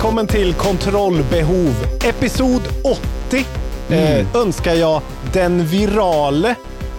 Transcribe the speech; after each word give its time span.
Välkommen 0.00 0.26
till 0.26 0.54
Kontrollbehov. 0.54 1.74
Episod 2.04 2.62
80 3.28 3.44
Mm. 3.90 4.02
eh, 4.26 4.36
önskar 4.36 4.74
jag 4.74 5.02
den 5.32 5.66
virale 5.66 6.54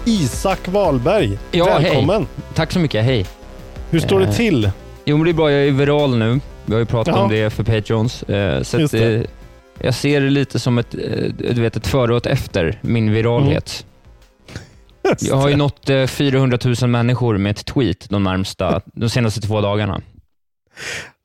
Isak 0.05 0.67
Wahlberg. 0.67 1.37
Ja, 1.51 1.65
Välkommen. 1.65 2.15
hej. 2.21 2.27
Tack 2.55 2.71
så 2.71 2.79
mycket, 2.79 3.05
hej. 3.05 3.25
Hur 3.89 3.99
står 3.99 4.19
det 4.19 4.25
Eh, 4.25 4.31
till? 4.33 4.71
Jo, 5.05 5.17
men 5.17 5.23
det 5.25 5.31
är 5.31 5.33
bra. 5.33 5.51
Jag 5.51 5.67
är 5.67 5.71
viral 5.71 6.17
nu. 6.17 6.39
Vi 6.65 6.73
har 6.73 6.79
ju 6.79 6.85
pratat 6.85 7.15
Jaha. 7.15 7.23
om 7.23 7.29
det 7.31 7.49
för 7.49 7.63
Patreons. 7.63 8.23
Eh, 8.23 8.61
så 8.63 8.83
att, 8.83 8.91
det. 8.91 9.15
eh, 9.15 9.23
jag 9.79 9.93
ser 9.93 10.21
det 10.21 10.29
lite 10.29 10.59
som 10.59 10.77
ett, 10.77 10.93
eh, 10.95 10.99
du 11.53 11.61
vet, 11.61 11.75
ett 11.75 11.87
före 11.87 12.11
och 12.11 12.17
ett 12.17 12.25
efter 12.25 12.79
min 12.81 13.13
viralhet. 13.13 13.85
Jag 15.19 15.35
har 15.35 15.49
ju 15.49 15.55
nått 15.55 15.89
eh, 15.89 16.05
400 16.07 16.57
000 16.81 16.89
människor 16.89 17.37
med 17.37 17.51
ett 17.51 17.65
tweet 17.65 18.09
de, 18.09 18.23
närmsta, 18.23 18.81
de 18.85 19.09
senaste 19.09 19.41
två 19.41 19.61
dagarna. 19.61 20.01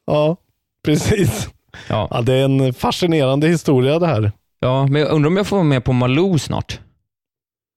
Ja, 0.06 0.36
precis. 0.84 1.48
Ja. 1.88 2.08
Ja, 2.10 2.20
det 2.22 2.32
är 2.32 2.44
en 2.44 2.74
fascinerande 2.74 3.48
historia 3.48 3.98
det 3.98 4.06
här. 4.06 4.32
ja, 4.60 4.86
men 4.86 5.00
jag 5.02 5.10
undrar 5.10 5.28
om 5.28 5.36
jag 5.36 5.46
får 5.46 5.56
vara 5.56 5.64
med 5.64 5.84
på 5.84 5.92
Malou 5.92 6.38
snart. 6.38 6.80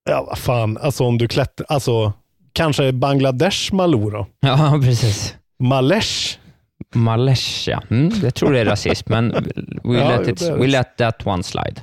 Ja, 0.10 0.24
vad 0.28 0.38
fan. 0.38 0.78
Alltså 0.82 1.04
om 1.04 1.18
du 1.18 1.28
klättrar, 1.28 1.66
alltså 1.70 2.14
kanske 2.54 2.92
Bangladesh 2.92 3.74
Malou 3.74 4.10
då? 4.12 4.28
Ja, 4.40 4.80
precis. 4.84 5.36
Malesh? 5.60 6.38
Malaysia. 6.96 7.84
Mm, 7.90 8.12
jag 8.24 8.36
tror 8.36 8.54
det 8.54 8.60
är 8.60 8.66
rasism, 8.66 9.12
men 9.12 9.32
we, 9.84 9.98
Ja, 10.00 10.18
let, 10.18 10.28
it, 10.28 10.42
we 10.42 10.68
let 10.68 10.98
that 10.98 11.28
one 11.28 11.44
slide. 11.44 11.76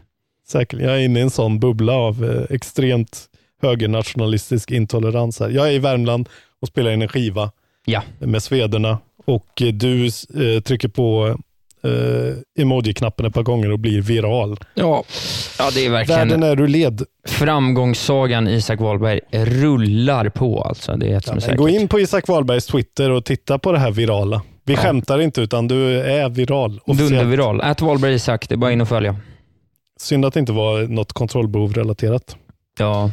Säkert. 0.49 0.81
Jag 0.81 0.95
är 0.95 0.99
inne 0.99 1.19
i 1.19 1.23
en 1.23 1.31
sån 1.31 1.61
bubbla 1.61 1.93
av 1.93 2.25
eh, 2.25 2.55
extremt 2.55 3.25
högernationalistisk 3.63 4.71
intolerans 4.71 5.41
här. 5.41 5.49
Jag 5.49 5.69
är 5.69 5.73
i 5.73 5.79
Värmland 5.79 6.29
och 6.61 6.69
spelar 6.69 6.91
in 6.91 7.03
en 7.03 7.09
skiva 7.09 7.51
Ja. 7.85 8.03
med 8.19 8.43
Svederna 8.43 8.99
och 9.27 9.63
eh, 9.63 9.69
du 9.73 10.07
eh, 10.07 10.61
trycker 10.63 10.89
på 10.89 11.39
eh, 11.87 12.63
emoji-knappen 12.63 13.27
ett 13.27 13.35
par 13.35 13.43
gånger 13.43 13.73
och 13.73 13.79
blir 13.79 14.01
viral. 14.01 14.59
Ja, 14.75 15.05
ja 15.59 15.71
det 15.75 15.87
är 15.87 15.91
verkligen... 15.91 16.29
Världen 16.29 16.43
är 16.43 16.61
ur 16.61 16.69
led. 16.69 17.03
Framgångssagan 17.29 18.49
Isak 18.49 18.81
Wahlberg 18.81 19.21
rullar 19.33 20.29
på 20.29 20.63
alltså. 20.63 20.97
Det 20.97 21.13
är 21.13 21.17
ett 21.17 21.25
som 21.25 21.33
är 21.33 21.35
Men 21.35 21.41
säkert. 21.41 21.59
Gå 21.59 21.69
in 21.69 21.89
på 21.89 22.01
Isak 22.01 22.29
Wahlbergs 22.29 22.67
Twitter 22.67 23.11
och 23.11 23.25
titta 23.25 23.59
på 23.59 23.73
det 23.73 23.79
här 23.79 23.91
virala. 23.91 24.43
Vi 24.65 24.77
skämtar 24.77 25.21
inte 25.21 25.41
utan 25.41 25.69
du 25.69 26.01
är 26.01 26.29
viral. 26.29 26.81
Dunderviral. 26.87 27.61
Ät 27.61 27.81
Wahlberg 27.81 28.15
Isak, 28.15 28.49
det 28.49 28.55
är 28.55 28.57
bara 28.57 28.73
in 28.73 28.81
och 28.81 28.89
följa. 28.89 29.17
Synd 30.01 30.25
att 30.25 30.35
det 30.35 30.41
inte 30.41 30.53
var 30.53 30.83
något 30.83 31.13
kontrollbehov 31.13 31.73
relaterat. 31.73 32.37
Ja. 32.79 33.11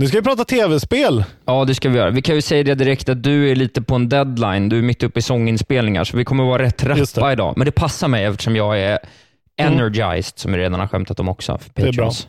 Nu 0.00 0.06
ska 0.06 0.18
vi 0.18 0.22
prata 0.22 0.44
tv-spel. 0.44 1.24
ja, 1.44 1.64
det 1.64 1.74
ska 1.74 1.88
vi 1.88 1.98
göra. 1.98 2.10
Vi 2.10 2.22
kan 2.22 2.34
ju 2.34 2.42
säga 2.42 2.64
det 2.64 2.74
direkt 2.74 3.08
att 3.08 3.22
du 3.22 3.50
är 3.50 3.54
lite 3.56 3.82
på 3.82 3.94
en 3.94 4.08
deadline. 4.08 4.68
Du 4.68 4.78
är 4.78 4.82
mitt 4.82 5.02
uppe 5.02 5.18
i 5.18 5.22
sånginspelningar, 5.22 6.04
så 6.04 6.16
vi 6.16 6.24
kommer 6.24 6.44
vara 6.44 6.62
rätt 6.62 6.84
rappa 6.84 7.32
idag. 7.32 7.54
Men 7.56 7.64
det 7.64 7.72
passar 7.72 8.08
mig 8.08 8.24
eftersom 8.24 8.56
jag 8.56 8.80
är 8.80 8.98
energized, 9.56 10.38
som 10.38 10.52
vi 10.52 10.58
redan 10.58 10.80
har 10.80 10.86
skämtat 10.86 11.20
om 11.20 11.28
också. 11.28 11.58
För 11.58 11.70
Det 11.74 11.82
är 11.82 11.84
bra. 11.84 11.90
Patreons. 11.92 12.28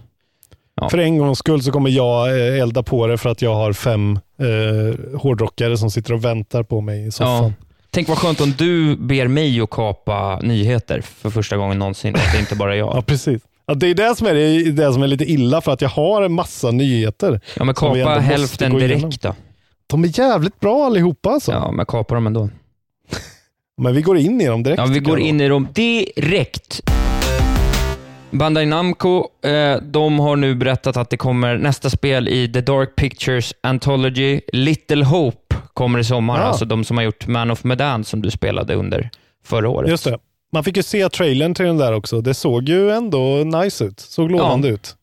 Ja. 0.76 0.90
För 0.90 0.98
en 0.98 1.18
gångs 1.18 1.40
skull 1.40 1.64
så 1.64 1.72
kommer 1.72 1.90
jag 1.90 2.28
eh, 2.30 2.62
elda 2.62 2.84
på 2.84 3.08
det 3.08 3.18
för 3.18 3.30
att 3.30 3.42
jag 3.42 3.56
har 3.56 3.74
fem 3.74 4.20
eh, 4.40 5.20
hårdrockare 5.20 5.78
som 5.78 5.92
sitter 5.92 6.14
och 6.14 6.26
väntar 6.26 6.64
på 6.64 6.82
mig 6.82 7.08
i 7.08 7.12
soffan. 7.12 7.44
Ja. 7.44 7.52
Tänk 7.92 8.08
vad 8.08 8.18
skönt 8.18 8.42
om 8.42 8.54
du 8.58 8.96
ber 8.96 9.28
mig 9.28 9.62
att 9.62 9.70
kapa 9.70 10.40
nyheter 10.40 11.02
för 11.02 11.30
första 11.30 11.58
gången 11.58 11.80
någonsin. 11.80 12.16
Att 12.16 12.32
det 12.34 12.40
inte 12.40 12.56
bara 12.56 12.74
är 12.74 12.78
Ja, 12.80 12.92
jag. 12.96 13.06
precis. 13.06 13.42
Ja, 13.72 13.76
det 13.76 13.88
är 13.88 13.94
det 13.96 14.16
som 14.16 14.28
är, 14.28 14.34
det, 14.34 14.72
det 14.72 14.94
som 14.94 15.04
är 15.04 15.08
lite 15.08 15.32
illa 15.32 15.62
för 15.62 15.72
att 15.72 15.82
jag 15.82 15.90
har 15.90 16.22
en 16.22 16.34
massa 16.34 16.72
nyheter. 16.72 17.42
Ja, 17.58 17.64
men 17.64 17.76
kapa 17.76 18.20
hälften 18.20 18.78
igenom. 18.78 19.00
direkt 19.02 19.22
då. 19.22 19.36
De 19.88 20.04
är 20.04 20.20
jävligt 20.20 20.60
bra 20.60 20.86
allihopa 20.86 21.30
alltså. 21.30 21.52
Ja, 21.52 21.72
men 21.72 21.86
kapa 21.86 22.16
dem 22.16 22.28
ändå. 22.28 22.50
Men 23.78 23.96
vi 23.96 24.02
går 24.02 24.18
in 24.18 24.42
i 24.42 24.46
dem 24.48 24.64
direkt. 24.64 24.78
Ja, 24.80 24.86
vi 24.86 25.00
går 25.00 25.20
in 25.20 25.42
i 25.42 25.48
dem 25.48 25.68
direkt. 25.74 26.82
Bandai 28.32 28.66
Namco, 28.66 29.28
eh, 29.46 29.76
de 29.82 30.20
har 30.20 30.36
nu 30.36 30.56
berättat 30.56 30.98
att 30.98 31.10
det 31.10 31.18
kommer 31.18 31.58
nästa 31.58 31.90
spel 31.90 32.28
i 32.28 32.48
The 32.54 32.62
Dark 32.62 32.96
Pictures 32.96 33.54
Anthology. 33.64 34.42
Little 34.54 35.06
Hope 35.06 35.56
kommer 35.74 36.00
i 36.00 36.04
sommar, 36.04 36.38
Ja. 36.40 36.44
alltså 36.44 36.66
de 36.66 36.84
som 36.84 36.98
har 36.98 37.04
gjort 37.04 37.28
Man 37.28 37.52
of 37.52 37.64
Medan 37.64 38.04
som 38.04 38.22
du 38.22 38.32
spelade 38.32 38.76
under 38.76 39.10
förra 39.46 39.70
året. 39.70 39.90
Just 39.90 40.04
det. 40.04 40.18
Man 40.52 40.64
fick 40.64 40.78
ju 40.78 40.84
se 40.84 41.10
trailern 41.10 41.54
till 41.54 41.66
den 41.66 41.78
där 41.78 41.94
också. 41.94 42.22
Det 42.22 42.34
såg 42.34 42.70
ju 42.70 42.92
ändå 42.92 43.44
nice 43.44 43.86
ut. 43.86 44.00
Såg 44.00 44.32
lovande 44.32 44.68
ut. 44.68 44.96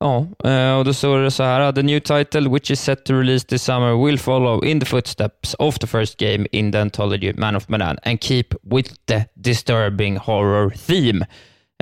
Ja, 0.00 0.26
eh, 0.50 0.78
och 0.78 0.84
då 0.84 0.94
står 0.94 1.18
det 1.18 1.30
så 1.30 1.42
här. 1.42 1.72
The 1.72 1.82
new 1.82 2.00
title, 2.00 2.48
which 2.48 2.70
is 2.70 2.80
set 2.80 3.04
to 3.04 3.14
release 3.14 3.46
this 3.46 3.62
summer, 3.62 4.04
will 4.06 4.18
follow 4.18 4.64
in 4.66 4.80
the 4.80 4.86
footsteps 4.86 5.54
of 5.58 5.78
the 5.78 5.86
first 5.86 6.16
game 6.20 6.46
in 6.52 6.72
the 6.72 6.78
anthology 6.78 7.32
Man 7.32 7.56
of 7.56 7.68
Medan 7.68 7.98
and 8.04 8.22
keep 8.22 8.44
with 8.62 8.94
the 9.06 9.24
disturbing 9.34 10.16
horror 10.16 10.70
theme. 10.70 11.26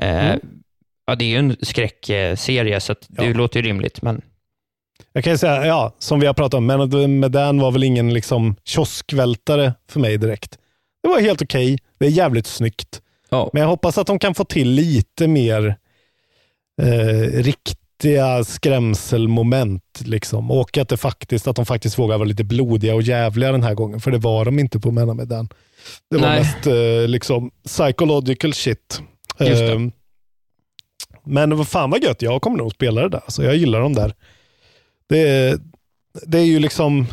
Eh, 0.03 0.27
Mm. 0.27 0.41
Ja, 1.07 1.15
det 1.15 1.25
är 1.25 1.29
ju 1.29 1.37
en 1.37 1.57
skräckserie, 1.63 2.81
så 2.81 2.95
det 3.09 3.25
Ja. 3.27 3.33
låter 3.33 3.61
ju 3.63 3.67
rimligt. 3.69 4.03
Men 4.03 4.23
Jag 5.13 5.25
kan 5.25 5.33
ju 5.33 5.39
säga, 5.39 5.67
ja, 5.67 5.93
som 5.99 6.21
vi 6.21 6.27
har 6.27 6.35
pratat 6.35 6.55
om, 6.55 6.67
men 6.67 7.21
Medan 7.21 7.61
var 7.61 7.71
väl 7.71 7.85
ingen 7.85 8.15
liksom 8.15 8.57
kioskvältare 8.65 9.75
för 9.91 10.01
mig 10.01 10.19
direkt. 10.19 10.59
Det 11.07 11.11
var 11.11 11.21
helt 11.21 11.43
okej. 11.43 11.79
Det 11.99 12.07
är 12.07 12.11
jävligt 12.11 12.47
snyggt. 12.47 13.03
ja, 13.31 13.51
Men 13.53 13.63
jag 13.63 13.69
hoppas 13.69 13.99
att 13.99 14.07
de 14.07 14.19
kan 14.19 14.35
få 14.35 14.45
till 14.45 14.71
lite 14.71 15.29
mer 15.29 15.77
eh, 16.83 17.43
riktiga 17.43 18.45
skrämselmoment. 18.45 20.03
Liksom. 20.05 20.51
Och 20.51 20.79
att, 20.79 20.89
det 20.89 20.97
faktiskt, 20.97 21.47
att 21.47 21.57
de 21.57 21.67
faktiskt 21.67 21.99
vågar 21.99 22.19
vara 22.19 22.29
lite 22.29 22.45
blodiga 22.45 22.95
och 22.95 23.03
jävliga 23.03 23.53
den 23.53 23.63
här 23.63 23.75
gången. 23.75 24.01
För 24.01 24.11
det 24.11 24.19
var 24.19 24.45
de 24.45 24.59
inte 24.59 24.81
på 24.81 24.91
Mena 24.91 25.15
med 25.15 25.29
den. 25.29 25.49
Det 26.11 26.17
var 26.17 26.29
Nej. 26.29 26.41
mest 26.41 26.67
eh, 26.67 27.09
liksom 27.09 27.51
psychological 27.65 28.55
shit. 28.55 29.01
Eh, 29.39 29.81
men 31.25 31.57
vad 31.57 31.69
fan 31.69 31.91
vad 31.91 32.03
gött, 32.03 32.23
jag 32.23 32.43
kommer 32.43 32.59
nog 32.59 32.73
spela 32.73 33.03
det 33.03 33.09
där. 33.09 33.23
Så 33.29 33.43
jag 33.43 33.57
gillar 33.57 33.81
dem 33.81 33.95
där. 33.95 34.15
Det 35.09 35.29
är, 35.29 35.59
det 36.27 36.39
är 36.39 36.45
ju 36.45 36.59
liksom 36.59 37.07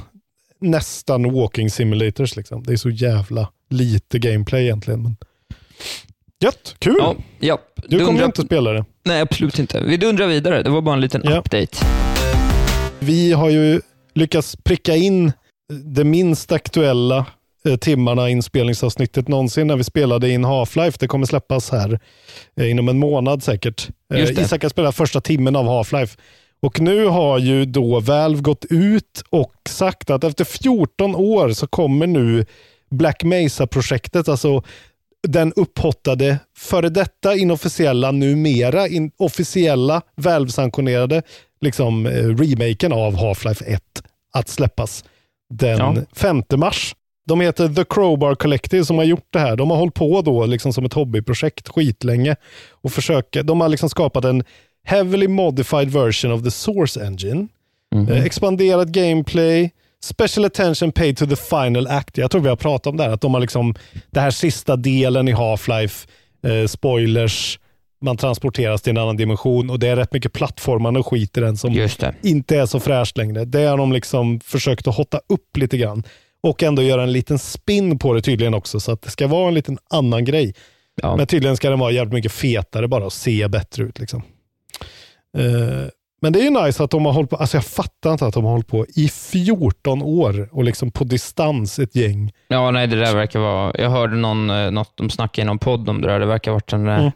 nästan 0.59 1.33
walking 1.33 1.69
simulators. 1.69 2.35
Liksom. 2.35 2.63
Det 2.63 2.73
är 2.73 2.77
så 2.77 2.89
jävla 2.89 3.49
lite 3.73 4.19
gameplay 4.19 4.63
egentligen. 4.63 5.03
Men... 5.03 5.15
Gött, 6.43 6.75
kul! 6.79 6.95
ja, 6.99 7.15
ja. 7.39 7.59
Du 7.87 7.99
kommer 7.99 8.11
Dundra- 8.21 8.25
inte 8.25 8.41
spela 8.41 8.71
det. 8.71 8.85
Nej, 9.05 9.21
absolut 9.21 9.59
inte. 9.59 9.81
Vi 9.81 9.97
dundrar 9.97 10.27
vidare. 10.27 10.63
Det 10.63 10.69
var 10.69 10.81
bara 10.81 10.95
en 10.95 11.01
liten 11.01 11.21
Ja. 11.25 11.37
update. 11.37 11.77
Vi 12.99 13.31
har 13.31 13.49
ju 13.49 13.81
lyckats 14.15 14.55
pricka 14.63 14.95
in 14.95 15.31
det 15.85 16.03
minst 16.03 16.51
aktuella 16.51 17.25
eh, 17.65 17.75
timmarna 17.75 18.29
inspelningsavsnittet 18.29 19.27
någonsin 19.27 19.67
när 19.67 19.75
vi 19.75 19.83
spelade 19.83 20.29
in 20.29 20.45
Half-Life. 20.45 20.95
Det 20.99 21.07
kommer 21.07 21.25
släppas 21.25 21.69
här 21.71 21.99
eh, 22.59 22.69
inom 22.71 22.89
en 22.89 22.99
månad 22.99 23.43
säkert. 23.43 23.89
Eh. 24.13 24.23
Isak 24.31 24.61
har 24.63 24.69
spelat 24.69 24.95
första 24.95 25.21
timmen 25.21 25.55
av 25.55 25.65
Half-Life 25.65 26.17
Och 26.61 26.79
nu 26.79 27.05
har 27.05 27.39
ju 27.39 27.65
då 27.65 27.99
Valve 27.99 28.41
gått 28.41 28.65
ut 28.69 29.23
och 29.29 29.53
sagt 29.69 30.09
att 30.09 30.23
efter 30.23 30.43
14 30.45 31.15
år 31.15 31.49
så 31.49 31.67
kommer 31.67 32.07
nu 32.07 32.45
Black 32.93 33.23
Mesa-projektet, 33.23 34.27
alltså 34.27 34.63
den 35.27 35.53
upphottade, 35.55 36.39
före 36.57 36.89
detta 36.89 37.35
inofficiella, 37.35 38.11
numera 38.11 38.87
in, 38.87 39.11
officiella, 39.17 40.01
Valve-sanktionerade 40.15 41.21
liksom, 41.61 42.05
eh, 42.05 42.11
remaken 42.11 42.93
av 42.93 43.15
Half-Life 43.15 43.63
1 43.67 43.81
att 44.33 44.49
släppas 44.49 45.03
den 45.53 45.77
Ja. 45.79 45.95
5 46.15 46.43
mars. 46.55 46.95
De 47.27 47.41
heter 47.41 47.67
The 47.69 47.83
Crowbar 47.89 48.35
Collective 48.35 48.85
som 48.85 48.97
har 48.97 49.05
gjort 49.05 49.27
det 49.29 49.39
här. 49.39 49.55
De 49.55 49.69
har 49.69 49.77
hållit 49.77 49.93
på 49.93 50.21
då 50.21 50.45
liksom 50.45 50.73
som 50.73 50.85
ett 50.85 50.93
hobbyprojekt 50.93 51.69
skitlänge 51.69 52.35
och 52.71 52.91
försöker, 52.91 53.43
de 53.43 53.61
har 53.61 53.69
liksom 53.69 53.89
skapat 53.89 54.25
en 54.25 54.43
heavily 54.85 55.27
modified 55.27 55.89
version 55.89 56.31
of 56.31 56.43
the 56.43 56.51
source 56.51 57.05
engine. 57.05 57.47
Eh, 58.09 58.23
expanderat 58.25 58.87
gameplay, 58.87 59.71
special 60.03 60.45
attention 60.45 60.91
paid 60.91 61.17
to 61.17 61.25
the 61.25 61.35
final 61.35 61.87
act. 61.87 62.17
Jag 62.17 62.31
tror 62.31 62.41
vi 62.41 62.49
har 62.49 62.55
pratat 62.55 62.87
om 62.87 62.97
det 62.97 63.03
här, 63.03 63.09
att 63.09 63.21
de 63.21 63.33
har 63.33 63.41
liksom, 63.41 63.75
det 64.11 64.19
här 64.19 64.31
sista 64.31 64.75
delen 64.75 65.27
i 65.27 65.33
Half-Life, 65.33 66.07
eh, 66.43 66.67
spoilers, 66.67 67.59
man 68.01 68.17
transporteras 68.17 68.81
till 68.81 68.91
en 68.91 68.97
annan 68.97 69.17
dimension 69.17 69.69
och 69.69 69.79
det 69.79 69.87
är 69.87 69.95
rätt 69.95 70.13
mycket 70.13 70.33
plattformande 70.33 70.99
och 70.99 71.07
skit 71.07 71.37
i 71.37 71.41
den 71.41 71.57
som 71.57 71.87
inte 72.21 72.57
är 72.57 72.65
så 72.65 72.79
fräscht 72.79 73.17
längre. 73.17 73.45
Det 73.45 73.65
har 73.65 73.77
de 73.77 73.91
liksom 73.91 74.39
försökt 74.39 74.87
att 74.87 74.95
hotta 74.95 75.19
upp 75.29 75.57
lite 75.57 75.77
grann 75.77 76.03
och 76.43 76.63
ändå 76.63 76.81
göra 76.81 77.03
en 77.03 77.11
liten 77.11 77.39
spin 77.39 77.99
på 77.99 78.13
det 78.13 78.21
tydligen 78.21 78.53
också 78.53 78.79
så 78.79 78.91
att 78.91 79.01
det 79.01 79.09
ska 79.09 79.27
vara 79.27 79.47
en 79.47 79.53
liten 79.53 79.77
annan 79.89 80.25
grej. 80.25 80.53
Ja. 81.01 81.15
Men 81.15 81.27
tydligen 81.27 81.57
ska 81.57 81.69
den 81.69 81.79
vara 81.79 81.91
jävligt 81.91 82.13
mycket 82.13 82.31
fetare 82.31 82.87
bara 82.87 83.05
och 83.05 83.13
se 83.13 83.47
bättre 83.47 83.83
ut. 83.83 83.99
Liksom. 83.99 84.23
Eh, 85.37 85.87
men 86.23 86.33
det 86.33 86.39
är 86.39 86.43
ju 86.43 86.49
nice 86.65 86.83
att 86.83 86.91
de 86.91 87.05
har 87.05 87.13
hållit 87.13 87.29
på, 87.29 87.35
alltså 87.35 87.57
jag 87.57 87.65
fattar 87.65 88.11
inte 88.11 88.25
att 88.25 88.33
de 88.33 88.43
har 88.43 88.51
hållit 88.51 88.67
på 88.67 88.85
i 88.95 89.07
14 89.09 90.01
år 90.01 90.49
och 90.51 90.63
liksom 90.63 90.91
på 90.91 91.03
distans 91.03 91.79
ett 91.79 91.95
gäng. 91.95 92.31
Ja, 92.47 92.71
nej, 92.71 92.87
det 92.87 92.95
där 92.99 93.15
verkar 93.15 93.39
vara... 93.39 93.71
Jag 93.77 93.89
hörde 93.89 94.15
någon, 94.15 94.49
eh, 94.49 94.71
något 94.71 94.91
de 94.97 95.09
snackade 95.09 95.41
i 95.41 95.45
någon 95.45 95.59
podd 95.59 95.89
om 95.89 96.01
det 96.01 96.07
där. 96.07 96.19
Det 96.19 96.25
verkar 96.25 96.51
ha 96.51 96.55
varit 96.55 96.73
en 96.73 96.87
eh, 96.87 96.99
Mm. 96.99 97.11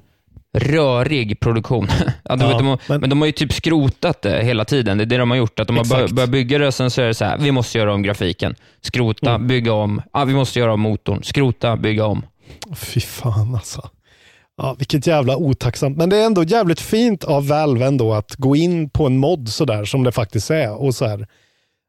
rörig 0.73 1.39
produktion. 1.39 1.87
ja, 2.23 2.35
de, 2.35 2.51
Ja, 2.51 2.57
de, 2.57 2.67
har- 2.67 2.79
men- 2.87 2.99
men 3.01 3.09
de 3.09 3.19
har 3.21 3.25
ju 3.25 3.31
typ 3.31 3.53
skrotat 3.53 4.21
det 4.21 4.43
hela 4.43 4.65
tiden. 4.65 4.97
Det 4.97 5.03
är 5.03 5.05
det 5.05 5.17
de 5.17 5.29
har 5.31 5.37
gjort. 5.37 5.59
Att 5.59 5.67
de 5.67 5.75
har 5.77 5.83
Exakt. 5.83 6.11
börjat 6.11 6.29
bygga 6.29 6.57
det, 6.57 6.71
sen 6.71 6.91
så 6.91 7.01
är 7.01 7.07
det 7.07 7.13
så 7.13 7.25
här, 7.25 7.37
vi 7.37 7.51
måste 7.51 7.77
göra 7.77 7.93
om 7.93 8.01
grafiken. 8.03 8.55
Skrota, 8.81 9.29
Mm. 9.35 9.47
bygga 9.47 9.73
om. 9.73 10.01
Ah, 10.11 10.25
vi 10.25 10.33
måste 10.33 10.59
göra 10.59 10.73
om 10.73 10.79
motorn. 10.81 11.23
Skrota, 11.23 11.75
bygga 11.77 12.05
om. 12.05 12.25
Fy 12.75 12.99
fan 12.99 13.55
alltså. 13.55 13.89
Ja, 14.57 14.75
vilket 14.77 15.07
jävla 15.07 15.37
otacksamt. 15.37 15.97
Men 15.97 16.09
det 16.09 16.17
är 16.17 16.25
ändå 16.25 16.43
jävligt 16.43 16.79
fint 16.81 17.23
av 17.23 17.47
Valve 17.47 17.85
ändå 17.85 18.13
att 18.13 18.35
gå 18.35 18.55
in 18.55 18.89
på 18.89 19.05
en 19.05 19.17
mod 19.17 19.49
sådär 19.49 19.85
som 19.85 20.03
det 20.03 20.11
faktiskt 20.11 20.51
är 20.51 20.81
och 20.81 20.95
så 20.95 21.05
här. 21.05 21.27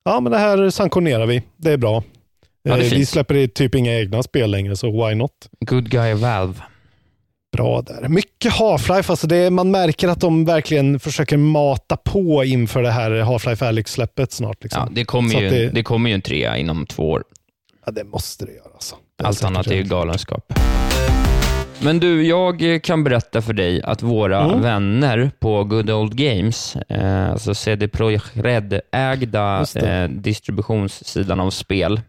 Ja, 0.05 0.21
men 0.21 0.33
det 0.33 0.39
här 0.39 0.71
sanktionerar 0.71 1.27
vi. 1.27 1.43
Det 1.57 1.73
är 1.73 1.77
bra. 1.77 2.03
Ja, 2.63 2.77
det 2.77 2.83
är 2.87 2.93
Eh, 2.93 2.99
vi 2.99 3.07
släpper 3.07 3.47
typ 3.47 3.75
inga 3.75 3.99
egna 3.99 4.23
spel 4.23 4.51
längre, 4.51 4.77
så 4.77 5.07
why 5.07 5.15
not? 5.15 5.33
Good 5.61 5.91
guy 5.91 6.15
Valve. 6.15 6.55
Bra 7.57 7.83
där. 7.83 8.09
Mycket 8.09 8.53
Half-Life. 8.53 9.11
Alltså 9.11 9.27
det 9.27 9.51
man 9.51 9.71
märker 9.71 10.09
att 10.09 10.21
de 10.21 10.45
verkligen 10.45 11.01
försöker 11.01 11.37
mata 11.37 11.97
på 11.97 12.45
inför 12.45 12.83
det 12.83 12.91
här 12.91 13.11
Half-Life 13.11 13.69
Alyx-släppet 13.69 14.33
snart. 14.33 14.63
Liksom. 14.63 14.83
Ja, 14.83 14.89
det, 14.93 15.05
kommer 15.05 15.31
Så 15.31 15.41
ju, 15.41 15.51
det... 15.51 15.69
det- 15.71 15.83
kommer 15.83 16.11
ju 16.11 16.15
en 16.15 16.23
trea 16.23 16.57
inom 16.57 16.87
två 16.87 17.11
år. 17.11 17.25
Ja, 17.87 17.93
det 17.93 18.05
måste 18.05 18.47
det 18.47 18.53
göra. 18.53 18.71
Alltså. 18.75 18.97
Det 19.19 19.25
Allt 19.25 19.45
annat 19.45 19.67
är 19.67 19.75
ju 19.75 19.83
galenskap. 19.83 20.53
Men 21.83 22.01
du, 22.01 22.27
jag 22.27 22.81
kan 22.83 23.05
berätta 23.05 23.43
för 23.43 23.53
dig 23.53 23.83
att 23.83 24.03
våra 24.03 24.45
Mm. 24.45 24.61
vänner 24.63 25.31
på 25.39 25.65
Good 25.65 25.91
Old 25.91 26.15
Games, 26.17 26.77
eh, 26.77 27.31
alltså 27.31 27.55
CD 27.55 27.89
Projekt 27.89 28.31
Red-ägda 28.37 29.65
det. 29.75 29.81
eh, 30.03 30.09
distributionssidan 30.09 31.41
av 31.41 31.51
spel, 31.51 32.01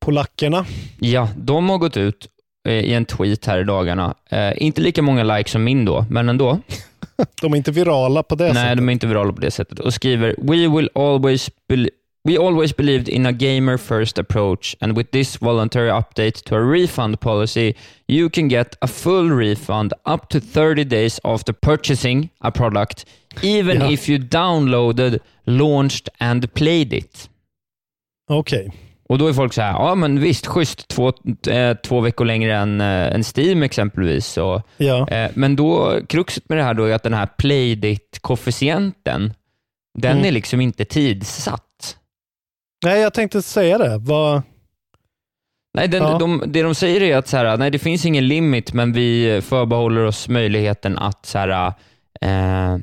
Polackerna. 0.00 0.66
ja, 1.00 1.28
de 1.36 1.68
har 1.70 1.78
gått 1.78 1.96
ut 1.96 2.28
eh, 2.68 2.72
i 2.74 2.94
en 2.94 3.04
tweet 3.04 3.46
här 3.46 3.58
i 3.60 3.64
dagarna. 3.64 4.14
Eh, 4.30 4.52
inte 4.56 4.80
lika 4.80 5.02
många 5.02 5.22
likes 5.36 5.52
som 5.52 5.64
min 5.64 5.84
då, 5.84 6.06
men 6.10 6.28
ändå. 6.28 6.58
De 7.42 7.52
är 7.52 7.56
inte 7.56 7.70
virala 7.70 8.22
på 8.22 8.34
det 8.34 8.44
Nej, 8.44 8.54
sättet. 8.54 8.76
de 8.76 8.88
är 8.88 8.92
inte 8.92 9.06
virala 9.06 9.32
på 9.32 9.40
det 9.40 9.50
sättet. 9.50 9.78
Och 9.78 9.94
skriver 9.94 10.34
“We 10.38 10.68
will 10.76 10.90
always 10.94 11.50
bel- 11.68 11.90
We 12.26 12.38
always 12.38 12.72
believed 12.76 13.08
in 13.08 13.26
a 13.26 13.32
gamer 13.32 13.78
first 13.78 14.18
approach 14.18 14.76
and 14.80 14.96
with 14.96 15.10
this 15.10 15.36
voluntary 15.36 15.90
update 15.90 16.42
to 16.44 16.54
a 16.56 16.60
refund 16.60 17.20
policy 17.20 17.74
you 18.08 18.30
can 18.30 18.48
get 18.48 18.76
a 18.80 18.86
full 18.86 19.30
refund 19.30 19.92
up 20.14 20.28
to 20.28 20.40
30 20.40 20.84
days 20.84 21.20
after 21.24 21.52
purchasing 21.52 22.28
a 22.40 22.50
product 22.50 23.06
even 23.42 23.80
Ja. 23.80 23.90
if 23.92 24.08
you 24.08 24.18
downloaded, 24.18 25.18
launched 25.44 26.08
and 26.18 26.54
played 26.54 26.92
it”. 26.92 27.28
Okej. 28.30 28.72
Och 29.08 29.18
då 29.18 29.26
är 29.28 29.32
folk 29.32 29.52
så 29.52 29.62
här, 29.62 29.72
ja 29.72 29.94
men 29.94 30.20
visst, 30.20 30.46
schysst, 30.46 30.88
två, 30.88 31.12
eh, 31.50 31.76
två 31.76 32.00
veckor 32.00 32.24
längre 32.24 32.56
än, 32.56 32.80
eh, 32.80 33.14
än 33.14 33.24
Steam 33.36 33.62
exempelvis. 33.62 34.26
Så, 34.26 34.62
Ja. 34.76 35.08
Eh, 35.08 35.30
Men 35.34 35.56
då, 35.56 36.00
kruxet 36.08 36.48
med 36.48 36.58
det 36.58 36.62
här 36.64 36.74
då 36.74 36.84
är 36.84 36.94
att 36.94 37.02
den 37.02 37.14
här 37.14 37.28
playdit-koefficienten, 37.38 39.34
den 39.98 40.12
Mm. 40.12 40.24
är 40.24 40.32
liksom 40.32 40.60
inte 40.60 40.84
tidsatt. 40.84 41.70
Nej, 42.84 43.00
jag 43.00 43.14
tänkte 43.14 43.42
säga 43.42 43.78
det. 43.78 43.98
Vad... 43.98 44.42
Nej, 45.74 45.88
den, 45.88 46.02
Ja. 46.02 46.18
de, 46.18 46.42
det 46.46 46.62
de 46.62 46.74
säger 46.74 47.02
är 47.02 47.16
att 47.16 47.28
så 47.28 47.36
här, 47.36 47.56
nej, 47.56 47.70
det 47.70 47.78
finns 47.78 48.06
ingen 48.06 48.28
limit, 48.28 48.72
men 48.72 48.92
vi 48.92 49.40
förbehåller 49.44 50.04
oss 50.04 50.28
möjligheten 50.28 50.98
att 50.98 51.26
så 51.26 51.38
här, 51.38 51.72
eh, 52.20 52.74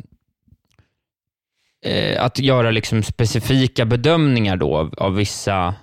eh, 1.86 2.24
att 2.26 2.40
göra 2.40 2.72
liksom 2.72 3.04
specifika 3.04 3.86
bedömningar 3.86 4.58
då 4.58 4.78
av, 4.78 4.94
av 4.98 5.16
vissa 5.16 5.76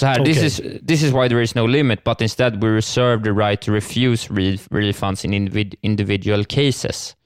så 0.00 0.06
här, 0.06 0.24
this, 0.24 0.36
Okej. 0.36 0.46
is, 0.46 0.86
this 0.86 1.02
is 1.02 1.12
why 1.14 1.28
there 1.28 1.42
is 1.42 1.54
no 1.54 1.66
limit, 1.66 2.04
but 2.04 2.20
instead 2.20 2.64
we 2.64 2.70
reserve 2.76 3.24
the 3.24 3.30
right 3.30 3.62
to 3.62 3.72
refuse 3.72 4.34
re 4.34 4.56
refunds 4.70 5.24
in 5.24 5.34
individ, 5.34 5.74
individual 5.82 6.44
cases. 6.44 7.16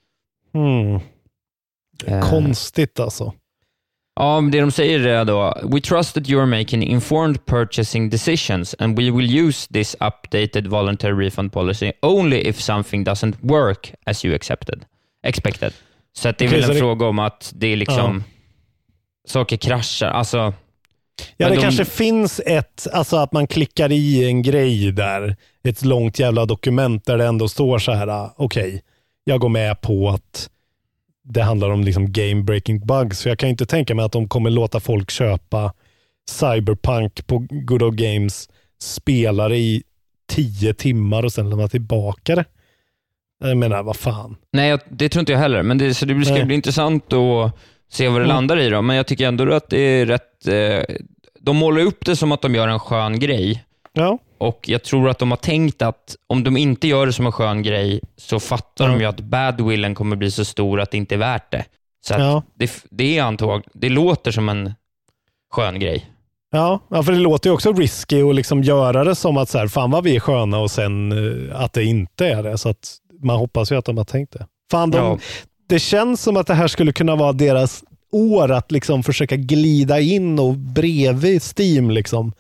Eh, 2.06 2.30
Konstigt 2.30 3.00
alltså. 3.00 3.32
Ja, 4.16 4.40
det 4.52 4.60
de 4.60 4.70
säger 4.70 5.06
är 5.06 5.24
då, 5.24 5.58
we 5.62 5.80
trust 5.80 6.14
that 6.14 6.28
you 6.30 6.40
are 6.40 6.46
making 6.58 6.82
informed 6.82 7.46
purchasing 7.46 8.10
decisions 8.10 8.74
and 8.78 8.98
we 8.98 9.10
will 9.10 9.38
use 9.46 9.72
this 9.72 9.96
updated 10.00 10.66
voluntary 10.66 11.26
refund 11.26 11.52
policy 11.52 11.92
only 12.02 12.36
if 12.48 12.60
something 12.60 13.04
doesn't 13.06 13.34
work 13.40 13.94
as 14.06 14.24
you 14.24 14.34
accepted, 14.34 14.84
expected. 15.26 15.72
Så 16.16 16.28
att 16.28 16.38
det 16.38 16.44
är 16.44 16.48
väl 16.48 16.62
en 16.64 16.68
det- 16.68 16.78
fråga 16.78 17.06
om 17.06 17.18
att 17.18 17.52
det 17.56 17.66
är 17.66 17.76
liksom, 17.76 18.24
saker 19.28 19.56
kraschar. 19.56 20.06
Alltså, 20.08 20.54
Ja, 21.36 21.48
det 21.48 21.54
de- 21.54 21.60
kanske 21.62 21.84
finns 21.84 22.40
ett, 22.46 22.86
alltså 22.92 23.16
att 23.16 23.32
man 23.32 23.46
klickar 23.46 23.92
i 23.92 24.24
en 24.24 24.42
grej 24.42 24.92
där, 24.92 25.36
ett 25.64 25.84
långt 25.84 26.18
jävla 26.18 26.46
dokument 26.46 27.04
där 27.06 27.18
det 27.18 27.26
ändå 27.26 27.48
står 27.48 27.78
så 27.78 27.92
här, 27.92 28.30
okej, 28.36 28.82
jag 29.24 29.40
går 29.40 29.48
med 29.48 29.80
på 29.80 30.08
att 30.10 30.50
det 31.24 31.42
handlar 31.42 31.70
om 31.70 31.84
liksom 31.84 32.12
game 32.12 32.42
breaking 32.42 32.86
bugs. 32.86 33.18
Så 33.18 33.28
jag 33.28 33.38
kan 33.38 33.48
inte 33.48 33.66
tänka 33.66 33.94
mig 33.94 34.04
att 34.04 34.12
de 34.12 34.28
kommer 34.28 34.50
låta 34.50 34.80
folk 34.80 35.10
köpa 35.10 35.72
Cyberpunk 36.30 37.26
på 37.26 37.46
Good 37.50 37.82
Old 37.82 37.96
Games, 37.98 38.48
spela 38.80 39.48
det 39.48 39.56
i 39.58 39.82
tio 40.28 40.74
timmar 40.74 41.22
och 41.24 41.32
sen 41.32 41.50
lämna 41.50 41.68
tillbaka 41.68 42.34
det. 42.34 42.44
Jag 43.40 43.56
menar, 43.56 43.82
vad 43.82 43.96
fan. 43.96 44.36
nej, 44.52 44.78
det 44.90 45.08
tror 45.08 45.20
inte 45.20 45.32
jag 45.32 45.38
heller, 45.38 45.62
men 45.62 45.78
det, 45.78 45.94
så 45.94 46.06
det 46.06 46.24
ska 46.24 46.34
Nej. 46.34 46.44
bli 46.44 46.54
intressant 46.54 47.12
att 47.12 47.52
se 47.90 48.08
vad 48.08 48.20
det 48.20 48.24
Mm. 48.24 48.36
landar 48.36 48.58
i 48.58 48.68
då. 48.68 48.82
Men 48.82 48.96
jag 48.96 49.06
tycker 49.06 49.28
ändå 49.28 49.52
att 49.54 49.70
det 49.70 49.78
är 49.78 50.06
rätt, 50.06 50.48
eh, 50.48 50.96
de 51.40 51.56
målar 51.56 51.80
upp 51.82 52.04
det 52.04 52.16
som 52.16 52.32
att 52.32 52.42
de 52.42 52.54
gör 52.54 52.68
en 52.68 52.78
skön 52.80 53.18
grej, 53.20 53.64
Ja, 53.92 54.18
Och 54.38 54.60
jag 54.68 54.82
tror 54.82 55.08
att 55.08 55.18
de 55.18 55.30
har 55.30 55.38
tänkt 55.38 55.82
att 55.82 56.16
om 56.26 56.44
de 56.44 56.56
inte 56.56 56.88
gör 56.88 57.06
det 57.06 57.12
som 57.12 57.26
en 57.26 57.32
skön 57.32 57.62
grej, 57.62 58.00
så 58.16 58.40
fattar 58.40 58.84
Ja. 58.84 58.90
de 58.92 59.00
ju 59.00 59.06
att 59.06 59.20
badwillen 59.20 59.94
kommer 59.94 60.16
bli 60.16 60.30
så 60.30 60.44
stor 60.44 60.80
att 60.80 60.90
det 60.90 60.96
inte 60.96 61.14
är 61.14 61.18
värt 61.18 61.50
det. 61.52 61.64
Så 62.06 62.14
Ja. 62.14 62.42
det, 62.54 62.70
det 62.90 63.18
är 63.18 63.22
antag, 63.22 63.64
det 63.74 63.88
låter 63.88 64.30
som 64.30 64.48
en 64.48 64.74
skön 65.52 65.78
grej. 65.80 66.10
Ja, 66.50 66.80
ja, 66.90 67.02
för 67.02 67.12
det 67.12 67.18
låter 67.18 67.50
ju 67.50 67.54
också 67.54 67.72
risky 67.72 68.22
att 68.22 68.34
liksom 68.34 68.62
göra 68.62 69.04
det 69.04 69.14
som 69.14 69.36
att 69.36 69.48
så 69.48 69.58
här, 69.58 69.68
fan 69.68 69.90
vad 69.90 70.04
vi 70.04 70.16
är 70.16 70.20
sköna 70.20 70.58
och 70.58 70.70
sen 70.70 71.12
eh, 71.50 71.60
att 71.60 71.72
det 71.72 71.84
inte 71.84 72.26
är 72.26 72.42
det. 72.42 72.58
Så 72.58 72.68
att 72.68 72.96
man 73.22 73.36
hoppas 73.36 73.72
ju 73.72 73.76
att 73.76 73.84
de 73.84 73.96
har 73.98 74.04
tänkt 74.04 74.32
det. 74.32 74.46
Fan, 74.70 74.90
de, 74.90 74.96
Ja. 74.98 75.18
Det 75.68 75.78
känns 75.78 76.22
som 76.22 76.36
att 76.36 76.46
det 76.46 76.54
här 76.54 76.68
skulle 76.68 76.92
kunna 76.92 77.16
vara 77.16 77.32
deras 77.32 77.84
år 78.12 78.52
att 78.52 78.72
liksom 78.72 79.02
försöka 79.02 79.36
glida 79.36 80.00
in 80.00 80.38
och 80.38 80.54
bredvid 80.54 81.42
Steam. 81.58 81.90
Liksom. 81.90 82.32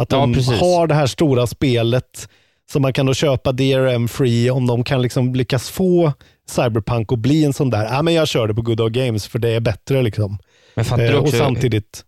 Att 0.00 0.12
Ja, 0.12 0.18
de 0.18 0.34
precis. 0.34 0.60
har 0.60 0.86
det 0.86 0.94
här 0.94 1.06
stora 1.06 1.46
spelet 1.46 2.28
som 2.72 2.82
man 2.82 2.92
kan 2.92 3.06
då 3.06 3.14
köpa 3.14 3.52
DRM 3.52 4.08
free 4.08 4.50
om 4.50 4.66
de 4.66 4.84
kan 4.84 5.02
liksom 5.02 5.34
lyckas 5.34 5.70
få 5.70 6.12
Cyberpunk 6.50 7.12
att 7.12 7.18
bli 7.18 7.44
en 7.44 7.52
sån 7.52 7.70
där, 7.70 7.84
ja 7.84 8.02
men 8.02 8.14
jag 8.14 8.28
kör 8.28 8.48
det 8.48 8.54
på 8.54 8.62
Good 8.62 8.80
Old 8.80 8.92
Games 8.94 9.26
för 9.26 9.38
det 9.38 9.48
är 9.48 9.60
bättre. 9.60 10.02
liksom. 10.02 10.38
Eh, 10.76 11.14
och 11.14 11.28
samtidigt 11.28 12.04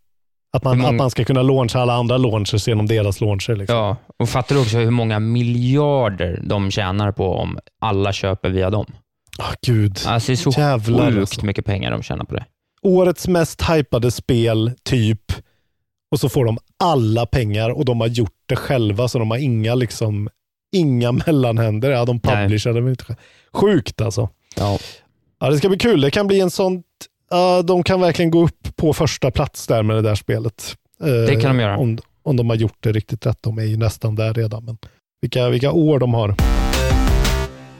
att 0.57 0.65
man, 0.65 0.79
många- 0.79 0.89
att 0.89 0.95
man 0.95 1.11
ska 1.11 1.25
kunna 1.25 1.43
launcha 1.43 1.81
alla 1.81 1.93
andra 1.95 2.17
launchers 2.17 2.69
genom 2.69 2.87
deras 2.87 3.21
launcher. 3.21 3.57
Liksom. 3.57 3.77
ja, 3.77 3.97
och 4.19 4.29
fattar 4.29 4.55
du 4.55 4.61
också 4.61 4.79
hur 4.79 4.91
många 4.91 5.19
miljarder 5.19 6.41
de 6.45 6.71
tjänar 6.71 7.13
på 7.13 7.35
om 7.35 7.59
alla 7.81 8.13
köper 8.13 8.51
via 8.51 8.71
dem? 8.71 8.87
Ah, 9.39 9.53
gud. 9.67 9.99
Alltså 10.07 10.33
det 10.33 10.35
är 10.35 10.37
så 10.37 10.61
Jävlar, 10.61 11.07
sjukt 11.07 11.19
alltså. 11.21 11.47
mycket 11.47 11.65
pengar 11.65 11.91
de 11.91 12.03
tjänar 12.03 12.25
på 12.25 12.35
det. 12.35 12.45
årets 12.83 13.29
mest 13.29 13.71
hypade 13.71 14.11
spel, 14.11 14.71
typ. 14.83 15.33
Och 16.13 16.21
så 16.21 16.29
får 16.29 16.45
de 16.45 16.59
alla 16.85 17.27
pengar 17.27 17.71
och 17.71 17.85
de 17.85 18.01
har 18.01 18.09
gjort 18.09 18.35
det 18.47 18.57
själva, 18.57 19.09
så 19.09 19.19
de 19.19 19.31
har 19.31 19.39
inga 19.39 19.75
liksom 19.75 20.29
inga 20.77 21.13
mellanhänder. 21.27 21.91
Ja, 21.91 22.05
de 22.05 22.21
publicerade 22.21 22.81
väl 22.81 22.91
inte. 22.91 23.17
Sjukt 23.53 24.01
alltså. 24.01 24.29
Ja. 24.57 24.79
Ja, 25.41 25.51
det 25.51 25.59
ska 25.59 25.69
bli 25.69 25.79
kul. 25.79 26.01
Det 26.01 26.11
kan 26.11 26.27
bli 26.27 26.41
en 26.41 26.51
sånt... 26.51 26.87
ja, 27.31 27.63
de 27.63 27.83
kan 27.83 28.01
verkligen 28.01 28.31
gå 28.31 28.45
upp 28.45 28.77
på 28.77 28.93
första 28.93 29.31
plats 29.31 29.67
där 29.67 29.83
med 29.83 29.97
det 29.97 30.03
där 30.03 30.15
spelet. 30.15 30.77
Eh, 31.03 31.07
Det 31.09 31.41
kan 31.41 31.57
de 31.57 31.63
göra. 31.63 31.77
Om, 31.77 31.99
om 32.23 32.37
de 32.37 32.49
har 32.51 32.57
gjort 32.57 32.77
det 32.81 32.93
riktigt 32.93 33.27
rätt. 33.27 33.39
De 33.41 33.59
är 33.59 33.63
ju 33.65 33.77
nästan 33.77 34.15
där 34.15 34.35
redan. 34.35 34.65
Men 34.65 34.77
vilka, 35.23 35.49
vilka 35.49 35.73
år 35.73 35.99
de 35.99 36.15
har. 36.15 36.35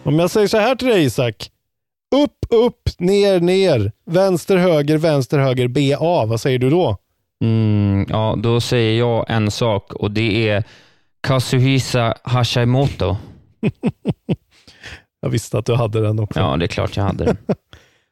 Om 0.05 0.19
jag 0.19 0.31
säger 0.31 0.47
så 0.49 0.59
här 0.59 0.75
till 0.75 0.89
dig 0.89 1.05
Isak. 1.05 1.51
Upp, 2.15 2.47
upp, 2.67 2.89
ner, 2.99 3.41
ner. 3.41 3.93
Vänster, 4.07 4.57
höger, 4.57 4.99
vänster, 4.99 5.39
höger, 5.39 5.69
BA. 5.69 6.27
Vad 6.27 6.41
säger 6.41 6.59
du 6.59 6.71
då? 6.71 6.97
Mm, 7.43 8.07
ja, 8.09 8.35
då 8.39 8.61
säger 8.61 8.99
jag 8.99 9.25
en 9.29 9.51
sak 9.51 9.93
och 9.93 10.11
det 10.11 10.49
är 10.49 10.65
Kazuhisa 11.21 12.15
Hashimoto. 12.23 13.17
Jag 15.25 15.31
visste 15.31 15.59
att 15.59 15.67
du 15.67 15.75
hade 15.75 16.01
den 16.01 16.19
också. 16.19 16.41
Ja, 16.41 16.57
det 16.57 16.65
är 16.65 16.67
klart 16.67 16.97
jag 16.97 17.05
hade 17.05 17.25
den. 17.25 17.37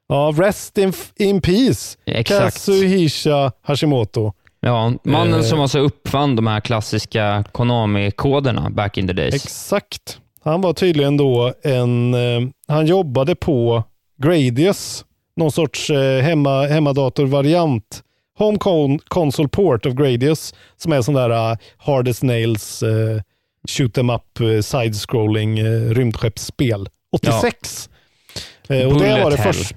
Ja, 0.09 0.33
rest 0.37 0.79
in, 0.79 0.93
in 1.17 1.41
peace. 1.41 1.99
Exakt. 2.07 2.43
Kazuhisha 2.45 3.53
Hashimoto. 3.63 4.33
Ja, 4.61 4.93
mannen 5.05 5.41
Eh. 5.41 5.47
som 5.47 5.61
alltså 5.61 5.79
uppfann 5.79 6.37
de 6.37 6.47
här 6.47 6.61
klassiska 6.61 7.45
Konami-koderna 7.53 8.71
back 8.71 8.99
in 8.99 9.07
the 9.07 9.13
days. 9.13 9.35
Exakt. 9.35 10.19
Han 10.45 10.61
var 10.61 10.73
tydligen 10.73 11.17
då 11.17 11.53
en, 11.63 12.15
eh, 12.15 12.41
han 12.69 12.87
jobbade 12.87 13.35
på 13.35 13.85
Gradius, 14.23 15.05
någon 15.37 15.53
sorts 15.53 15.91
eh, 15.91 16.23
hemma, 16.23 16.67
hemmadatorvariant. 16.67 18.03
Home 18.41 18.59
con 18.59 18.99
console 18.99 19.49
port 19.49 19.87
of 19.87 19.95
Gradius, 19.95 20.55
som 20.77 20.93
är 20.93 21.03
sån 21.03 21.15
där 21.15 21.31
uh, 21.53 21.57
hardest 21.77 22.23
nails, 22.23 22.83
eh, 22.83 23.21
shoot 23.69 23.99
em 23.99 24.11
up, 24.11 24.41
eh, 24.41 24.61
side-scrolling 24.61 25.59
eh, 25.59 25.91
rymdskeppsspel. 25.95 26.89
86. 27.13 27.91
Eh, 28.69 28.87
och 28.89 29.01
det 29.01 29.23
var 29.25 29.31
det 29.31 29.37
första. 29.37 29.77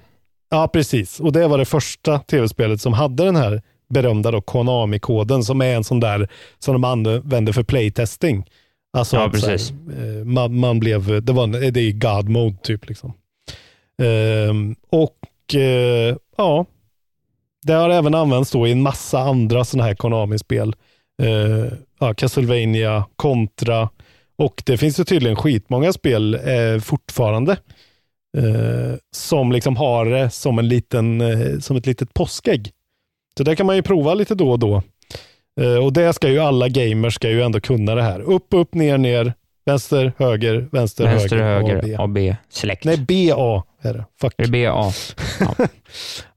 Ja, 0.49 0.67
precis. 0.67 1.19
Och 1.19 1.31
det 1.31 1.47
var 1.47 1.57
det 1.57 1.65
första 1.65 2.19
tv-spelet 2.19 2.81
som 2.81 2.93
hade 2.93 3.25
den 3.25 3.35
här 3.35 3.61
berömda 3.89 4.41
Konami-koden 4.41 5.43
som 5.43 5.61
är 5.61 5.75
en 5.75 5.83
sån 5.83 5.99
där 5.99 6.27
som 6.59 6.73
de 6.73 6.83
använder 6.83 7.53
för 7.53 7.63
playtesting. 7.63 8.45
Alltså 8.97 9.15
Ja, 9.15 9.31
så 9.31 9.39
här, 9.39 9.51
precis. 9.51 9.71
eh, 9.71 10.25
man, 10.25 10.59
man 10.59 10.79
blev, 10.79 11.23
det, 11.25 11.33
var, 11.33 11.47
det 11.71 11.79
är 11.81 11.91
God 11.91 12.29
mode 12.29 12.57
typ. 12.63 12.87
liksom. 12.87 13.13
Ehm, 14.01 14.75
och 14.89 15.55
eh, 15.55 16.15
ja, 16.37 16.65
det 17.63 17.73
har 17.73 17.89
även 17.89 18.15
använts 18.15 18.51
då 18.51 18.67
i 18.67 18.71
en 18.71 18.81
massa 18.81 19.19
andra 19.19 19.65
sådana 19.65 19.87
här 19.87 19.95
Konami-spel. 19.95 20.75
Eh, 21.21 21.73
ja, 21.99 22.13
Castlevania, 22.13 23.05
Contra 23.15 23.89
och 24.35 24.63
det 24.65 24.77
finns 24.77 24.99
ju 24.99 25.03
tydligen 25.03 25.35
skitmånga 25.35 25.93
spel 25.93 26.33
eh, 26.33 26.79
fortfarande 26.81 27.51
eh, 28.37 28.97
som 29.15 29.51
liksom 29.51 29.77
har 29.77 30.05
det 30.05 30.29
som, 30.29 30.59
en 30.59 30.67
liten, 30.67 31.21
eh, 31.21 31.59
som 31.59 31.77
ett 31.77 31.85
litet 31.85 32.13
påskägg. 32.13 32.71
Så 33.37 33.43
det 33.43 33.55
kan 33.55 33.65
man 33.65 33.75
ju 33.75 33.81
prova 33.81 34.13
lite 34.13 34.35
då 34.35 34.51
och 34.51 34.59
då. 34.59 34.81
Eh, 35.61 35.85
och 35.85 35.93
det 35.93 36.13
ska 36.13 36.29
ju 36.29 36.39
alla 36.39 36.69
gamers 36.69 37.15
ska 37.15 37.29
ju 37.29 37.41
ändå 37.41 37.59
kunna 37.59 37.95
det 37.95 38.03
här. 38.03 38.19
Upp, 38.19 38.47
upp, 38.49 38.73
ner, 38.73 38.97
ner, 38.97 39.33
vänster, 39.65 40.13
höger, 40.17 40.67
vänster, 40.71 41.03
Vänster, 41.03 41.37
höger, 41.37 41.67
höger, 41.75 41.77
A, 41.77 41.81
B. 41.83 41.95
A, 41.97 42.07
B, 42.07 42.35
släkt. 42.49 42.83
Nej, 42.85 42.97
BA 42.97 43.63
är 43.81 43.93
det. 43.93 44.05
Fuck. 44.21 44.33
Är 44.37 44.43
det 44.43 44.51
B, 44.51 44.67
A? 44.67 44.91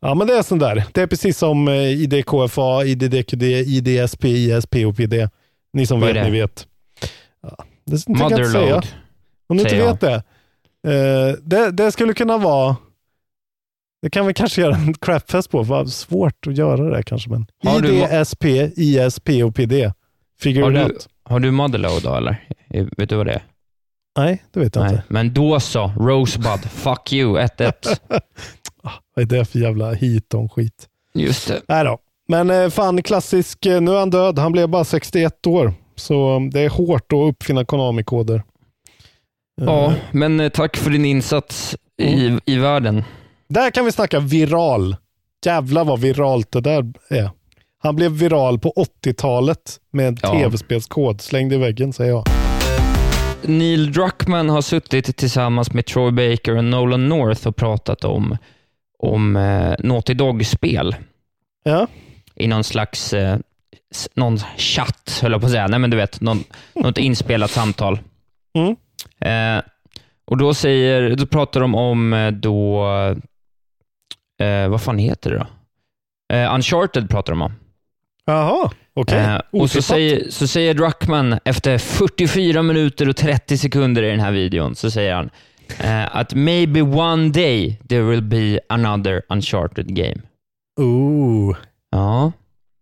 Ja, 0.01 0.15
men 0.15 0.27
det 0.27 0.35
är 0.35 0.43
sånt 0.43 0.61
där. 0.61 0.85
Det 0.93 1.03
är 1.03 1.07
precis 1.07 1.39
som 1.39 1.69
eh, 1.69 1.75
IDKFA, 1.75 2.85
IDDQD, 2.85 3.43
IDSP, 3.43 4.25
ISP 4.25 4.75
och 4.87 4.97
PD. 4.97 5.29
Ni 5.73 5.87
som 5.87 6.01
Vad 6.01 6.07
vet, 6.15 6.25
det? 6.25 6.31
ni 6.31 6.41
vet. 6.41 6.67
Ja, 7.43 7.65
det 7.85 7.99
tänker 7.99 8.23
jag 8.23 8.31
inte 8.31 8.45
säga. 8.51 8.61
Motherload. 8.61 8.87
Om 9.49 9.57
du 9.57 9.63
inte 9.63 9.77
vet 9.77 10.01
det. 10.01 10.15
Eh, 10.93 11.37
det. 11.43 11.71
Det 11.71 11.93
skulle 11.93 12.15
kunna 12.15 12.39
vara 12.39 12.77
det 14.03 14.11
kan 14.11 14.27
vi 14.27 14.35
kanske 14.35 14.61
göra 14.61 14.75
en 14.75 14.95
crapfest 14.95 15.51
på. 15.51 15.63
Vad 15.63 15.93
svårt 15.93 16.47
att 16.47 16.57
göra 16.57 16.97
det 16.97 17.03
kanske. 17.03 17.31
Men 17.31 17.47
Har 17.65 17.81
du- 17.81 17.95
IDSP, 17.95 18.45
ISP 18.77 19.29
och 19.45 19.55
PD. 19.55 19.93
Figure 20.41 20.65
Har 20.65 20.71
du, 20.71 20.97
har 21.25 21.41
du 21.41 21.51
Motherload 21.51 22.03
då 22.03 22.15
eller? 22.15 22.49
Eh, 22.71 22.87
Vet 22.97 23.09
du 23.09 23.17
vad 23.17 23.27
det 23.27 23.33
är? 23.33 23.43
Nej, 24.19 24.43
det 24.53 24.61
vet 24.61 24.75
jag 24.75 24.83
Nej. 24.85 24.93
inte. 24.93 25.05
Men 25.09 25.35
då 25.35 25.61
så, 25.61 25.93
Rosebud, 25.99 26.71
fuck 26.71 27.13
you, 27.13 27.39
1-1. 27.39 27.73
Vad 29.15 29.23
är 29.23 29.39
det 29.39 29.45
för 29.45 29.59
jävla 29.59 29.93
hiton-skit? 29.93 30.89
Just 31.15 31.49
det. 31.49 31.61
Nej 31.69 31.85
då. 31.85 31.99
Men 32.29 32.51
eh, 32.51 32.69
fan, 32.69 33.03
klassisk. 33.03 33.67
eh, 33.67 33.81
Nu 33.81 33.91
är 33.91 33.99
han 33.99 34.11
död. 34.11 34.39
Han 34.39 34.53
blev 34.53 34.69
bara 34.69 34.85
61 34.85 35.47
år. 35.47 35.75
Så 35.97 36.37
um, 36.37 36.51
det 36.51 36.61
är 36.61 36.69
hårt 36.69 37.13
att 37.13 37.17
uppfinna 37.35 37.65
Konami-koder. 37.65 38.43
Ja, 39.61 39.87
Eh, 39.87 39.93
men 40.13 40.41
eh, 40.41 40.49
tack 40.49 40.77
för 40.77 40.91
din 40.91 41.05
insats 41.05 41.77
i, 42.03 42.39
i 42.45 42.57
världen. 42.59 43.05
Där 43.49 43.71
kan 43.71 43.85
vi 43.85 43.93
snacka 43.93 44.21
viral. 44.21 44.97
Jävlar 45.47 45.85
vad 45.85 46.01
viralt 46.01 46.53
det 46.53 46.61
där 46.61 46.93
är. 47.11 47.31
Han 47.79 47.97
blev 47.97 48.11
viral 48.13 48.59
på 48.59 48.73
80-talet 49.05 49.81
med 49.93 50.09
en 50.09 50.17
Ja. 50.23 50.33
tv-spelskod. 50.33 51.21
Slängd 51.21 51.53
i 51.53 51.57
väggen 51.57 51.93
säger 51.93 52.11
jag. 52.13 52.25
Neil 53.43 53.93
Druckmann 53.93 54.49
har 54.49 54.63
suttit 54.63 55.17
tillsammans 55.17 55.73
med 55.73 55.87
Troy 55.87 56.11
Baker 56.11 56.57
och 56.57 56.65
Nolan 56.65 57.09
North 57.09 57.47
och 57.47 57.57
pratat 57.57 58.05
om, 58.05 58.37
om 58.99 59.37
eh, 59.37 59.75
Naughty 59.79 60.15
Dog-spel 60.15 60.97
Ja, 61.65 61.87
i 62.35 62.47
någon 62.47 62.65
slags 62.65 63.13
eh, 63.13 63.39
någon 64.15 64.39
chatt, 64.57 65.19
höll 65.23 65.33
jag 65.33 65.41
på 65.41 65.47
att 65.47 65.53
säga. 65.53 65.67
Nej, 65.67 65.79
men 65.79 65.91
du 65.91 65.97
vet, 65.97 66.21
någon, 66.21 66.45
något 66.75 66.99
inspelat 66.99 67.51
samtal. 67.51 67.99
Mm. 68.55 68.77
Eh, 69.21 69.65
och 70.25 70.37
då, 70.37 70.55
säger, 70.55 71.17
då 71.17 71.27
pratar 71.27 71.61
de 71.61 71.75
om 71.75 72.13
eh, 72.13 72.31
då, 72.31 72.87
eh, 74.41 74.69
vad 74.69 74.83
fan 74.83 74.99
heter 74.99 75.31
det 75.31 75.39
då? 75.39 75.47
Eh, 76.37 76.55
Uncharted 76.55 77.11
pratar 77.11 77.33
de 77.33 77.43
om. 77.43 77.53
Jaha, 78.27 78.71
okej. 78.95 79.19
Eh, 79.19 79.41
och 79.53 79.71
så 79.71 79.83
säger, 79.83 80.31
så 80.31 80.47
säger 80.47 80.75
Druckmann 80.75 81.39
efter 81.45 81.79
44 81.79 82.63
minuter 82.63 83.09
och 83.09 83.17
30 83.17 83.59
sekunder 83.59 84.03
i 84.03 84.11
den 84.11 84.21
här 84.21 84.33
videon, 84.33 84.75
så 84.75 84.91
säger 84.91 85.15
han 85.15 85.31
eh, 85.79 86.17
att 86.17 86.35
maybe 86.35 86.83
one 86.83 87.29
day 87.29 87.81
there 87.89 88.03
will 88.03 88.23
be 88.23 88.61
another 88.69 89.23
uncharted 89.29 89.95
game. 89.97 90.21
Ooh. 90.81 91.57
Ja. 91.91 92.33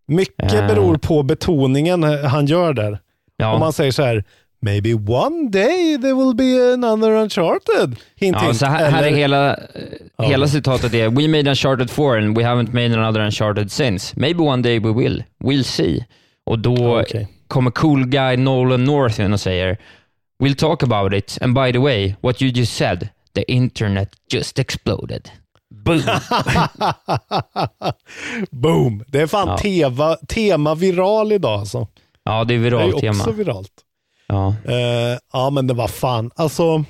Mycket 0.07 0.53
Eh. 0.53 0.67
beror 0.67 0.97
på 0.97 1.23
betoningen 1.23 2.03
han 2.03 2.47
gör 2.47 2.73
där. 2.73 2.99
Ja. 3.37 3.53
Om 3.55 3.61
man 3.61 3.73
säger 3.73 3.93
så 3.93 4.03
här, 4.03 4.25
maybe 4.65 4.95
one 4.95 5.51
day 5.51 5.99
there 6.03 6.15
will 6.15 6.35
be 6.35 6.73
another 6.75 7.13
uncharted. 7.13 7.97
Hint, 8.17 8.37
Ja, 8.37 8.47
hint. 8.47 8.57
så 8.57 8.67
här, 8.67 8.91
här 8.91 9.03
är 9.03 9.11
hela, 9.11 9.55
eh, 9.55 9.59
Ja. 10.19 10.25
hela 10.25 10.49
citatet 10.49 10.95
är 10.95 11.09
We 11.09 11.29
made 11.29 11.51
Uncharted 11.51 11.91
4 11.91 12.19
and 12.19 12.39
we 12.39 12.45
haven't 12.45 12.73
made 12.73 12.95
another 13.03 13.21
Uncharted 13.21 13.73
since. 13.73 14.15
Maybe 14.21 14.43
one 14.43 14.63
day 14.63 14.79
we 14.79 14.93
will. 14.93 15.25
We'll 15.45 15.63
see. 15.63 16.05
Och 16.47 16.59
då 16.59 17.01
okej. 17.01 17.29
kommer 17.49 17.71
cool 17.71 18.07
guy 18.07 18.37
Nolan 18.37 18.85
North 18.85 19.21
in 19.21 19.33
och 19.33 19.41
säger 19.41 19.79
We'll 20.43 20.55
talk 20.57 20.83
about 20.83 21.13
it 21.15 21.39
and 21.41 21.55
by 21.55 21.73
the 21.73 21.79
way, 21.79 22.15
what 22.21 22.43
you 22.43 22.51
just 22.51 22.77
said, 22.77 23.09
the 23.35 23.43
internet 23.43 24.09
just 24.33 24.59
exploded. 24.59 25.29
Boom! 25.75 26.01
Boom! 28.51 29.05
Det 29.09 29.21
är 29.21 29.27
fan 29.27 29.49
Ja. 29.49 29.59
teva, 29.59 30.17
tema 30.17 30.75
viral 30.75 31.33
idag 31.33 31.61
alltså. 31.61 31.89
ja, 32.25 32.45
det 32.45 32.55
är 32.55 32.59
Det 32.59 32.67
är 32.67 32.71
ju 32.71 32.77
viralt 32.77 32.95
också 32.95 33.01
tema. 33.07 33.31
viralt. 33.37 33.71
Ja. 34.27 34.57
Eh, 34.65 35.19
ja, 35.33 35.51
men 35.51 35.67
det 35.67 35.75
var 35.75 35.89
fan. 35.89 36.31
Alltså, 36.35 36.85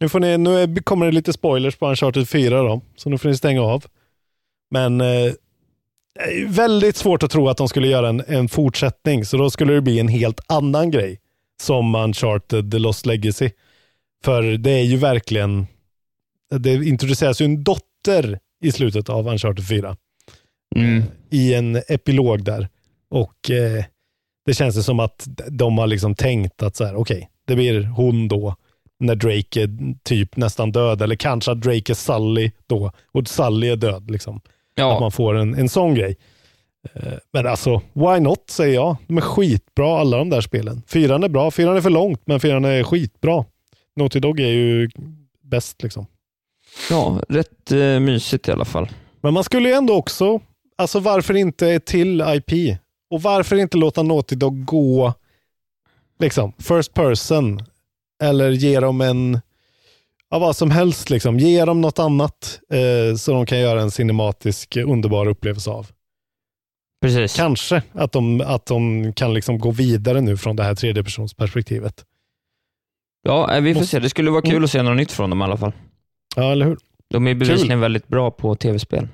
nu, 0.00 0.08
får 0.08 0.20
ni, 0.20 0.38
nu 0.38 0.76
kommer 0.82 1.06
det 1.06 1.12
lite 1.12 1.32
spoilers 1.32 1.76
på 1.76 1.88
Uncharted 1.88 2.28
4 2.28 2.62
då, 2.62 2.80
så 2.96 3.10
nu 3.10 3.18
får 3.18 3.28
ni 3.28 3.36
stänga 3.36 3.62
av. 3.62 3.84
Men 4.70 5.00
eh, 5.00 5.32
väldigt 6.46 6.96
svårt 6.96 7.22
att 7.22 7.30
tro 7.30 7.48
att 7.48 7.56
de 7.56 7.68
skulle 7.68 7.88
göra 7.88 8.08
en, 8.08 8.22
en 8.26 8.48
fortsättning, 8.48 9.24
så 9.24 9.36
då 9.36 9.50
skulle 9.50 9.72
det 9.72 9.80
bli 9.80 9.98
en 10.00 10.08
helt 10.08 10.40
annan 10.46 10.90
grej 10.90 11.20
som 11.62 11.94
Uncharted 11.94 12.70
The 12.70 12.78
Lost 12.78 13.06
Legacy. 13.06 13.50
För 14.24 14.42
det 14.42 14.70
är 14.70 14.84
ju 14.84 14.96
verkligen, 14.96 15.66
det 16.50 16.74
introduceras 16.74 17.40
ju 17.40 17.44
en 17.44 17.64
dotter 17.64 18.38
i 18.62 18.72
slutet 18.72 19.08
av 19.08 19.28
Uncharted 19.28 19.68
4 19.68 19.96
Mm. 20.76 21.02
i 21.30 21.54
en 21.54 21.76
epilog 21.88 22.44
där. 22.44 22.68
Och 23.10 23.50
eh, 23.50 23.84
det 24.46 24.54
känns 24.54 24.74
det 24.74 24.82
som 24.82 25.00
att 25.00 25.28
de 25.50 25.78
har 25.78 25.86
liksom 25.86 26.14
tänkt 26.14 26.62
att 26.62 26.76
så 26.76 26.84
här, 26.84 26.94
okej, 26.96 27.30
det 27.46 27.54
blir 27.54 27.82
hon 27.84 28.28
då 28.28 28.54
när 28.98 29.14
Drake 29.14 29.62
är 29.62 29.94
typ 30.02 30.36
nästan 30.36 30.72
död, 30.72 31.02
eller 31.02 31.16
kanske 31.16 31.52
att 31.52 31.60
Drake 31.60 31.92
är 31.92 31.94
Sully 31.94 32.50
då, 32.66 32.92
och 33.12 33.28
Sully 33.28 33.68
är 33.68 33.76
död. 33.76 34.10
Liksom. 34.10 34.36
Att 34.36 34.42
Ja, 34.74 35.00
man 35.00 35.12
får 35.12 35.34
en, 35.34 35.54
en 35.54 35.68
sån 35.68 35.94
grej. 35.94 36.16
Eh, 36.94 37.12
Men 37.32 37.46
alltså, 37.46 37.82
why 37.92 38.20
not 38.20 38.50
säger 38.50 38.74
jag. 38.74 38.96
De 39.06 39.16
är 39.16 39.20
skitbra 39.20 40.00
alla 40.00 40.16
de 40.16 40.30
där 40.30 40.40
spelen. 40.40 40.82
Fyran 40.86 41.24
är 41.24 41.28
bra, 41.28 41.50
fyran 41.50 41.76
är 41.76 41.80
för 41.80 41.90
långt, 41.90 42.22
men 42.24 42.40
fyran 42.40 42.64
är 42.64 42.82
skitbra. 42.82 43.44
Naughty 43.96 44.20
Dog 44.20 44.40
är 44.40 44.48
ju 44.48 44.90
bäst 45.42 45.82
liksom. 45.82 46.06
ja, 46.90 47.22
rätt 47.28 47.72
eh, 47.72 48.00
mysigt 48.00 48.48
i 48.48 48.52
alla 48.52 48.64
fall. 48.64 48.88
Men 49.20 49.34
man 49.34 49.44
skulle 49.44 49.68
ju 49.68 49.74
ändå 49.74 49.94
också, 49.94 50.40
alltså 50.78 51.00
varför 51.00 51.34
inte 51.36 51.68
ett 51.68 51.86
till 51.86 52.20
IP? 52.20 52.78
Och 53.10 53.22
varför 53.22 53.56
inte 53.56 53.76
låta 53.76 54.02
Naughty 54.02 54.36
Dog 54.36 54.64
gå 54.64 55.14
liksom 56.18 56.52
first 56.58 56.94
person? 56.94 57.62
Eller 58.22 58.50
ge 58.50 58.80
dem 58.80 59.00
en, 59.00 59.40
ja, 60.30 60.38
vad 60.38 60.56
som 60.56 60.70
helst, 60.70 61.10
liksom. 61.10 61.38
ge 61.38 61.64
dem 61.64 61.80
något 61.80 61.98
annat 61.98 62.60
eh, 62.72 63.16
så 63.16 63.32
de 63.32 63.46
kan 63.46 63.58
göra 63.58 63.82
en 63.82 63.90
cinematisk 63.90 64.76
underbar 64.76 65.28
upplevelse 65.28 65.70
av. 65.70 65.86
Precis. 67.00 67.36
Kanske 67.36 67.82
att 67.92 68.12
de, 68.12 68.40
att 68.40 68.66
de 68.66 69.12
kan 69.12 69.34
liksom 69.34 69.58
gå 69.58 69.70
vidare 69.70 70.20
nu 70.20 70.36
från 70.36 70.56
det 70.56 70.62
här 70.62 70.74
tredjepersonsperspektivet. 70.74 72.04
Ja, 73.22 73.54
eh, 73.54 73.60
vi 73.60 73.74
får 73.74 73.84
se. 73.84 73.98
Det 73.98 74.10
skulle 74.10 74.30
vara 74.30 74.42
kul 74.42 74.64
att 74.64 74.70
se 74.70 74.82
något 74.82 74.96
nytt 74.96 75.12
från 75.12 75.30
dem 75.30 75.40
i 75.40 75.44
alla 75.44 75.56
fall. 75.56 75.72
Ja, 76.36 76.52
eller 76.52 76.66
hur? 76.66 76.78
De 77.08 77.26
är 77.26 77.34
bevisligen 77.34 77.80
väldigt 77.80 78.08
bra 78.08 78.30
på 78.30 78.54
tv-spel. 78.54 79.08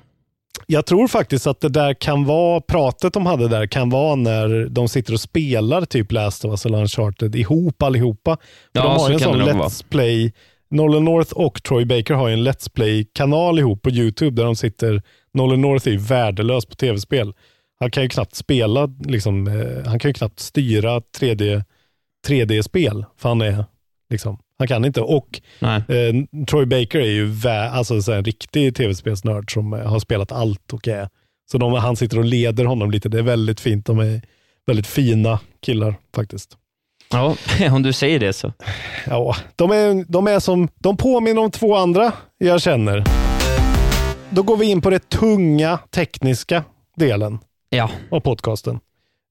Jag 0.67 0.85
tror 0.85 1.07
faktiskt 1.07 1.47
att 1.47 1.61
det 1.61 1.69
där 1.69 1.93
kan 1.93 2.25
vara, 2.25 2.61
pratet 2.61 3.13
de 3.13 3.25
hade 3.25 3.47
där 3.47 3.67
kan 3.67 3.89
vara 3.89 4.15
när 4.15 4.69
de 4.69 4.89
sitter 4.89 5.13
och 5.13 5.19
spelar 5.19 5.85
typ 5.85 6.11
Last 6.11 6.45
of 6.45 6.51
Us 6.51 6.65
eller 6.65 6.77
Uncharted 6.81 7.35
ihop 7.35 7.83
allihopa. 7.83 8.37
För 8.37 8.81
Ja, 8.81 8.83
de 8.83 8.99
har 8.99 9.09
ju 9.09 9.13
en 9.13 9.19
sån 9.19 9.39
nog 9.39 9.47
vara. 9.47 9.67
Let's 9.67 9.85
Play, 9.89 10.33
Nolan 10.69 11.05
North 11.05 11.33
och 11.33 11.63
Troy 11.63 11.85
Baker 11.85 12.13
har 12.13 12.27
ju 12.27 12.33
en 12.33 12.47
Let's 12.47 12.69
Play-kanal 12.73 13.59
ihop 13.59 13.81
på 13.81 13.89
YouTube 13.89 14.41
där 14.41 14.45
de 14.45 14.55
sitter, 14.55 15.01
Nolan 15.33 15.61
North 15.61 15.87
är 15.87 15.91
ju 15.91 15.97
värdelös 15.97 16.65
på 16.65 16.75
tv-spel. 16.75 17.33
Han 17.79 17.91
kan 17.91 18.03
ju 18.03 18.09
knappt 18.09 18.35
spela, 18.35 18.89
liksom, 19.05 19.47
eh, 19.47 19.89
han 19.89 19.99
kan 19.99 20.09
ju 20.09 20.13
knappt 20.13 20.39
styra 20.39 21.01
3D, 21.19 21.63
3D-spel, 22.27 23.05
för 23.17 23.29
han 23.29 23.41
är 23.41 23.65
liksom, 24.09 24.37
han 24.59 24.67
kan 24.67 24.85
inte. 24.85 25.01
Och. 25.01 25.41
Eh, 25.61 26.45
Troy 26.49 26.65
Baker 26.65 26.99
är 26.99 27.11
ju 27.11 27.27
vä- 27.31 27.69
alltså, 27.69 28.11
en 28.11 28.23
riktig 28.25 28.75
tv-spelsnörd 28.75 29.53
som 29.53 29.73
eh, 29.73 29.79
har 29.79 29.99
spelat 29.99 30.31
allt 30.31 30.73
och 30.73 30.87
är. 30.87 31.09
Så 31.51 31.57
de, 31.57 31.73
han 31.73 31.95
sitter 31.95 32.17
och 32.17 32.25
leder 32.25 32.65
honom 32.65 32.91
lite. 32.91 33.09
Det 33.09 33.17
är 33.17 33.21
väldigt 33.23 33.59
fint. 33.59 33.85
De 33.85 33.99
är 33.99 34.21
väldigt 34.67 34.87
fina 34.87 35.39
killar 35.61 35.95
faktiskt. 36.15 36.57
Ja, 37.11 37.35
om 37.71 37.83
du 37.83 37.93
säger 37.93 38.19
det 38.19 38.33
så. 38.33 38.53
Ja, 39.07 39.35
de, 39.55 39.71
är, 39.71 40.05
de 40.11 40.27
är 40.27 40.39
som, 40.39 40.67
de 40.75 40.97
påminner 40.97 41.41
om 41.41 41.51
två 41.51 41.75
andra 41.75 42.11
jag 42.37 42.61
känner. 42.61 43.03
Då 44.29 44.43
går 44.43 44.57
vi 44.57 44.65
in 44.65 44.81
på 44.81 44.89
det 44.89 45.09
tunga 45.09 45.79
tekniska 45.91 46.63
delen 46.95 47.39
Ja. 47.69 47.89
av 48.11 48.19
podcasten. 48.19 48.79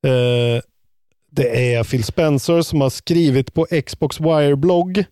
Eh, 0.06 0.62
det 1.34 1.74
är 1.74 1.84
Phil 1.84 2.04
Spencer 2.04 2.62
som 2.62 2.80
har 2.80 2.90
skrivit 2.90 3.54
på 3.54 3.66
Xbox 3.86 4.20
Wire-blogg 4.20 5.04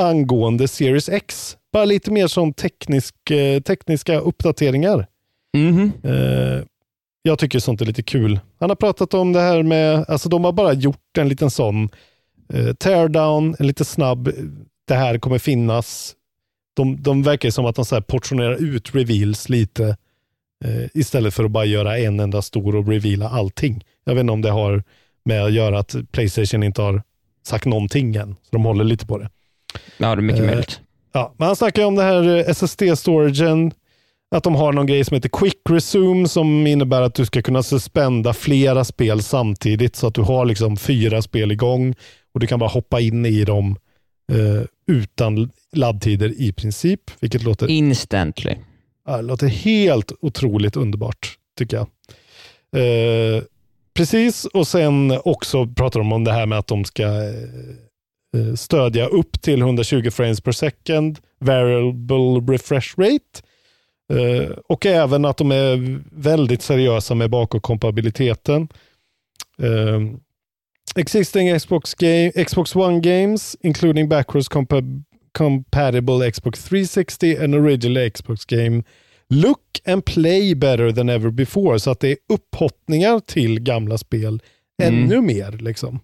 angående 0.00 0.68
Series 0.68 1.08
X. 1.08 1.56
Bara 1.72 1.84
lite 1.84 2.10
mer 2.10 2.26
som 2.26 2.52
teknisk, 2.52 3.30
eh, 3.30 3.60
tekniska 3.60 4.18
uppdateringar. 4.18 5.06
Mhm. 5.56 5.92
Eh, 6.02 6.64
jag 7.22 7.38
tycker 7.38 7.58
sånt 7.58 7.80
är 7.80 7.86
lite 7.86 8.02
kul. 8.02 8.40
Han 8.60 8.70
har 8.70 8.76
pratat 8.76 9.14
om 9.14 9.32
det 9.32 9.40
här 9.40 9.62
med, 9.62 10.04
alltså 10.08 10.28
de 10.28 10.44
har 10.44 10.52
bara 10.52 10.72
gjort 10.72 11.18
en 11.18 11.28
liten 11.28 11.50
sån 11.50 11.88
eh, 12.52 12.72
teardown, 12.74 13.56
en 13.58 13.66
lite 13.66 13.84
snabb, 13.84 14.28
eh, 14.28 14.34
det 14.88 14.94
här 14.94 15.18
kommer 15.18 15.38
finnas. 15.38 16.14
De, 16.76 17.02
de 17.02 17.22
verkar 17.22 17.50
som 17.50 17.66
att 17.66 17.76
de 17.76 17.84
så 17.84 18.02
portionerar 18.02 18.54
ut 18.54 18.94
reveals 18.94 19.48
lite 19.48 19.96
eh, 20.64 20.84
istället 20.94 21.34
för 21.34 21.44
att 21.44 21.50
bara 21.50 21.64
göra 21.64 21.98
en 21.98 22.20
enda 22.20 22.42
stor 22.42 22.76
och 22.76 22.88
reveala 22.88 23.28
allting. 23.28 23.84
Jag 24.04 24.14
vet 24.14 24.20
inte 24.20 24.32
om 24.32 24.42
det 24.42 24.50
har 24.50 24.82
med 25.30 25.44
att 25.44 25.52
göra 25.52 25.78
att 25.78 25.94
Playstation 26.12 26.62
inte 26.62 26.82
har 26.82 27.02
sagt 27.46 27.64
någonting 27.64 28.16
än, 28.16 28.34
så 28.34 28.50
de 28.50 28.64
håller 28.64 28.84
lite 28.84 29.06
på 29.06 29.18
det. 29.18 29.28
Ja, 29.98 30.14
det 30.14 30.20
är 30.20 30.22
mycket 30.22 30.40
Eh, 30.42 30.46
möjligt. 30.46 30.80
Ja, 31.12 31.34
men 31.36 31.46
han 31.46 31.56
snackar 31.56 31.84
om 31.84 31.94
det 31.94 32.02
här 32.02 32.36
eh, 32.36 32.44
SSD-storagen, 32.48 33.72
att 34.36 34.44
de 34.44 34.54
har 34.54 34.72
någon 34.72 34.86
grej 34.86 35.04
som 35.04 35.14
heter 35.14 35.28
Quick 35.28 35.60
Resume 35.70 36.28
som 36.28 36.66
innebär 36.66 37.02
att 37.02 37.14
du 37.14 37.26
ska 37.26 37.42
kunna 37.42 37.62
suspenda 37.62 38.32
flera 38.32 38.84
spel 38.84 39.22
samtidigt 39.22 39.96
så 39.96 40.06
att 40.06 40.14
du 40.14 40.22
har 40.22 40.44
liksom 40.44 40.76
fyra 40.76 41.22
spel 41.22 41.52
igång 41.52 41.94
och 42.34 42.40
du 42.40 42.46
kan 42.46 42.58
bara 42.58 42.70
hoppa 42.70 43.00
in 43.00 43.26
i 43.26 43.44
dem 43.44 43.76
eh, 44.32 44.62
utan 44.86 45.50
laddtider 45.72 46.40
i 46.40 46.52
princip, 46.52 47.00
vilket 47.20 47.42
låter, 47.42 47.70
Instantly. 47.70 48.54
ja, 49.06 49.16
det 49.16 49.22
låter 49.22 49.46
helt 49.48 50.12
otroligt 50.20 50.76
underbart 50.76 51.36
tycker 51.58 51.76
jag. 51.76 51.86
Eh, 52.76 53.42
precis, 54.00 54.44
och 54.44 54.66
sen 54.66 55.18
också 55.24 55.66
pratar 55.66 56.00
de 56.00 56.12
om 56.12 56.24
det 56.24 56.32
här 56.32 56.46
med 56.46 56.58
att 56.58 56.66
de 56.66 56.84
ska 56.84 57.02
eh, 57.02 57.34
eh 58.36 58.54
stödja 58.54 59.06
upp 59.06 59.42
till 59.42 59.60
120 59.60 60.10
frames 60.10 60.40
per 60.40 60.52
second, 60.52 61.18
variable 61.40 62.52
refresh 62.52 62.98
rate. 62.98 63.42
Eh, 64.12 64.50
och 64.68 64.86
även 64.86 65.24
att 65.24 65.36
de 65.36 65.52
är 65.52 66.00
väldigt 66.12 66.62
seriösa 66.62 67.14
med 67.14 67.30
bakåtkompatibiliteten. 67.30 68.68
Eh, 69.62 70.00
existing 70.96 71.58
Xbox, 71.58 71.94
game, 71.94 72.32
Xbox 72.44 72.76
One 72.76 73.00
games, 73.00 73.56
including 73.60 74.08
backwards 74.08 74.50
compa- 74.50 75.02
compatible 75.38 76.30
Xbox 76.32 76.64
360 76.64 77.44
and 77.44 77.54
original 77.54 78.10
Xbox 78.10 78.44
game, 78.44 78.82
look 79.30 79.60
and 79.86 80.04
play 80.04 80.54
better 80.54 80.92
than 80.92 81.08
ever 81.08 81.30
before. 81.30 81.80
Så 81.80 81.90
att 81.90 82.00
det 82.00 82.08
är 82.08 82.16
upphottningar 82.32 83.20
till 83.20 83.60
gamla 83.60 83.98
spel 83.98 84.42
Mm. 84.82 84.94
ännu 85.04 85.20
mer. 85.20 85.52
Liksom. 85.52 86.00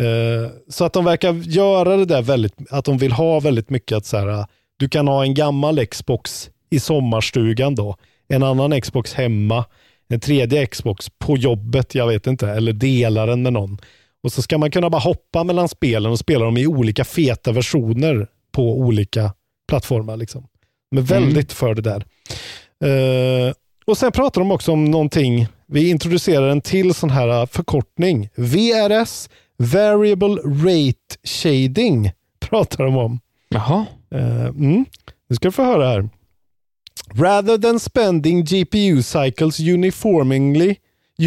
Eh, 0.00 0.50
så 0.68 0.84
att 0.84 0.92
de 0.92 1.04
verkar 1.04 1.32
göra 1.32 1.96
det 1.96 2.04
där 2.04 2.22
väldigt, 2.22 2.54
att 2.70 2.84
de 2.84 2.98
vill 2.98 3.12
ha 3.12 3.40
väldigt 3.40 3.70
mycket 3.70 3.96
att 3.96 4.06
så 4.06 4.16
här, 4.16 4.46
du 4.76 4.88
kan 4.88 5.08
ha 5.08 5.22
en 5.24 5.34
gammal 5.34 5.86
Xbox 5.86 6.50
i 6.70 6.80
sommarstugan 6.80 7.74
då, 7.74 7.96
en 8.28 8.42
annan 8.42 8.80
Xbox 8.80 9.14
hemma, 9.14 9.64
en 10.08 10.20
tredje 10.20 10.66
Xbox 10.66 11.10
på 11.18 11.36
jobbet, 11.36 11.94
jag 11.94 12.06
vet 12.06 12.26
inte, 12.26 12.48
eller 12.48 12.72
dela 12.72 13.26
den 13.26 13.42
med 13.42 13.52
någon. 13.52 13.78
Och 14.22 14.32
så 14.32 14.42
ska 14.42 14.58
man 14.58 14.70
kunna 14.70 14.90
bara 14.90 15.02
hoppa 15.02 15.44
mellan 15.44 15.68
spelen 15.68 16.12
och 16.12 16.18
spela 16.18 16.44
dem 16.44 16.56
i 16.56 16.66
olika 16.66 17.04
feta 17.04 17.52
versioner 17.52 18.26
på 18.52 18.78
olika 18.78 19.32
plattformar. 19.68 20.16
Liksom. 20.16 20.46
De 20.90 20.98
är 20.98 21.02
väldigt 21.02 21.52
för 21.52 21.74
det 21.74 21.82
där. 21.82 22.04
Eh, 22.84 23.54
och 23.86 23.98
Sen 23.98 24.12
pratar 24.12 24.40
de 24.40 24.50
också 24.50 24.72
om 24.72 24.84
någonting, 24.84 25.46
vi 25.66 25.90
introducerar 25.90 26.48
en 26.48 26.60
till 26.60 26.94
sån 26.94 27.10
här 27.10 27.46
förkortning. 27.46 28.28
VRS, 28.34 29.28
Variable 29.56 30.36
Rate 30.44 31.16
Shading, 31.24 32.10
pratar 32.40 32.84
de 32.84 32.96
om. 32.96 33.20
Jaha. 33.48 33.86
Uh, 34.14 34.46
mm. 34.46 34.84
Nu 35.28 35.36
ska 35.36 35.48
du 35.48 35.52
få 35.52 35.64
höra 35.64 35.88
här. 35.88 36.08
Rather 37.14 37.58
than 37.58 37.80
spending 37.80 38.44
GPU 38.44 39.02
cycles 39.02 39.60
uniformly, 39.60 40.76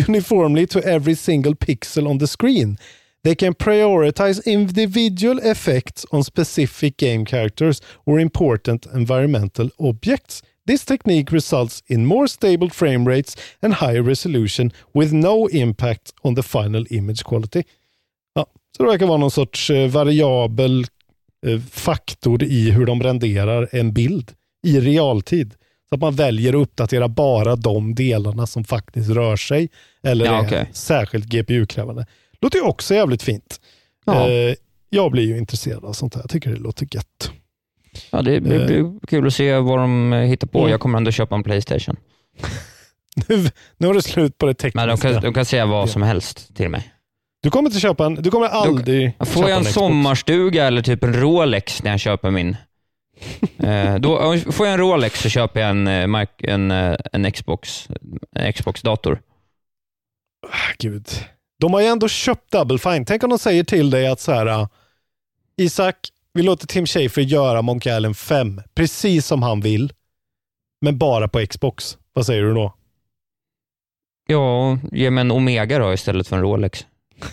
uniformly 0.08 0.68
to 0.68 0.80
every 0.80 1.16
single 1.16 1.56
pixel 1.56 2.08
on 2.08 2.20
the 2.20 2.28
screen, 2.28 2.78
they 3.24 3.36
can 3.36 3.54
prioritize 3.54 4.46
individual 4.46 5.40
effects 5.44 6.06
on 6.12 6.24
specific 6.24 6.98
game 6.98 7.26
characters 7.26 7.82
or 8.06 8.20
important 8.20 8.86
environmental 8.86 9.70
objects. 9.80 10.44
This 10.68 10.86
technique 10.86 11.32
results 11.32 11.84
in 11.88 12.06
more 12.06 12.28
stable 12.28 12.70
frame 12.70 13.10
rates 13.10 13.38
and 13.62 13.74
higher 13.74 14.02
resolution 14.04 14.72
with 14.94 15.14
no 15.14 15.48
impact 15.50 16.14
on 16.22 16.36
the 16.36 16.44
final 16.44 16.86
image 16.90 17.24
quality. 17.24 17.64
Ja, 18.36 18.46
så 18.78 18.84
det 18.84 18.90
verkar 18.90 19.06
vara 19.06 19.18
någon 19.18 19.32
sorts 19.32 19.70
eh, 19.70 19.88
variabel 19.90 20.86
eh, 21.46 21.60
faktor 21.72 22.44
i 22.44 22.72
hur 22.72 22.86
de 22.86 23.04
renderar 23.04 23.70
en 23.72 23.94
bild 23.94 24.32
i 24.68 24.80
realtid. 24.80 25.54
Så 25.90 25.96
att 25.96 26.02
man 26.02 26.16
väljer 26.16 26.50
att 26.54 26.62
uppdatera 26.62 27.08
bara 27.08 27.56
de 27.56 27.96
delarna 27.96 28.48
som 28.48 28.64
faktiskt 28.64 29.10
rör 29.10 29.36
sig 29.36 29.70
eller 30.04 30.26
Ja, 30.26 30.42
är 30.42 30.46
okej. 30.48 30.70
särskilt 30.74 31.26
GPU-krävande. 31.26 32.06
Låter 32.42 32.58
ju 32.58 32.64
också 32.64 32.96
jävligt 32.96 33.24
fint. 33.24 33.62
Ja. 34.06 34.30
Eh, 34.30 34.56
jag 34.90 35.12
blir 35.12 35.24
ju 35.24 35.38
intresserad 35.38 35.86
av 35.86 35.94
sånt 35.94 36.16
här. 36.16 36.22
Jag 36.22 36.30
tycker 36.30 36.50
det 36.50 36.60
låter 36.60 36.88
gött. 36.92 37.32
Ja, 38.12 38.22
det 38.22 38.42
blir 38.42 38.66
blir 38.66 39.08
kul 39.08 39.28
att 39.28 39.34
se 39.34 39.58
vad 39.58 39.80
de 39.80 40.14
eh, 40.14 40.20
hittar 40.20 40.48
på. 40.48 40.60
Mm. 40.60 40.72
Jag 40.72 40.80
kommer 40.80 40.98
ändå 40.98 41.12
köpa 41.12 41.36
en 41.36 41.44
Playstation. 41.44 41.96
Nu, 43.28 43.50
nu 43.78 43.88
har 43.88 43.94
det 43.94 44.02
slut 44.02 44.38
på 44.38 44.46
det 44.46 44.54
tekniska. 44.54 44.86
Men 44.86 44.98
de 44.98 44.98
kan, 44.98 45.22
de 45.22 45.34
kan 45.34 45.46
säga 45.46 45.66
vad 45.66 45.90
som 45.90 46.02
helst 46.02 46.56
till 46.56 46.70
mig. 46.70 46.94
Du 47.42 47.50
kommer 47.50 47.70
inte 47.70 47.80
köpa 47.80 48.06
en, 48.06 48.16
du 48.16 48.32
kommer 48.32 48.48
aldrig 48.48 49.18
Får 49.18 49.26
köpa 49.26 49.50
jag 49.50 49.58
en 49.58 49.64
Xbox. 49.64 49.74
sommarstuga 49.74 50.66
eller 50.66 50.82
typ 50.82 51.04
en 51.04 51.14
Rolex 51.14 51.84
när 51.84 51.92
jag 51.92 52.00
köper 52.00 52.32
min? 52.32 52.58
eh, 53.58 53.96
då, 53.96 54.38
får 54.52 54.66
jag 54.66 54.74
en 54.74 54.80
Rolex 54.80 55.22
så 55.22 55.30
köper 55.30 55.60
jag 55.60 55.70
en, 55.70 55.88
eh, 55.88 56.26
en, 56.38 56.72
eh, 56.72 56.98
en 57.14 57.32
Xbox, 57.32 57.88
en 58.36 58.54
Xbox-dator. 58.54 59.22
Ah, 60.48 60.74
Gud. 60.78 61.08
De 61.60 61.74
har 61.74 61.82
ju 61.82 61.88
ändå 61.88 62.08
köpt 62.08 62.52
Double 62.52 62.78
Fine. 62.78 63.06
Tänk 63.06 63.24
om 63.24 63.30
de 63.30 63.40
säger 63.40 63.64
till 63.64 63.90
dig 63.90 64.08
att 64.08 64.20
så 64.20 64.32
här, 64.32 64.48
uh, 64.62 64.68
Isak, 65.58 65.96
vi 66.34 66.44
låter 66.44 66.68
Tim 66.68 66.86
Schafer 66.86 67.22
göra 67.22 67.62
Monkey 67.62 67.98
Island 67.98 68.18
5, 68.18 68.62
precis 68.76 69.26
som 69.28 69.44
han 69.44 69.62
vill, 69.62 69.94
men 70.82 70.98
bara 70.98 71.28
på 71.28 71.46
Xbox. 71.46 71.98
Vad 72.14 72.26
säger 72.26 72.44
du 72.44 72.54
då? 72.54 72.74
Ja, 74.28 74.78
ge 74.92 75.10
mig 75.12 75.22
en 75.22 75.32
Omega 75.32 75.80
då 75.80 75.94
istället 75.94 76.28
för 76.28 76.36
en 76.36 76.42
Rolex. 76.42 76.86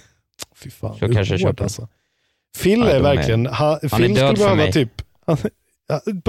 Fy 0.56 0.70
fan, 0.70 0.98
Så 0.98 1.04
du 1.06 1.10
är 1.10 1.14
kanske 1.14 1.38
köper. 1.38 1.62
alltså. 1.64 1.88
Phil 2.62 2.78
Ja, 2.80 2.86
är 2.86 2.94
är- 2.94 3.00
verkligen, 3.02 3.46
han, 3.46 3.78
är 3.82 3.88
Phil 3.88 4.14
död 4.14 4.16
skulle 4.16 4.28
för 4.28 4.34
behöva 4.36 4.54
mig. 4.56 4.72
typ, 4.72 5.02
han, 5.26 5.36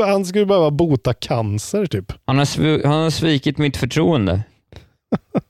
Han 0.07 0.25
skulle 0.25 0.45
behöva 0.45 0.71
bota 0.71 1.13
cancer 1.13 1.85
typ. 1.85 2.13
Han 2.25 2.37
har, 2.37 2.83
han 2.87 3.03
har 3.03 3.09
svikit 3.09 3.57
mitt 3.57 3.77
förtroende. 3.77 4.41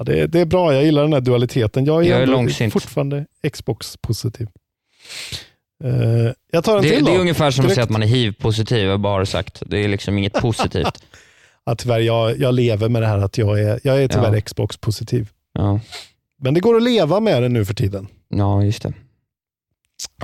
Ja, 0.00 0.04
det, 0.04 0.20
är, 0.20 0.26
det 0.26 0.40
är 0.40 0.44
bra, 0.44 0.74
jag 0.74 0.84
gillar 0.84 1.02
den 1.02 1.12
här 1.12 1.20
dualiteten. 1.20 1.84
Jag 1.84 2.06
är, 2.06 2.10
Jag 2.10 2.22
är 2.22 2.26
långsint. 2.26 2.72
fortfarande 2.72 3.26
Xbox-positiv. 3.52 4.48
Eh, 5.84 6.32
jag 6.52 6.64
tar 6.64 6.76
en 6.76 6.82
Det, 6.82 6.88
till 6.90 7.04
det 7.04 7.10
då. 7.10 7.16
är 7.16 7.20
ungefär 7.20 7.50
som 7.50 7.62
att 7.62 7.64
Direkt. 7.66 7.74
säga 7.74 7.84
att 7.84 7.90
man 7.90 8.02
är 8.02 8.06
hiv-positiv, 8.06 8.84
jag 8.84 8.90
har 8.90 8.98
bara 8.98 9.26
sagt. 9.26 9.62
Det 9.66 9.78
är 9.84 9.88
liksom 9.88 10.18
inget 10.18 10.32
positivt. 10.40 11.04
Ja, 11.64 11.74
tyvärr, 11.74 12.00
jag, 12.00 12.38
jag 12.38 12.54
lever 12.54 12.88
med 12.88 13.02
det 13.02 13.06
här 13.08 13.18
att 13.18 13.38
jag 13.38 13.60
är, 13.60 13.80
jag 13.84 14.02
är 14.02 14.08
tyvärr 14.08 14.34
Ja. 14.34 14.40
Xbox-positiv. 14.40 15.28
Ja, 15.52 15.80
Men 16.42 16.54
det 16.54 16.60
går 16.60 16.76
att 16.76 16.82
leva 16.82 17.20
med 17.20 17.42
det 17.42 17.48
nu 17.48 17.64
för 17.64 17.74
tiden. 17.74 18.06
ja 18.28 18.62
just 18.64 18.82
det. 18.82 18.92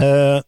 Eh, 0.07 0.43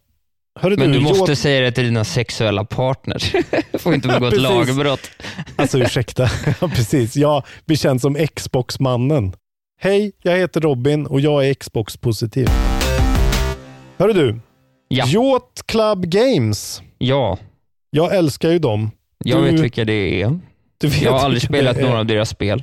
hörru 0.61 0.77
Men 0.77 0.92
du 0.92 1.01
måste 1.01 1.31
jag, 1.31 1.38
säga 1.38 1.61
det 1.61 1.73
till 1.73 1.85
dina 1.85 2.05
sexuella 2.05 2.64
partners. 2.64 3.33
får 3.79 3.94
inte 3.94 4.09
begå 4.09 4.27
ett 4.27 4.40
lagbrott. 4.40 5.11
Alltså 5.57 5.79
ursäkta, 5.79 6.29
precis. 6.61 7.16
Jag 7.16 7.42
blir 7.66 7.77
känd 7.77 8.01
som 8.01 8.27
Xbox-mannen. 8.35 9.33
Hej, 9.81 10.12
jag 10.23 10.37
heter 10.38 10.61
Robin 10.61 11.07
och 11.07 11.21
jag 11.21 11.49
är 11.49 11.55
Xbox-positiv. 11.55 12.49
Hörru 13.99 14.12
du, 14.12 14.40
Ja. 14.88 15.07
Yacht 15.07 15.66
Club 15.66 16.05
Games. 16.07 16.83
Ja, 16.99 17.38
Jag 17.90 18.16
älskar 18.16 18.51
ju 18.51 18.59
dem. 18.59 18.90
jag 19.25 19.44
Du- 19.44 19.51
vet 19.51 19.61
vilka 19.61 19.85
det 19.85 20.23
är. 20.23 20.38
Du 20.79 20.88
Jag 20.88 21.12
har 21.12 21.18
aldrig 21.18 21.42
spelat 21.42 21.81
några 21.81 21.99
av 21.99 22.07
deras 22.07 22.29
spel. 22.29 22.62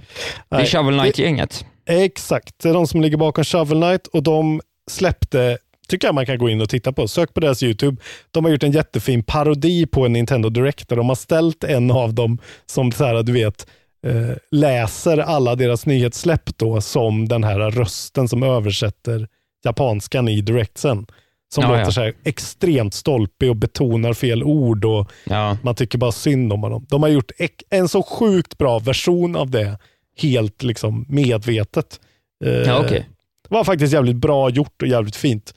Det 0.50 0.56
är 0.56 0.60
Nej, 0.60 0.68
Shovel 0.68 1.00
Knight-gänget. 1.00 1.66
Exakt, 1.90 2.54
det 2.64 2.70
är 2.70 2.74
de 2.74 2.88
som 2.88 3.02
ligger 3.02 3.18
bakom 3.18 3.44
Shovel 3.44 3.82
Knight 3.82 4.08
och 4.08 4.24
de 4.24 4.62
släppte, 4.92 5.58
tycker 5.88 6.08
jag 6.08 6.16
man 6.16 6.26
kan 6.26 6.38
gå 6.38 6.50
in 6.50 6.62
och 6.62 6.70
titta 6.70 6.92
på. 6.92 7.08
Sök 7.08 7.34
på 7.34 7.40
deras 7.40 7.64
YouTube. 7.64 7.98
De 8.32 8.44
har 8.46 8.52
gjort 8.52 8.64
en 8.64 8.72
jättefin 8.72 9.24
parodi 9.24 9.86
på 9.86 10.06
en 10.06 10.14
Nintendo 10.14 10.50
Direct 10.50 10.90
där 10.90 10.96
de 10.96 11.08
har 11.10 11.16
ställt 11.16 11.64
en 11.64 11.92
av 11.92 12.14
dem 12.14 12.38
som 12.66 12.92
så 12.92 13.06
här, 13.06 13.24
du 13.24 13.32
vet, 13.32 13.68
eh, 14.08 14.36
läser 14.52 15.18
alla 15.18 15.56
deras 15.56 15.86
nyhetssläpp 15.86 16.58
då 16.58 16.82
som 16.82 17.28
den 17.28 17.44
här 17.44 17.60
rösten 17.72 18.28
som 18.28 18.44
översätter 18.44 19.28
japanskan 19.66 20.28
i 20.28 20.42
directsen. 20.42 21.06
Som 21.54 21.62
Ja, 21.64 21.70
låter 21.70 21.82
ja. 21.84 21.92
så 21.92 22.02
här 22.02 22.14
extremt 22.24 22.94
stolpig 22.94 23.50
och 23.50 23.56
betonar 23.56 24.14
fel 24.14 24.44
ord 24.44 24.86
och 24.86 25.12
Ja. 25.24 25.58
man 25.64 25.76
tycker 25.76 25.98
bara 25.98 26.12
synd 26.12 26.54
om 26.54 26.64
honom. 26.64 26.86
De 26.90 27.04
har 27.04 27.10
gjort 27.10 27.32
en 27.70 27.88
så 27.88 28.04
sjukt 28.04 28.58
bra 28.58 28.80
version 28.80 29.36
av 29.36 29.50
det, 29.52 29.78
helt 30.22 30.64
liksom 30.64 31.06
medvetet. 31.10 32.00
Eh, 32.46 32.52
Ja, 32.52 32.80
okej. 32.86 33.10
Det 33.50 33.56
var 33.56 33.64
faktiskt 33.64 33.94
jävligt 33.94 34.16
bra 34.16 34.50
gjort 34.50 34.82
och 34.82 34.88
jävligt 34.88 35.16
fint. 35.16 35.54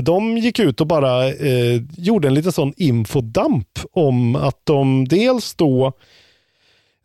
De 0.00 0.38
gick 0.38 0.58
ut 0.58 0.80
och 0.80 0.86
bara 0.86 1.28
eh, 1.28 1.82
gjorde 1.96 2.28
en 2.28 2.34
liten 2.34 2.52
sån 2.52 2.74
infodump 2.76 3.68
om 3.92 4.36
att 4.36 4.60
de 4.64 5.08
dels 5.08 5.54
då 5.54 5.92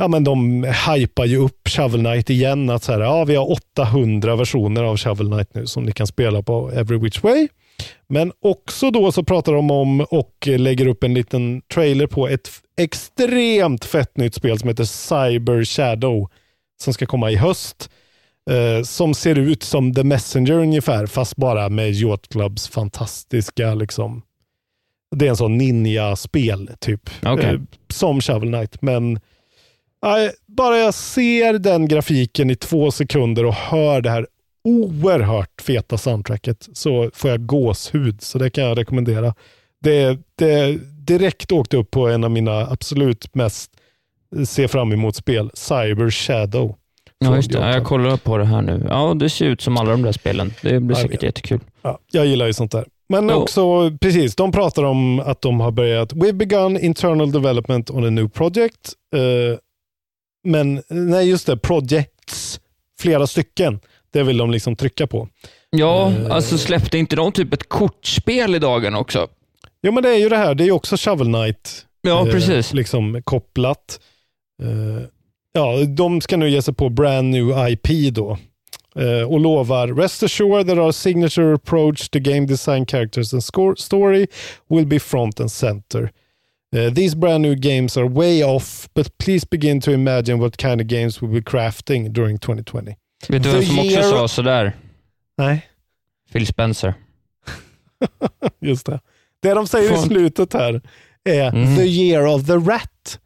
Ja, 0.01 0.07
men 0.07 0.23
de 0.23 0.63
hypar 0.63 1.25
ju 1.25 1.37
upp 1.37 1.69
Shovel 1.69 1.99
Knight 1.99 2.29
igen. 2.29 2.69
Att 2.69 2.83
så 2.83 2.91
här, 2.91 2.99
ja, 2.99 3.25
vi 3.25 3.35
har 3.35 3.51
800 3.51 4.35
versioner 4.35 4.83
av 4.83 4.97
Shovel 4.97 5.27
Knight 5.27 5.53
nu 5.53 5.67
som 5.67 5.83
ni 5.83 5.91
kan 5.91 6.07
spela 6.07 6.41
på 6.41 6.71
Every 6.71 6.97
Which 6.97 7.23
Way. 7.23 7.47
Men 8.07 8.31
också 8.41 8.91
då 8.91 9.11
så 9.11 9.23
pratar 9.23 9.53
de 9.53 9.71
om 9.71 10.01
och 10.01 10.47
lägger 10.47 10.87
upp 10.87 11.03
en 11.03 11.13
liten 11.13 11.61
trailer 11.73 12.07
på 12.07 12.27
ett 12.27 12.49
extremt 12.77 13.85
fett 13.85 14.17
nytt 14.17 14.35
spel 14.35 14.59
som 14.59 14.69
heter 14.69 14.83
Cyber 14.83 15.63
Shadow 15.63 16.29
som 16.81 16.93
ska 16.93 17.05
komma 17.05 17.31
i 17.31 17.35
höst. 17.35 17.89
Eh, 18.49 18.83
som 18.83 19.13
ser 19.13 19.39
ut 19.39 19.63
som 19.63 19.93
The 19.93 20.03
Messenger 20.03 20.53
ungefär, 20.53 21.05
fast 21.05 21.35
bara 21.35 21.69
med 21.69 21.91
Yacht 21.91 22.29
Clubs 22.29 22.67
fantastiska 22.67 23.73
liksom. 23.73 24.21
Det 25.15 25.25
är 25.25 25.29
en 25.29 25.35
sån 25.35 25.57
ninja-spel 25.57 26.69
typ. 26.79 27.09
Okej. 27.25 27.45
Eh, 27.45 27.59
som 27.89 28.21
Shovel 28.21 28.49
Knight. 28.49 28.81
Men 28.81 29.19
nej, 30.01 30.31
bara 30.47 30.77
jag 30.77 30.93
ser 30.93 31.59
den 31.59 31.87
grafiken 31.87 32.49
i 32.49 32.55
två 32.55 32.91
sekunder 32.91 33.45
och 33.45 33.53
hör 33.53 34.01
det 34.01 34.09
här 34.09 34.27
oerhört 34.63 35.61
feta 35.61 35.97
soundtracket 35.97 36.69
så 36.73 37.11
får 37.13 37.29
jag 37.29 37.45
gåshud. 37.45 38.21
Så 38.21 38.37
det 38.37 38.49
kan 38.49 38.63
jag 38.63 38.77
rekommendera. 38.77 39.35
Det, 39.81 40.19
det 40.35 40.79
direkt 40.97 41.51
åkte 41.51 41.77
upp 41.77 41.91
på 41.91 42.07
en 42.07 42.23
av 42.23 42.31
mina 42.31 42.67
absolut 42.67 43.35
mest 43.35 43.71
se 44.45 44.67
fram 44.67 44.91
emot 44.91 45.15
spel, 45.15 45.51
Cyber 45.53 46.09
Shadow. 46.09 46.75
Ja, 47.23 47.35
just 47.35 47.51
det. 47.51 47.57
Ja, 47.59 47.73
Jag 47.73 47.83
kollar 47.85 48.17
på 48.17 48.37
det 48.37 48.45
här 48.45 48.61
nu. 48.61 48.85
Ja, 48.89 49.13
det 49.13 49.29
ser 49.29 49.45
ut 49.45 49.61
som 49.61 49.77
alla 49.77 49.91
de 49.91 50.01
där 50.01 50.11
spelen. 50.11 50.53
Det 50.61 50.79
blir 50.79 50.95
säkert 50.95 51.11
Verkligen. 51.11 51.27
jättekul. 51.29 51.59
Ja, 51.81 51.99
jag 52.11 52.25
gillar 52.25 52.47
ju 52.47 52.53
sånt 52.53 52.71
där. 52.71 52.85
Men 53.09 53.29
Ja. 53.29 53.35
också, 53.35 53.91
precis, 54.01 54.35
de 54.35 54.51
pratar 54.51 54.83
om 54.83 55.19
att 55.19 55.41
de 55.41 55.59
har 55.59 55.71
börjat, 55.71 56.13
we've 56.13 56.31
begun 56.33 56.77
internal 56.79 57.31
development 57.31 57.89
on 57.89 58.05
a 58.05 58.09
new 58.09 58.29
project. 58.29 58.93
Eh, 59.15 59.57
men, 60.47 60.81
nej 60.89 61.29
just 61.29 61.47
det, 61.47 61.57
projects, 61.57 62.59
flera 62.99 63.27
stycken. 63.27 63.79
Det 64.13 64.23
vill 64.23 64.37
de 64.37 64.51
liksom 64.51 64.75
trycka 64.75 65.07
på. 65.07 65.27
Ja, 65.69 66.11
Eh. 66.11 66.31
alltså 66.35 66.57
släppte 66.57 66.97
inte 66.97 67.15
de 67.15 67.31
typ 67.31 67.53
ett 67.53 67.69
kortspel 67.69 68.55
i 68.55 68.59
dagen 68.59 68.95
också? 68.95 69.27
Jo 69.83 69.91
men 69.91 70.03
det 70.03 70.09
är 70.09 70.17
ju 70.19 70.29
det 70.29 70.37
här, 70.37 70.55
det 70.55 70.63
är 70.63 70.65
ju 70.65 70.71
också 70.71 70.95
Shovel 70.97 71.27
Knight 71.27 71.85
Ja, 72.01 72.25
eh, 72.27 72.31
precis. 72.33 72.73
liksom 72.73 73.21
kopplat. 73.23 73.99
Eh, 74.63 75.03
ja, 75.53 75.85
de 75.85 76.21
ska 76.21 76.37
nu 76.37 76.49
ge 76.49 76.61
sig 76.61 76.73
på 76.73 76.89
brand 76.89 77.29
new 77.29 77.69
IP 77.69 78.13
då. 78.15 78.37
Eh, 78.95 79.27
och 79.31 79.39
lovar 79.39 79.87
Rest 79.87 80.23
assured 80.23 80.67
that 80.67 80.77
our 80.77 80.91
signature 80.91 81.53
approach 81.53 82.09
to 82.09 82.19
game 82.19 82.45
design 82.45 82.85
characters 82.85 83.33
and 83.33 83.43
score 83.43 83.75
story 83.77 84.27
will 84.69 84.85
be 84.85 84.99
front 84.99 85.39
and 85.39 85.51
center. 85.51 86.11
Eh, 86.75 86.93
these 86.93 87.17
brand 87.17 87.41
new 87.41 87.55
games 87.55 87.97
are 87.97 88.07
way 88.09 88.43
off, 88.43 88.89
but 88.95 89.17
please 89.17 89.47
begin 89.51 89.81
to 89.81 89.91
imagine 89.91 90.39
what 90.39 90.57
kind 90.57 90.81
of 90.81 90.87
games 90.87 91.21
we'll 91.21 91.33
be 91.33 91.41
crafting 91.51 92.09
during 92.13 92.37
2020. 92.39 92.95
Vet 93.29 93.43
du 93.43 93.49
vem 93.49 93.63
som 93.63 93.79
också 93.79 93.91
year- 93.91 94.01
sa 94.09 94.27
sådär? 94.27 94.73
Nej, 95.37 95.65
Phil 96.31 96.47
Spencer. 96.47 96.93
just 98.61 98.85
det. 98.85 98.99
Det 99.41 99.53
de 99.53 99.67
säger 99.67 99.91
i 99.91 99.95
Fan. 99.95 100.03
slutet 100.07 100.53
här 100.53 100.81
är 101.23 101.47
Mm. 101.55 101.75
the 101.77 101.83
year 101.85 102.25
of 102.25 102.45
the 102.47 102.53
rat. 102.55 103.19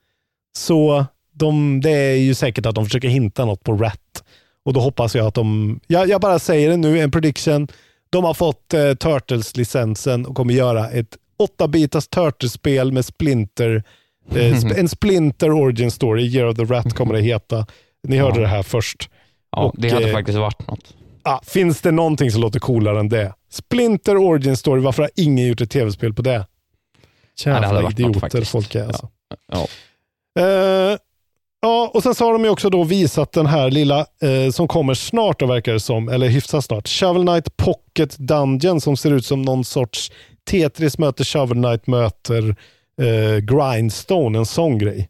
Så 0.57 1.05
de, 1.35 1.81
det 1.81 1.89
är 1.91 2.15
ju 2.15 2.33
säkert 2.33 2.65
att 2.65 2.75
de 2.75 2.85
försöker 2.85 3.07
hinta 3.07 3.45
något 3.45 3.63
på 3.63 3.73
rat. 3.73 4.23
Och 4.65 4.73
då 4.73 4.79
hoppas 4.79 5.15
jag 5.15 5.27
att 5.27 5.33
de, 5.33 5.79
jag, 5.87 6.09
jag 6.09 6.21
bara 6.21 6.39
säger 6.39 6.69
det 6.69 6.77
nu, 6.77 6.99
en 6.99 7.11
prediction. 7.11 7.67
De 8.09 8.23
har 8.23 8.33
fått 8.33 8.73
eh, 8.73 8.93
Turtles-licensen 8.93 10.25
och 10.25 10.35
kommer 10.35 10.53
göra 10.53 10.89
ett 10.89 11.17
8-bitars 11.59 12.09
Turtles-spel 12.09 12.91
med 12.91 13.05
Splinter. 13.05 13.83
Eh, 14.31 14.35
sp- 14.35 14.73
en 14.79 14.89
Splinter 14.89 15.51
Origin 15.51 15.91
Story, 15.91 16.23
Year 16.27 16.47
of 16.47 16.57
the 16.57 16.63
Rat 16.63 16.93
kommer 16.93 17.13
det 17.13 17.21
heta. 17.21 17.65
Ni 18.07 18.17
hörde 18.17 18.35
Ja. 18.35 18.41
det 18.41 18.47
här 18.47 18.63
först. 18.63 19.09
Ja, 19.51 19.63
Och, 19.63 19.75
det 19.77 19.89
hade 19.89 20.07
eh, 20.09 20.13
faktiskt 20.13 20.37
varit 20.37 20.67
något. 20.67 20.93
Ah, 21.23 21.39
finns 21.43 21.81
det 21.81 21.91
någonting 21.91 22.31
som 22.31 22.41
låter 22.41 22.59
coolare 22.59 22.99
än 22.99 23.09
det? 23.09 23.33
Splinter 23.51 24.17
Origin 24.17 24.57
Story, 24.57 24.81
varför 24.81 25.03
har 25.03 25.11
ingen 25.15 25.47
gjort 25.47 25.61
ett 25.61 25.71
tv-spel 25.71 26.13
på 26.13 26.21
det? 26.21 26.31
Ja, 27.45 27.51
det 27.51 27.65
Jävla 27.65 27.73
varit 27.73 27.83
något 27.83 27.99
idioter 27.99 28.19
faktiskt. 28.19 28.51
folk 28.51 28.75
är 28.75 28.85
alltså. 28.87 29.09
Ja. 29.51 29.67
Eh, 30.41 30.97
ja, 31.65 31.91
och 31.93 32.03
sen 32.03 32.15
så 32.15 32.25
har 32.25 32.33
de 32.33 32.43
ju 32.43 32.49
också 32.49 32.69
då 32.69 32.83
visat 32.83 33.31
den 33.31 33.45
här 33.45 33.71
lilla 33.71 33.99
eh, 33.99 34.51
som 34.51 34.67
kommer 34.67 34.93
snart 34.93 35.39
då 35.39 35.45
verkar 35.45 35.73
det 35.73 35.79
som, 35.79 36.09
eller 36.09 36.27
hyfsat 36.27 36.65
snart. 36.65 36.87
Shovel 36.87 37.21
Knight 37.27 37.57
Pocket 37.57 38.17
Dungeon 38.17 38.81
som 38.81 38.97
ser 38.97 39.11
ut 39.11 39.25
som 39.25 39.41
någon 39.41 39.65
sorts 39.65 40.11
Tetris 40.49 40.97
möter 40.97 41.23
Shovel 41.23 41.57
Knight 41.63 41.87
möter 41.87 42.55
eh, 43.01 43.37
Grindstone, 43.39 44.37
en 44.39 44.45
sån 44.45 44.77
grej. 44.77 45.09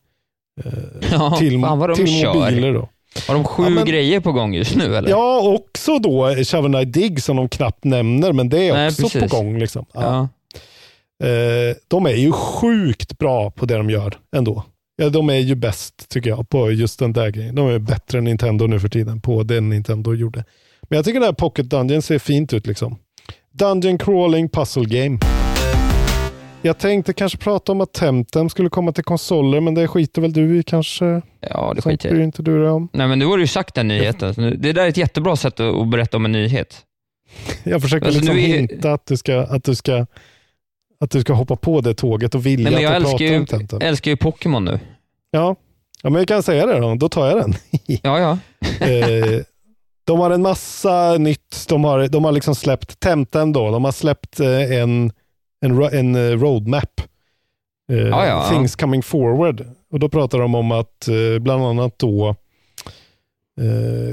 Eh, 0.66 0.72
Ja, 1.12 1.36
till 1.40 1.62
fan 1.62 1.80
vad 1.80 1.90
de 1.90 1.96
till 1.96 2.22
kör. 2.22 2.34
mobiler 2.34 2.74
då. 2.74 2.90
Har 3.28 3.34
de 3.34 3.44
sju 3.44 3.64
Ja, 3.64 3.70
men- 3.70 3.86
grejer 3.86 4.20
på 4.20 4.32
gång 4.32 4.54
just 4.56 4.76
nu 4.76 4.96
eller? 4.96 5.10
Ja, 5.10 5.40
också 5.42 6.00
då 6.00 6.36
Shovel 6.44 6.72
Knight 6.72 6.94
Dig 6.94 7.22
som 7.22 7.36
de 7.38 7.50
knappt 7.50 7.84
nämner, 7.84 8.32
men 8.32 8.50
det 8.50 8.68
är 8.68 8.74
Nej, 8.74 8.88
också 8.88 9.02
precis. 9.02 9.32
på 9.32 9.38
gång. 9.38 9.60
Liksom. 9.60 9.86
Ja. 9.94 10.02
Ja. 10.04 11.28
Eh, 11.28 11.76
de 11.88 12.06
är 12.06 12.14
ju 12.16 12.32
sjukt 12.32 13.18
bra 13.18 13.52
på 13.52 13.66
det 13.66 13.78
de 13.78 13.90
gör 13.90 14.18
ändå. 14.36 14.64
Ja, 14.96 15.10
de 15.10 15.30
är 15.30 15.34
ju 15.40 15.56
bäst 15.56 16.10
tycker 16.10 16.30
jag 16.30 16.50
på 16.50 16.72
just 16.72 17.00
den 17.00 17.14
där 17.14 17.30
grejen. 17.30 17.56
De 17.56 17.68
är 17.68 17.80
bättre 17.80 18.18
än 18.18 18.24
Nintendo 18.24 18.68
nu 18.68 18.80
för 18.80 18.90
tiden 18.90 19.22
på 19.22 19.44
det 19.44 19.62
Nintendo 19.62 20.14
gjorde. 20.14 20.44
Men 20.90 20.96
jag 20.98 21.06
tycker 21.06 21.20
det 21.20 21.26
här 21.26 21.34
Pocket 21.34 21.70
Dungeon 21.70 22.02
ser 22.02 22.20
fint 22.20 22.54
ut 22.54 22.68
liksom. 22.68 22.98
Dungeon 23.52 23.98
crawling 23.98 24.50
puzzle 24.50 24.84
game. 24.86 25.18
Jag 26.62 26.78
tänkte 26.78 27.14
kanske 27.14 27.38
prata 27.38 27.72
om 27.72 27.82
att 27.82 27.94
Temtem 27.94 28.50
skulle 28.50 28.70
komma 28.70 28.92
till 28.92 29.04
konsoler, 29.04 29.60
men 29.62 29.74
det 29.74 29.88
skiter 29.88 30.22
väl 30.22 30.34
du 30.34 30.60
i 30.60 30.64
kanske? 30.64 31.22
Ja, 31.40 31.74
det 31.76 31.82
skiter 31.82 32.10
jag 32.16 32.24
inte 32.24 32.42
du 32.42 32.60
dig 32.62 32.70
om. 32.70 32.90
Nej, 32.94 33.08
men 33.08 33.20
nu 33.20 33.26
har 33.26 33.38
du 33.38 33.44
ju 33.44 33.48
sagt 33.48 33.76
den 33.76 33.88
nyheten. 33.88 34.34
Det 34.62 34.74
där 34.74 34.84
är 34.86 34.90
ett 34.90 34.98
jättebra 34.98 35.36
sätt 35.36 35.60
att 35.60 35.90
berätta 35.90 36.18
om 36.18 36.26
en 36.26 36.32
nyhet. 36.32 36.82
Jag 37.64 37.82
försöker 37.82 38.06
Alltså, 38.06 38.22
liksom 38.22 38.38
är- 38.38 38.42
hinta 38.42 38.94
att 38.94 39.06
du, 39.06 39.18
ska, 39.18 39.40
att, 39.42 39.64
du 39.64 39.76
ska, 39.76 40.06
att 41.00 41.12
du 41.12 41.22
ska 41.22 41.34
hoppa 41.34 41.56
på 41.56 41.82
det 41.82 41.94
tåget 41.94 42.36
och 42.36 42.46
vilja 42.46 42.64
Nej, 42.64 42.74
men 42.74 42.84
jag 42.84 42.96
att 42.96 43.04
pratar 43.04 43.26
ju, 43.26 43.38
om 43.40 43.46
Temtem. 43.46 43.82
älskar 43.82 44.12
ju 44.12 44.18
Pokémon 44.18 44.66
nu. 44.66 44.80
Ja. 45.32 45.56
ja, 46.04 46.10
men 46.10 46.20
vi 46.20 46.26
kan 46.26 46.44
säga 46.44 46.66
det 46.66 46.80
då. 46.80 46.96
Då 46.96 47.10
tar 47.10 47.28
jag 47.28 47.38
den. 47.38 47.54
Ja, 48.04 48.20
ja. 48.20 48.38
eh, 48.88 49.42
de 50.06 50.20
har 50.20 50.32
en 50.32 50.42
massa 50.42 51.18
nytt. 51.18 51.66
De 51.70 51.84
har, 51.84 52.08
de 52.08 52.26
har 52.26 52.32
liksom 52.32 52.56
släppt 52.56 53.00
Temtem 53.00 53.54
då. 53.54 53.72
De 53.72 53.86
har 53.86 53.92
släppt 53.92 54.40
eh, 54.40 54.72
en, 54.72 55.12
en, 55.62 55.84
en 55.84 56.16
eh, 56.16 56.40
roadmap 56.40 57.02
eh, 57.92 57.98
Ja, 57.98 58.28
ja. 58.28 58.50
Things 58.50 58.76
coming 58.76 59.04
forward. 59.04 59.66
Och 59.92 60.00
då 60.00 60.10
pratar 60.10 60.40
de 60.40 60.56
om 60.56 60.72
att 60.72 61.08
bland 61.40 61.64
annat 61.64 62.00
då 62.00 62.36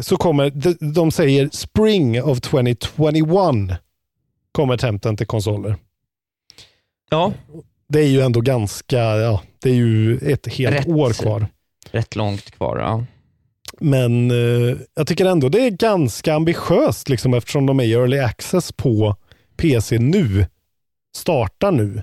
så 0.03 0.17
kommer, 0.17 0.51
de, 0.51 0.93
de 0.93 1.11
säger 1.11 1.49
spring 1.53 2.23
of 2.23 2.41
2021 2.41 3.79
kommer 4.53 4.77
Tempten 4.77 5.17
till 5.17 5.27
konsoler. 5.27 5.77
Ja, 7.13 7.33
Det 7.89 7.99
är 8.01 8.07
ju 8.09 8.21
ändå 8.21 8.41
ganska, 8.41 8.97
ja, 8.99 9.43
det 9.63 9.71
är 9.71 9.75
ju 9.75 10.19
ett 10.19 10.47
helt 10.55 10.77
Rätt. 10.77 10.87
år 10.89 11.13
kvar. 11.13 11.47
rätt 11.91 12.17
långt 12.17 12.51
kvar. 12.51 12.79
Ja. 12.79 13.05
Men 13.81 14.31
eh, 14.31 14.77
jag 14.95 15.07
tycker 15.07 15.25
ändå 15.27 15.49
det 15.49 15.67
är 15.67 15.71
ganska 15.71 16.35
ambitiöst 16.35 17.09
liksom, 17.09 17.35
eftersom 17.35 17.67
de 17.67 17.81
är 17.81 17.85
i 17.85 17.93
early 17.93 18.19
access 18.19 18.73
på 18.73 19.17
PC 19.57 19.99
nu. 19.99 20.47
Startar 21.17 21.71
nu. 21.73 22.03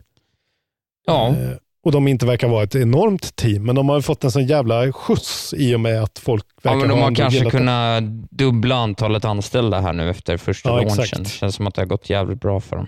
Ja, 1.08 1.28
Eh, 1.28 1.58
och 1.86 1.92
de 1.92 2.08
inte 2.08 2.26
verkar 2.26 2.48
vara 2.48 2.64
ett 2.64 2.76
enormt 2.76 3.36
team, 3.36 3.66
men 3.66 3.76
de 3.76 3.90
har 3.90 3.96
ju 3.96 4.02
fått 4.02 4.24
en 4.24 4.32
sån 4.32 4.46
jävla 4.46 4.92
skjuts 4.94 5.54
i 5.58 5.76
och 5.76 5.80
med 5.80 6.04
att 6.04 6.20
folk 6.20 6.46
verkar 6.62 6.76
ja 6.76 6.80
men 6.80 6.90
de 6.90 7.00
ha 7.00 7.06
har 7.08 7.16
kanske 7.16 7.50
kunnat 7.50 8.04
dubbla 8.30 8.76
antalet 8.76 9.26
anställda 9.26 9.80
här 9.82 9.94
nu 9.94 10.10
efter 10.10 10.38
första 10.38 10.70
Ja, 10.70 10.76
launchen. 10.76 11.00
exakt. 11.04 11.24
Det 11.24 11.30
känns 11.30 11.56
som 11.56 11.68
att 11.68 11.76
det 11.76 11.82
har 11.82 11.86
gått 11.88 12.10
jävligt 12.10 12.42
bra 12.42 12.60
för 12.60 12.76
dem. 12.76 12.88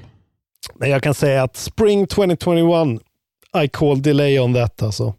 Men 0.75 0.89
jag 0.89 1.03
kan 1.03 1.13
säga 1.13 1.43
att 1.43 1.57
Spring 1.57 2.07
2021, 2.07 3.01
I 3.63 3.67
call 3.67 4.01
delay 4.01 4.39
on 4.39 4.53
that 4.53 4.81
alltså. 4.83 5.13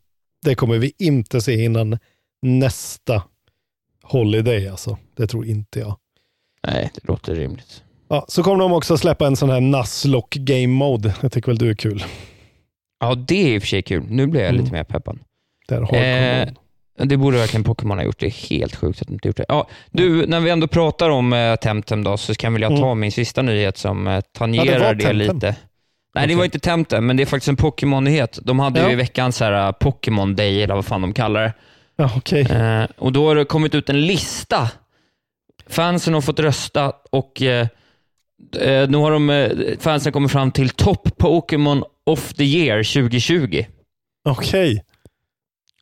Det 0.45 0.55
kommer 0.55 0.79
vi 0.79 0.93
inte 0.99 1.41
se 1.41 1.65
innan 1.65 1.99
nästa 2.43 3.23
Holiday 4.03 4.69
alltså. 4.69 4.99
Det 5.17 5.27
tror 5.27 5.47
inte 5.47 5.79
jag. 5.81 5.97
Nej, 6.67 6.91
det 6.95 7.09
låter 7.09 7.35
rimligt. 7.35 7.83
Ja, 8.09 8.25
så 8.29 8.43
kommer 8.43 8.59
de 8.59 8.73
också 8.73 8.97
släppa 8.99 9.27
en 9.27 9.37
sån 9.37 9.51
här 9.51 9.61
Nuzlocke 9.61 10.39
Game 10.39 10.67
Mode. 10.67 11.15
Jag 11.23 11.33
tycker 11.33 11.47
väl 11.49 11.59
du 11.59 11.71
är 11.71 11.75
kul. 11.75 12.05
Ja, 13.01 13.15
det 13.15 13.35
är 13.35 13.55
i 13.55 13.59
och 13.59 13.63
för 13.63 13.69
sig 13.69 13.83
kul. 13.83 14.05
Nu 14.09 14.27
blir 14.27 14.41
jag 14.41 14.51
Mm. 14.51 14.61
lite 14.63 14.73
mer 14.73 14.85
peppad. 14.85 15.19
Där 15.69 15.81
har 15.81 15.95
Eh, 15.97 16.49
Det 17.05 17.17
borde 17.17 17.39
verkligen 17.39 17.65
Pokémon 17.65 17.99
ha 17.99 18.05
gjort. 18.05 18.19
Det 18.21 18.27
är 18.27 18.49
helt 18.51 18.77
sjukt 18.77 19.01
att 19.03 19.09
de 19.09 19.15
inte 19.15 19.29
gjort 19.29 19.37
det. 19.37 19.45
Ja, 19.49 19.69
du, 19.91 20.27
när 20.27 20.41
vi 20.41 20.51
ändå 20.51 20.67
pratar 20.67 21.11
om 21.11 21.33
eh, 21.33 21.57
Temtem 21.57 22.05
då, 22.05 22.17
så 22.17 22.35
kan 22.35 22.53
väl 22.53 22.63
jag 22.63 22.77
ta 22.77 22.87
Mm. 22.87 23.01
min 23.01 23.13
sista 23.13 23.43
nyhet 23.43 23.79
som 23.79 24.07
eh, 24.07 24.15
Ja, 24.15 24.23
tangerar 24.39 24.79
det 24.79 24.85
var 24.87 24.95
det, 24.95 25.05
Temtem. 25.05 25.35
lite. 25.35 25.57
Nej, 26.15 26.27
det 26.27 26.35
var 26.35 26.45
inte 26.45 26.59
Temtem, 26.59 27.07
men 27.07 27.17
det 27.17 27.23
är 27.23 27.27
faktiskt 27.27 27.49
en 27.49 27.57
Pokémon-nyhet. 27.57 28.39
De 28.43 28.59
hade 28.61 28.81
Ja. 28.81 28.87
ju 28.87 28.93
i 28.93 28.97
veckan 28.97 29.33
så 29.33 29.45
här 29.45 29.67
uh, 29.69 29.73
Pokémon 29.73 30.37
Day, 30.37 30.63
eller 30.63 30.75
vad 30.75 30.85
fan 30.87 31.01
de 31.03 31.13
kallar 31.15 31.43
det. 31.43 31.53
Ja, 31.97 32.11
okej. 32.17 32.41
Eh, 32.43 32.85
och 32.99 33.13
då 33.13 33.29
har 33.29 33.35
det 33.35 33.45
kommit 33.45 33.75
ut 33.75 33.89
en 33.91 34.07
lista. 34.07 34.71
Fansen 35.69 36.15
har 36.15 36.21
fått 36.21 36.39
rösta 36.41 36.93
och 37.11 37.43
eh, 37.43 37.67
eh, 38.61 38.89
nu 38.91 38.97
har 38.97 39.11
de, 39.11 39.31
eh, 39.31 39.51
fansen 39.81 40.13
kommit 40.13 40.33
fram 40.33 40.51
till 40.51 40.71
Top 40.71 41.19
Pokémon 41.19 41.85
of 42.07 42.35
the 42.35 42.45
Year 42.45 42.83
2020. 42.83 43.65
Okej. 44.29 44.85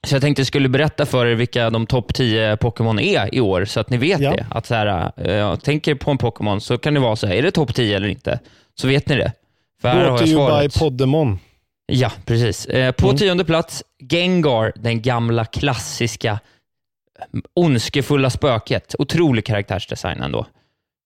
Så 0.07 0.15
jag 0.15 0.23
tänkte 0.23 0.41
jag 0.41 0.47
skulle 0.47 0.69
berätta 0.69 1.07
för 1.07 1.27
er 1.27 1.35
vilka 1.35 1.71
de 1.71 1.87
topp 1.87 2.15
10 2.15 2.57
Pokémon 2.57 3.01
är 3.01 3.35
i 3.35 3.41
år, 3.41 3.65
så 3.65 3.81
att 3.81 3.91
ni 3.91 3.97
vet 3.97 4.21
Ja. 4.21 4.31
det. 4.31 4.47
Att 4.51 4.67
så 4.67 4.75
här, 4.75 5.13
eh, 5.29 5.57
tänker 5.57 5.95
på 5.95 6.11
en 6.11 6.19
Pokémon 6.19 6.61
så 6.61 6.79
kan 6.79 6.95
det 6.95 7.01
vara 7.01 7.17
så 7.17 7.27
här, 7.27 7.35
är 7.35 7.43
det 7.43 7.51
topp 7.51 7.75
10 7.75 7.97
eller 7.97 8.09
inte? 8.09 8.39
Så 8.75 8.89
vet 8.89 9.09
ni 9.09 9.17
det. 9.17 9.33
För 9.81 9.89
här 9.89 9.97
har 9.97 10.05
Brought 10.05 10.21
to 10.25 10.27
jag 10.31 10.63
by. 10.63 10.79
Poddemon. 10.79 11.39
Ja, 11.87 12.13
precis. 12.25 12.67
Eh, 12.67 12.93
på 12.93 13.07
Mm. 13.07 13.19
tionde 13.19 13.45
plats, 13.45 13.83
Gengar, 14.11 14.73
den 14.77 15.03
gamla 15.03 15.45
klassiska 15.45 16.41
mm, 17.33 17.43
ondskefulla 17.55 18.31
spöket. 18.31 18.95
Otrolig 18.99 19.45
karaktärsdesign 19.47 20.21
ändå. 20.23 20.47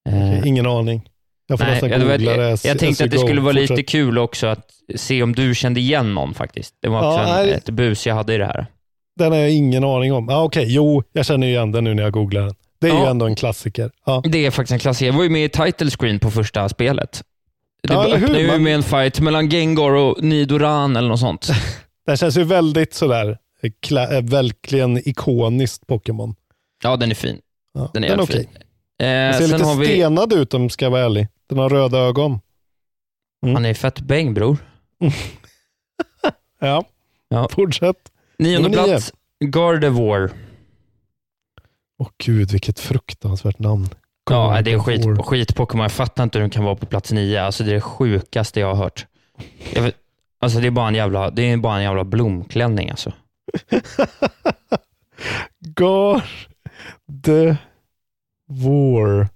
Eh, 0.09 0.47
Ingen 0.49 0.67
aning. 0.67 1.09
Jag 1.47 1.59
får 1.59 1.65
nej, 1.65 1.73
nästan 1.75 1.91
jag, 1.91 2.01
googla 2.01 2.17
det. 2.17 2.25
jag, 2.25 2.39
jag 2.45 2.53
as 2.53 2.63
tänkte 2.63 3.05
att 3.05 3.11
det 3.11 3.19
skulle 3.19 3.41
vara 3.41 3.53
lite 3.53 3.83
kul 3.83 4.19
också 4.19 4.47
att 4.47 4.71
se 4.97 5.23
om 5.23 5.35
du 5.35 5.55
kände 5.55 5.81
igen 5.81 6.15
någon 6.15 6.35
faktiskt. 6.35 6.75
Det 6.83 6.89
var 6.89 7.03
Ja, 7.03 7.09
också 7.11 7.21
en, 7.41 7.47
nej. 7.47 7.51
ett 7.55 7.71
bus 7.71 8.07
jag 8.07 8.15
hade 8.15 8.35
i 8.35 8.39
det 8.39 8.47
här. 8.47 8.67
Den 9.17 9.33
har 9.33 9.39
jag 9.39 9.51
ingen 9.51 9.85
aning 9.85 10.13
om. 10.13 10.29
Ah, 10.29 10.43
Okej, 10.43 10.65
jo, 10.69 11.03
jag 11.13 11.27
känner 11.27 11.47
igen 11.47 11.73
den 11.73 11.85
nu 11.85 11.95
när 11.95 12.03
jag 12.03 12.13
googlar 12.13 12.43
den. 12.43 12.55
Det 12.81 12.87
är 12.89 12.93
ju 12.93 12.99
Ja. 12.99 13.11
ändå 13.11 13.27
en 13.27 13.35
klassiker. 13.37 13.91
Ja. 14.07 14.23
Det 14.27 14.47
är 14.47 14.51
faktiskt 14.51 14.73
en 14.73 14.79
klassiker. 14.79 15.07
Jag 15.07 15.13
var 15.17 15.23
ju 15.23 15.31
med 15.31 15.45
i 15.45 15.49
title 15.49 15.91
screen 15.91 16.19
på 16.21 16.31
första 16.31 16.69
spelet. 16.69 17.23
Det 17.83 17.93
Ja, 17.95 18.07
öppnar 18.15 18.39
ju 18.39 18.47
Man- 18.47 18.63
med 18.63 18.75
en 18.75 18.83
fight 18.83 19.21
mellan 19.21 19.51
Gengar 19.51 19.91
och 19.91 20.23
Nidoran 20.23 20.97
eller 20.97 21.09
något 21.09 21.21
sånt. 21.21 21.49
Den 22.07 22.17
känns 22.17 22.37
ju 22.37 22.45
väldigt 22.45 22.95
sådär, 22.95 23.39
eh, 23.63 24.03
eh, 24.17 24.23
verkligen 24.23 25.09
ikoniskt 25.09 25.87
Pokémon. 25.87 26.35
Ja, 26.83 26.97
den 26.97 27.11
är 27.11 27.15
fin. 27.15 27.39
Ja, 27.75 27.91
Den 27.95 28.05
är 28.05 28.09
den 28.09 28.19
är 28.19 28.23
okej. 28.25 28.49
Den 28.99 29.09
Eh, 29.33 29.39
ser 29.39 29.47
sen 29.49 29.59
lite 29.59 29.75
vi... 29.81 29.87
stenad 29.87 30.33
ut 30.33 30.55
om 30.55 30.63
jag 30.63 30.73
ska 30.73 30.89
vara 30.91 31.01
ärlig. 31.05 31.29
Den 31.49 31.59
har 31.59 31.69
röda 31.69 31.99
ögon. 31.99 32.41
Mm. 33.45 33.55
Han 33.55 33.65
är 33.65 33.75
fett 33.75 34.01
bäng 34.01 34.35
bror. 34.35 34.57
Ja, 36.61 36.85
Ja. 37.29 37.49
fortsätt. 37.51 37.97
Nionde 38.39 38.69
Nummer 38.69 38.83
nio. 38.83 38.93
plats, 38.93 39.13
Gardevoir. 39.45 40.31
Åh 41.99 42.09
gud, 42.25 42.51
vilket 42.53 42.81
fruktansvärt 42.81 43.59
namn. 43.59 43.89
Ja, 44.31 44.63
det 44.63 44.73
är 44.73 44.79
skit, 44.79 45.01
Gardevoir. 45.05 45.23
skit 45.25 45.55
Pokémon. 45.57 45.83
Jag 45.83 45.93
fattar 45.93 46.23
inte 46.23 46.39
hur 46.39 46.41
den 46.43 46.51
kan 46.51 46.65
vara 46.65 46.77
på 46.77 46.87
plats 46.87 47.13
nio. 47.13 47.43
Alltså 47.43 47.65
det 47.65 47.71
är 47.71 47.75
det 47.75 47.81
sjukaste 47.81 48.61
jag 48.61 48.67
har 48.75 48.85
hört. 48.85 49.07
Jag 49.75 49.83
vet, 49.83 49.95
alltså 50.41 50.61
det 50.61 50.67
är 50.67 50.71
bara 50.71 50.89
en 50.89 50.95
jävla, 50.95 51.31
det 51.31 51.43
är 51.43 51.57
bara 51.57 51.77
en 51.77 51.83
jävla 51.83 52.05
blomklänning 52.05 52.91
alltså. 52.91 53.13
Gar 55.59 56.23
de 57.07 57.57
War. 58.49 59.29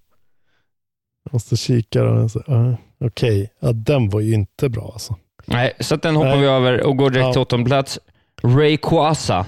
Jag 1.25 1.33
måste 1.33 1.57
kika. 1.57 2.01
Uh, 2.03 2.75
Okej, 3.01 3.53
ja, 3.61 3.73
den 3.73 4.09
var 4.09 4.21
ju 4.21 4.35
inte 4.35 4.69
bra 4.69 4.91
alltså. 4.93 5.17
Nej, 5.47 5.73
så 5.81 5.95
att 5.95 6.03
den 6.03 6.17
hoppar 6.17 6.29
Nej. 6.31 6.41
vi 6.41 6.47
över 6.47 6.83
och 6.87 6.97
går 6.97 7.11
direkt 7.11 7.27
Ja. 7.27 7.33
till 7.33 7.41
åttonde 7.43 7.67
plats. 7.69 7.99
Rayquaza. 8.43 9.47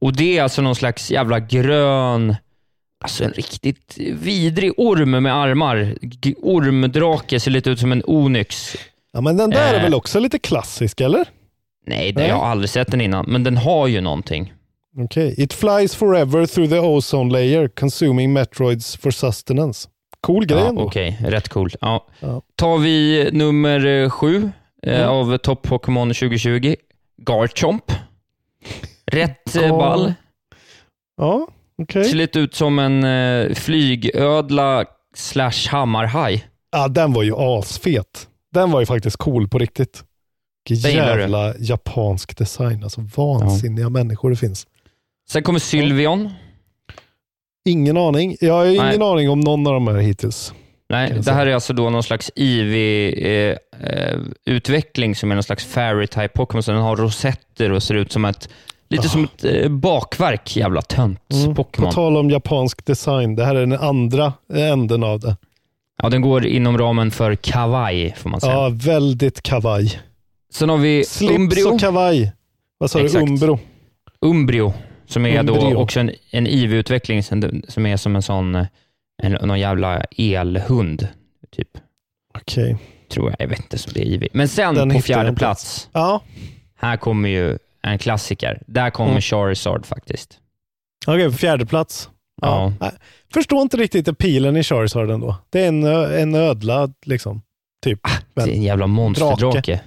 Och 0.00 0.16
det 0.16 0.38
är 0.38 0.42
alltså 0.42 0.62
någon 0.62 0.74
slags 0.74 1.10
jävla 1.10 1.40
grön, 1.40 2.36
alltså 3.04 3.24
en 3.24 3.30
riktigt 3.32 3.98
vidrig 3.98 4.72
orm 4.76 5.10
med 5.10 5.34
armar. 5.34 5.94
Ormdrake, 6.42 7.40
ser 7.40 7.50
lite 7.50 7.70
ut 7.70 7.78
som 7.80 7.92
en 7.92 8.02
onyx. 8.06 8.76
Ja, 9.12 9.20
men 9.20 9.36
den 9.36 9.50
där 9.50 9.74
är 9.74 9.78
Eh. 9.78 9.82
väl 9.82 9.94
också 9.94 10.20
lite 10.20 10.38
klassisk, 10.38 11.00
eller? 11.00 11.28
Nej, 11.86 12.12
det, 12.12 12.20
Nej. 12.20 12.28
jag 12.28 12.36
har 12.36 12.46
aldrig 12.46 12.70
sett 12.70 12.90
den 12.90 13.00
innan, 13.00 13.24
men 13.28 13.44
den 13.44 13.56
har 13.56 13.86
ju 13.86 14.00
någonting. 14.00 14.52
Okej. 14.98 15.34
It 15.38 15.52
flies 15.52 15.94
forever 15.94 16.46
through 16.46 16.70
the 16.70 16.78
ozone 16.78 17.32
layer, 17.32 17.68
consuming 17.68 18.32
metroids 18.32 18.96
for 18.96 19.10
sustenance. 19.10 19.88
Cool 20.20 20.46
grej 20.46 20.58
Ja. 20.60 20.72
Okej, 20.76 21.18
rätt 21.20 21.48
coolt. 21.48 21.76
Ja. 21.80 22.06
Ja. 22.20 22.42
Tar 22.56 22.78
vi 22.78 23.28
nummer 23.32 24.08
sju 24.10 24.50
eh, 24.82 24.94
Mm. 25.00 25.08
av 25.10 25.38
Top 25.38 25.62
Pokémon 25.62 26.08
2020. 26.14 26.74
Garchomp. 27.18 27.92
Rätt 29.06 29.56
eh, 29.56 29.62
Gar- 29.62 29.68
ball. 29.78 30.14
Ja, 31.16 31.48
okej. 31.82 32.04
Ser 32.04 32.16
lite 32.16 32.38
ut 32.38 32.54
som 32.54 32.78
en 32.78 33.04
eh, 33.04 33.54
flygödla 33.54 34.84
slash 35.14 35.68
hammarhaj. 35.70 36.44
Ja, 36.70 36.88
den 36.88 37.12
var 37.12 37.22
ju 37.22 37.34
asfet. 37.36 38.28
Den 38.52 38.70
var 38.70 38.80
ju 38.80 38.86
faktiskt 38.86 39.16
cool 39.16 39.48
på 39.48 39.58
riktigt. 39.58 40.04
Vilken 40.68 40.90
du. 40.90 40.96
jävla 40.96 41.54
japansk 41.58 42.38
design. 42.38 42.84
Alltså 42.84 43.00
vansinniga 43.16 43.88
människor 43.88 44.30
det 44.30 44.36
finns. 44.36 44.66
Sen 45.28 45.42
kommer 45.42 45.58
Sylveon. 45.58 46.30
Ingen 47.64 47.96
aning. 47.96 48.36
Jag 48.40 48.54
har 48.54 48.66
ingen 48.66 48.84
Nej. 48.84 49.02
aning 49.02 49.30
om 49.30 49.40
någon 49.40 49.66
av 49.66 49.72
de 49.72 49.88
här 49.88 49.96
hittills. 49.96 50.52
Nej, 50.90 51.12
det 51.24 51.32
här 51.32 51.46
är 51.46 51.54
alltså 51.54 51.72
då 51.72 51.90
någon 51.90 52.02
slags 52.02 52.30
IV-utveckling 52.34 55.14
som 55.14 55.30
är 55.30 55.34
någon 55.34 55.42
slags 55.42 55.64
fairy-type 55.66 56.28
Pokémon. 56.28 56.62
Så 56.62 56.72
den 56.72 56.80
har 56.80 56.96
rosetter 56.96 57.72
och 57.72 57.82
ser 57.82 57.94
ut 57.94 58.12
som 58.12 58.24
ett, 58.24 58.48
lite 58.90 59.06
Ah. 59.06 59.10
som 59.10 59.24
ett 59.24 59.44
eh, 59.44 59.68
bakverk, 59.68 60.56
jävla 60.56 60.82
tönt 60.82 61.20
Mm. 61.32 61.54
På 61.54 61.64
Pokémon. 61.64 61.92
tal 61.92 62.16
om 62.16 62.30
japansk 62.30 62.84
design. 62.86 63.36
Det 63.36 63.44
här 63.44 63.54
är 63.54 63.60
den 63.66 63.72
andra 63.78 64.32
änden 64.54 65.02
av 65.04 65.20
det. 65.20 65.36
Ja, 66.02 66.08
den 66.08 66.22
går 66.22 66.46
inom 66.46 66.78
ramen 66.78 67.10
för 67.10 67.34
kawaii, 67.34 68.14
får 68.16 68.30
man 68.30 68.40
säga. 68.40 68.52
Ja, 68.52 68.70
väldigt 68.74 69.42
kavaj. 69.42 70.00
Sen 70.52 70.68
har 70.68 70.76
vi 70.76 71.04
Slips 71.04 71.34
Umbrio. 71.34 71.68
och 71.74 71.80
kavaj. 71.80 72.32
Vad 72.78 72.90
sa 72.90 72.98
du? 72.98 73.04
Exakt. 73.04 73.22
Umbro? 73.28 73.58
Umbrio, 74.20 74.72
som 75.06 75.26
är 75.26 75.42
då 75.42 75.52
Umbrio. 75.54 75.74
också 75.76 76.00
en, 76.00 76.10
en 76.30 76.46
IV-utveckling 76.46 77.22
som, 77.22 77.62
som 77.68 77.86
är 77.86 77.96
som 77.96 78.16
en 78.16 78.22
sån, 78.22 78.54
eh, 78.54 78.66
en, 79.22 79.32
någon 79.32 79.60
jävla 79.60 80.00
elhund, 80.16 81.08
typ. 81.50 81.68
Okej. 82.38 82.76
Tror 83.10 83.30
jag. 83.30 83.36
Jag 83.38 83.48
vet 83.48 83.58
inte 83.58 83.78
som 83.78 83.92
det 83.92 84.00
är 84.00 84.06
IV. 84.06 84.28
Men 84.32 84.48
sen 84.48 84.74
Den 84.74 84.90
på 84.90 85.00
fjärde 85.00 85.32
plats, 85.32 85.88
Ja, 85.92 86.22
här 86.76 86.96
kommer 86.96 87.28
ju 87.28 87.58
en 87.82 87.98
klassiker. 87.98 88.62
Där 88.66 88.90
kommer 88.90 89.10
Mm. 89.10 89.20
Charizard 89.22 89.86
faktiskt. 89.86 90.38
okej. 91.06 91.32
fjärde 91.32 91.66
plats. 91.66 92.10
Ja. 92.42 92.72
Nej, 92.80 92.90
Förstår 93.34 93.62
inte 93.62 93.76
riktigt 93.76 94.18
pilen 94.18 94.56
i 94.56 94.62
Charizard 94.62 95.10
ändå. 95.10 95.36
Det 95.50 95.64
är 95.64 95.68
en, 95.68 95.84
en 96.20 96.34
ödla 96.34 96.88
liksom. 97.06 97.42
Typ. 97.84 98.00
Men, 98.34 98.44
det 98.46 98.52
är 98.52 98.56
en 98.56 98.62
jävla 98.62 98.86
monsterdrake. 98.86 99.80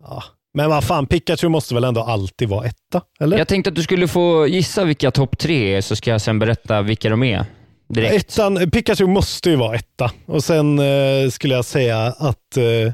ja. 0.00 0.22
Men 0.54 0.70
vad 0.70 0.84
fan, 0.84 1.06
Pikachu 1.06 1.48
måste 1.48 1.74
väl 1.74 1.84
ändå 1.84 2.00
alltid 2.02 2.48
vara 2.48 2.66
etta? 2.66 3.02
Eller? 3.20 3.38
Jag 3.38 3.48
tänkte 3.48 3.68
att 3.70 3.76
du 3.76 3.82
skulle 3.82 4.08
få 4.08 4.46
gissa 4.46 4.84
vilka 4.84 5.10
topp 5.10 5.38
tre 5.38 5.74
är, 5.76 5.80
så 5.80 5.96
ska 5.96 6.10
jag 6.10 6.20
sen 6.20 6.38
berätta 6.38 6.82
vilka 6.82 7.08
de 7.08 7.22
är. 7.22 7.46
Direkt. 7.94 8.32
Ettan, 8.32 8.70
Pikachu 8.70 9.06
måste 9.06 9.50
ju 9.50 9.56
vara 9.56 9.76
etta. 9.76 10.10
Och 10.26 10.44
sen 10.44 10.78
eh, 10.78 11.30
skulle 11.30 11.54
jag 11.54 11.64
säga 11.64 11.98
att 12.06 12.56
eh, 12.56 12.92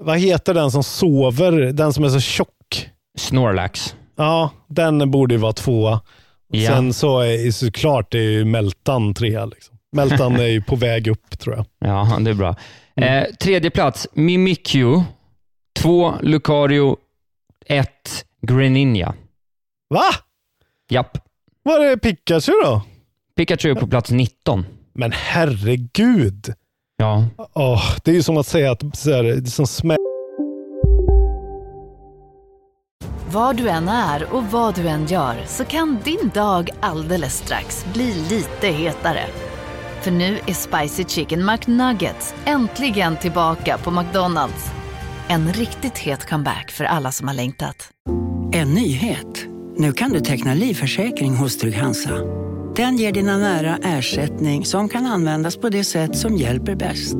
vad 0.00 0.18
heter 0.18 0.54
den 0.54 0.70
som 0.70 0.82
sover? 0.82 1.52
Den 1.72 1.92
som 1.92 2.04
är 2.04 2.08
så 2.08 2.20
tjock. 2.20 2.88
Snorlax. 3.18 3.94
Ja, 4.16 4.50
den 4.68 5.10
borde 5.10 5.34
ju 5.34 5.40
vara 5.40 5.52
tvåa. 5.52 6.00
Ja. 6.48 6.70
Sen 6.70 6.92
så 6.92 7.20
är 7.20 7.50
såklart 7.50 8.12
det 8.12 8.18
är 8.18 8.30
ju 8.30 8.44
Meltan 8.44 9.14
trea. 9.14 9.46
Liksom. 9.46 9.78
Meltan 9.92 10.36
är 10.36 10.46
ju 10.46 10.62
på 10.62 10.76
väg 10.86 11.08
upp 11.08 11.38
tror 11.38 11.56
jag. 11.56 11.66
Ja, 11.78 12.18
det 12.20 12.30
är 12.30 12.34
bra. 12.34 12.56
Mm. 12.96 13.24
Eh, 13.24 13.30
tredje 13.40 13.70
plats, 13.70 14.08
Mimikyu. 14.12 15.02
Två, 15.78 16.14
Lucario. 16.22 16.96
Ett, 17.66 18.24
Greninja. 18.46 19.14
Va? 19.90 20.04
Japp. 20.90 21.18
Var 21.62 21.80
är 21.80 21.96
Pikachu 21.96 22.52
då? 22.64 22.82
Pikachu 23.38 23.74
på 23.74 23.86
plats 23.86 24.10
19. 24.10 24.66
Men 24.94 25.12
herregud. 25.12 26.52
Ja, 26.96 27.24
Åh, 27.54 27.82
det 28.04 28.10
är 28.10 28.14
ju 28.14 28.22
som 28.22 28.36
att 28.36 28.46
säga 28.46 28.72
att 28.72 28.96
så 28.96 29.12
här, 29.12 29.22
det 29.22 29.30
är 29.30 29.44
som 29.44 29.64
smä- 29.64 29.96
Var 33.32 33.54
du 33.54 33.68
än 33.68 33.88
är 33.88 34.34
och 34.34 34.44
vad 34.44 34.74
du 34.74 34.88
än 34.88 35.06
gör 35.06 35.34
så 35.46 35.64
kan 35.64 35.98
din 36.04 36.30
dag 36.34 36.70
alldeles 36.80 37.36
strax 37.36 37.86
bli 37.92 38.14
lite 38.30 38.66
hetare. 38.66 39.24
För 40.00 40.10
nu 40.10 40.38
är 40.46 40.54
Spicy 40.54 41.04
Chicken 41.04 41.46
McNuggets 41.46 42.34
äntligen 42.44 43.16
tillbaka 43.16 43.78
på 43.78 43.90
McDonalds. 43.90 44.70
En 45.28 45.52
riktigt 45.52 45.98
het 45.98 46.28
comeback 46.28 46.70
för 46.70 46.84
alla 46.84 47.12
som 47.12 47.28
har 47.28 47.34
längtat. 47.34 47.90
En 48.52 48.74
nyhet. 48.74 49.57
Nu 49.80 49.92
kan 49.92 50.10
du 50.10 50.20
teckna 50.20 50.54
livförsäkring 50.54 51.36
hos 51.36 51.58
Trygg-Hansa. 51.58 52.18
Den 52.76 52.96
ger 52.96 53.12
dina 53.12 53.38
nära 53.38 53.78
ersättning 53.82 54.64
som 54.64 54.88
kan 54.88 55.06
användas 55.06 55.56
på 55.56 55.68
det 55.68 55.84
sätt 55.84 56.16
som 56.16 56.36
hjälper 56.36 56.74
bäst. 56.74 57.16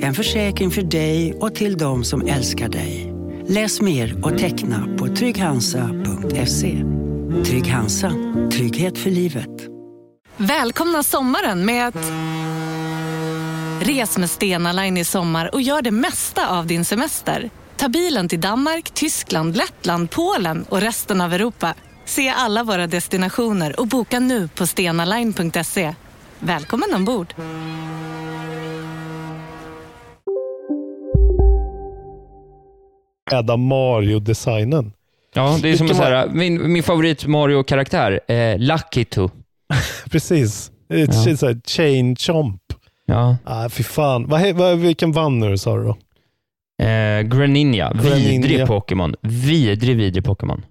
En 0.00 0.14
försäkring 0.14 0.70
för 0.70 0.82
dig 0.82 1.34
och 1.34 1.54
till 1.54 1.76
de 1.76 2.04
som 2.04 2.26
älskar 2.26 2.68
dig. 2.68 3.14
Läs 3.48 3.80
mer 3.80 4.24
och 4.24 4.38
teckna 4.38 4.96
på 4.98 5.06
trygghansa.se. 5.06 6.84
Trygg 7.44 7.66
Hansa. 7.66 8.12
Trygghet 8.52 8.98
för 8.98 9.10
livet. 9.10 9.68
Välkomna 10.36 11.02
sommaren 11.02 11.64
med 11.66 11.88
att... 11.88 12.12
Res 13.80 14.18
med 14.18 14.30
Stena 14.30 14.72
Line 14.72 14.96
i 14.96 15.04
sommar 15.04 15.54
och 15.54 15.62
gör 15.62 15.82
det 15.82 15.90
mesta 15.90 16.48
av 16.48 16.66
din 16.66 16.84
semester. 16.84 17.50
Ta 17.76 17.88
bilen 17.88 18.28
till 18.28 18.40
Danmark, 18.40 18.90
Tyskland, 18.90 19.56
Lettland, 19.56 20.10
Polen 20.10 20.64
och 20.68 20.80
resten 20.80 21.20
av 21.20 21.32
Europa. 21.32 21.74
Se 22.04 22.28
alla 22.28 22.64
våra 22.64 22.86
destinationer 22.86 23.80
och 23.80 23.86
boka 23.86 24.20
nu 24.20 24.48
på 24.48 24.66
stenaline.se. 24.66 25.94
Välkommen 26.38 26.94
ombord! 26.94 27.34
äda 33.32 33.56
Mario-designen. 33.56 34.92
ja 35.34 35.58
det 35.62 35.68
är 35.68 35.76
som 35.76 35.84
en 35.86 35.88
Vilken 35.88 35.96
så 35.96 36.02
här, 36.02 36.28
min, 36.28 36.72
min 36.72 36.82
favorit 36.82 37.26
Mario-karaktär, 37.26 38.20
eh, 38.32 38.58
Lucky 38.58 39.04
Two. 39.04 39.28
Precis. 40.10 40.70
Ett 40.88 41.42
Ja. 41.42 41.54
chain 41.66 42.16
chomp. 42.16 42.60
Ja. 43.06 43.36
Ah, 43.44 43.68
fy 43.68 43.82
fan. 43.82 44.28
Vad, 44.28 44.52
vad, 44.54 44.78
vilken 44.78 45.12
vann 45.12 45.40
nu 45.40 45.58
sa 45.58 45.76
du 45.76 45.84
då? 45.84 45.96
Eh, 46.82 47.22
Greninja, 47.22 47.92
Greninja. 47.92 48.28
vidrig 48.28 48.66
Pokémon. 48.66 49.14
Vidrig, 49.22 49.96
vidrig 49.96 50.24
Pokémon. 50.24 50.62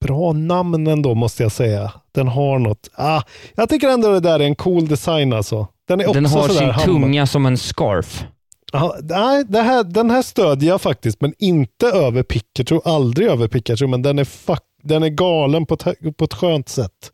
Bra 0.00 0.32
namn 0.32 0.86
ändå 0.86 1.14
måste 1.14 1.42
jag 1.42 1.52
säga. 1.52 1.92
Den 2.12 2.28
har 2.28 2.58
något. 2.58 2.90
Ah, 2.94 3.22
jag 3.54 3.68
tycker 3.68 3.88
ändå 3.88 4.12
det 4.12 4.20
där 4.20 4.40
är 4.40 4.44
en 4.44 4.54
cool 4.54 4.86
design 4.88 5.32
alltså. 5.32 5.66
Den 5.88 6.00
är 6.00 6.04
också 6.04 6.14
Den 6.14 6.26
har 6.26 6.48
sin 6.48 6.70
hammar- 6.70 6.84
tunga 6.84 7.26
som 7.26 7.46
en 7.46 7.58
scarf. 7.58 8.24
Ja, 8.72 8.96
nej, 9.02 9.44
här, 9.52 9.84
den 9.84 10.10
här 10.10 10.22
stödjer 10.22 10.68
jag 10.70 10.80
faktiskt, 10.80 11.20
men 11.20 11.32
inte 11.38 11.86
över 11.86 12.22
Pikachu. 12.22 12.80
Aldrig 12.84 13.28
över 13.28 13.48
Pikachu, 13.48 13.86
men 13.86 14.02
den 14.02 14.18
är, 14.18 14.24
fuck, 14.24 14.62
den 14.82 15.02
är 15.02 15.08
galen 15.08 15.66
på 15.66 15.74
ett, 15.74 16.16
på 16.16 16.24
ett 16.24 16.34
skönt 16.34 16.68
sätt. 16.68 17.10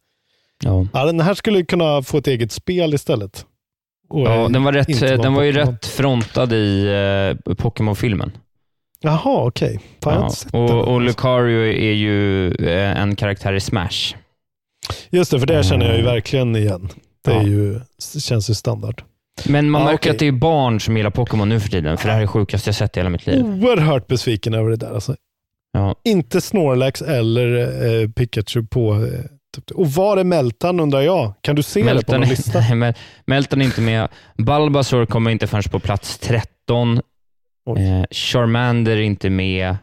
Ja. 0.64 0.86
Ja, 0.92 1.04
den 1.04 1.20
här 1.20 1.34
skulle 1.34 1.64
kunna 1.64 2.02
få 2.02 2.18
ett 2.18 2.26
eget 2.26 2.52
spel 2.52 2.94
istället. 2.94 3.46
Ja, 4.10 4.42
eh, 4.44 4.48
den 4.48 4.64
var, 4.64 4.72
rätt, 4.72 5.00
vara 5.02 5.16
den 5.16 5.34
var 5.34 5.42
ju 5.42 5.52
rätt 5.52 5.86
frontad 5.86 6.52
i 6.52 6.86
eh, 7.46 7.54
Pokémon-filmen. 7.54 8.32
Jaha, 9.00 9.44
okej. 9.46 9.80
Fan, 10.02 10.12
har 10.12 10.20
Ja. 10.20 10.24
inte 10.26 10.36
sett 10.36 10.52
den. 10.52 10.60
Och, 10.62 10.88
och 10.88 11.00
Lucario 11.00 11.60
är 11.66 11.92
ju 11.92 12.48
eh, 12.54 13.00
en 13.00 13.16
karaktär 13.16 13.52
i 13.52 13.60
Smash. 13.60 14.14
Just 15.10 15.30
det, 15.30 15.40
för 15.40 15.46
det 15.46 15.64
känner 15.64 15.86
jag 15.86 15.96
ju 15.96 16.02
verkligen 16.02 16.56
igen. 16.56 16.88
Det 17.24 17.30
är 17.30 17.34
Ja. 17.34 17.42
ju, 17.42 17.80
känns 18.20 18.50
ju 18.50 18.54
standard. 18.54 19.02
Men 19.46 19.70
man 19.70 19.80
Ja, 19.80 19.84
märker 19.86 19.98
okej. 19.98 20.10
att 20.12 20.18
det 20.18 20.26
är 20.26 20.32
barn 20.32 20.80
som 20.80 20.96
gillar 20.96 21.10
Pokémon 21.10 21.48
nu 21.48 21.60
för 21.60 21.68
tiden, 21.68 21.98
för 21.98 22.06
det 22.06 22.12
här 22.12 22.18
är 22.18 22.22
det 22.22 22.28
sjukaste 22.28 22.68
jag 22.68 22.74
sett 22.74 22.96
i 22.96 23.00
hela 23.00 23.10
mitt 23.10 23.26
liv. 23.26 23.44
Oerhört 23.44 24.06
besviken 24.06 24.54
över 24.54 24.70
det 24.70 24.76
där. 24.76 24.94
Alltså. 24.94 25.16
Ja. 25.72 25.94
Inte 26.04 26.40
Snorlax 26.40 27.02
eller 27.02 27.56
eh, 28.02 28.08
Pikachu 28.08 28.62
på... 28.66 28.94
Eh, 28.94 29.24
och 29.74 29.86
var 29.90 30.16
är 30.16 30.24
Meltan 30.24 30.80
undrar 30.80 31.00
jag? 31.00 31.32
Kan 31.40 31.56
du 31.56 31.62
se 31.62 31.82
det 31.94 32.06
på 32.06 32.12
någon 32.12 32.28
lista? 32.28 32.58
nej, 32.60 32.74
men 32.74 32.94
Melton 33.26 33.60
är 33.60 33.64
inte 33.64 33.80
med. 33.80 34.08
Bulbasaur 34.36 35.06
kommer 35.06 35.30
inte 35.30 35.46
förrän 35.46 35.62
på 35.70 35.80
plats 35.80 36.18
13. 36.18 37.00
Oj. 37.66 37.82
Eh, 37.88 38.04
Charmander 38.10 38.96
är 38.96 39.00
inte 39.00 39.30
med. 39.30 39.76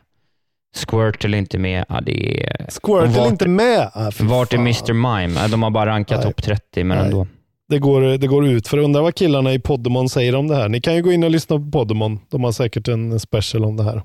Squirtle 0.88 1.38
är 1.38 1.39
inte 1.39 1.58
med. 1.58 1.86
Ja, 1.89 2.01
det 2.01 2.43
är... 2.43 2.58
Squirtle 2.69 3.08
Vart- 3.19 3.28
är 3.28 3.32
inte 3.32 3.47
med. 3.47 3.89
Ah, 3.93 4.12
Vart 4.19 4.54
är 4.54 4.58
fan. 4.58 4.67
Mr 4.67 4.93
Mime? 4.93 5.47
De 5.47 5.63
har 5.63 5.69
bara 5.69 5.86
rankat 5.86 6.21
topp 6.23 6.43
30, 6.43 6.84
men 6.84 6.97
Nej. 6.97 7.06
ändå. 7.06 7.28
Det 7.69 7.80
går, 7.80 8.01
det 8.01 8.28
går 8.28 8.47
ut 8.47 8.67
för 8.67 8.78
undra 8.78 9.01
vad 9.01 9.15
killarna 9.15 9.54
i 9.54 9.60
Podemon 9.60 10.10
säger 10.10 10.36
om 10.36 10.47
det 10.47 10.56
här. 10.56 10.69
Ni 10.69 10.82
kan 10.82 10.95
ju 10.95 11.01
gå 11.01 11.12
in 11.12 11.23
och 11.23 11.32
lyssna 11.32 11.58
på 11.58 11.71
Podemon. 11.71 12.19
De 12.30 12.43
har 12.43 12.51
säkert 12.51 12.88
en 12.88 13.19
special 13.19 13.65
om 13.65 13.78
det 13.78 13.84
här. 13.84 14.01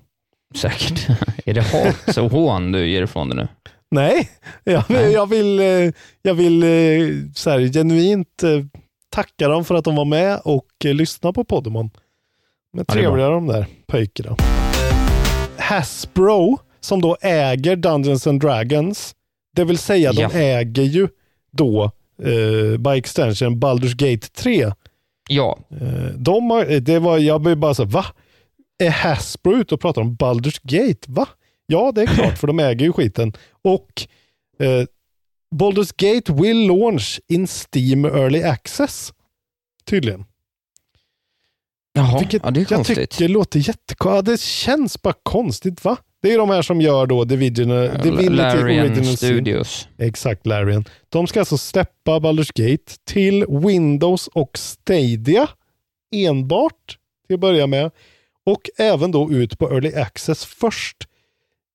Säkert. 0.55 1.09
är 1.47 1.55
det 1.55 1.63
hat 1.63 2.17
och 2.19 2.31
hån 2.31 2.73
du 2.73 2.89
ger 2.91 3.03
ifrån 3.03 3.29
dig 3.29 3.37
nu? 3.37 3.49
Nej, 3.91 4.31
jag, 4.65 4.85
Nej. 4.89 5.13
jag 5.13 5.27
vill, 5.27 5.61
eh, 5.61 5.93
jag 6.23 6.35
vill 6.35 6.63
eh, 6.63 7.17
så 7.35 7.51
här, 7.51 7.73
genuint 7.73 8.43
eh, 8.43 8.51
tacka 9.11 9.49
dem 9.49 9.65
för 9.65 9.75
att 9.75 9.85
de 9.85 9.97
var 9.97 10.05
med 10.05 10.41
och 10.45 10.67
eh, 10.85 10.95
lyssna 10.95 11.33
på 11.33 11.45
Podemon. 11.45 11.91
Men 12.73 12.85
Ja, 12.89 12.95
trevliga 12.95 13.29
de 13.29 13.47
där 13.47 13.67
pojkarna. 13.87 14.37
Hasbro, 15.59 16.59
som 16.81 17.01
då 17.01 17.17
äger 17.21 17.77
Dungeons 17.77 18.27
and 18.27 18.41
Dragons, 18.41 19.15
det 19.57 19.65
vill 19.65 19.79
säga 19.79 20.13
Ja. 20.15 20.29
de 20.33 20.39
äger 20.39 20.83
ju 20.83 21.09
då 21.53 21.85
eh, 22.23 22.79
by 22.79 22.91
extension 22.91 23.57
Baldur's 23.61 23.95
Gate 23.97 24.29
3. 24.29 24.73
Ja, 25.29 25.59
Eh, 25.81 26.13
de 26.17 26.51
har, 26.51 26.71
eh, 26.73 26.81
det 26.81 26.99
var, 26.99 27.19
jag 27.19 27.41
blev 27.41 27.57
bara 27.57 27.75
så 27.75 27.85
va? 27.85 28.05
Är 28.79 28.91
Hasbro 28.91 29.57
ute 29.57 29.75
och 29.75 29.81
pratar 29.81 30.03
om 30.03 30.17
Baldur's 30.17 30.61
Gate? 30.63 31.01
Va? 31.09 31.29
Ja, 31.71 31.93
det 31.95 32.03
är 32.03 32.07
klart, 32.07 32.39
för 32.39 32.47
de 32.47 32.61
äger 32.61 32.87
ju 32.87 32.93
skiten. 32.93 33.33
Och 33.63 34.07
eh, 34.59 34.85
Baldur's 35.55 35.93
Gate 35.97 36.33
will 36.33 36.67
launch 36.67 37.21
in 37.29 37.47
Steam 37.47 38.05
Early 38.05 38.43
Access. 38.43 39.13
Tydligen. 39.85 40.25
Jaha, 41.93 42.19
Vilket 42.19 42.43
ja, 42.45 42.51
det 42.51 42.61
är 42.61 42.63
jag 42.63 42.69
konstigt. 42.69 43.11
tycker 43.11 43.29
låter 43.29 43.59
jättekonstigt. 43.69 44.27
Det 44.27 44.41
känns 44.41 45.03
bara 45.03 45.15
konstigt, 45.23 45.85
va? 45.85 45.97
Det 46.23 46.33
är 46.33 46.39
de 46.39 46.51
här 46.51 46.63
som 46.63 46.81
gör 46.81 47.07
då 47.07 47.25
Division, 47.25 47.69
Divinity 48.03 48.29
Larian 48.29 48.87
Original 48.87 49.05
Sin. 49.05 49.17
Studios. 49.17 49.89
Exakt, 49.99 50.47
Larian. 50.47 50.85
De 51.09 51.27
ska 51.27 51.41
alltså 51.41 51.59
släppa 51.59 52.19
Baldur's 52.19 52.53
Gate 52.55 52.93
till 53.05 53.47
Windows 53.49 54.27
och 54.27 54.59
Stadia 54.59 55.49
enbart 56.15 56.99
till 57.27 57.35
att 57.35 57.41
börja 57.41 57.67
med. 57.67 57.91
Och 58.47 58.61
även 58.79 59.11
då 59.11 59.33
ut 59.33 59.59
på 59.59 59.71
Early 59.71 59.95
Access 59.95 60.45
först. 60.45 60.97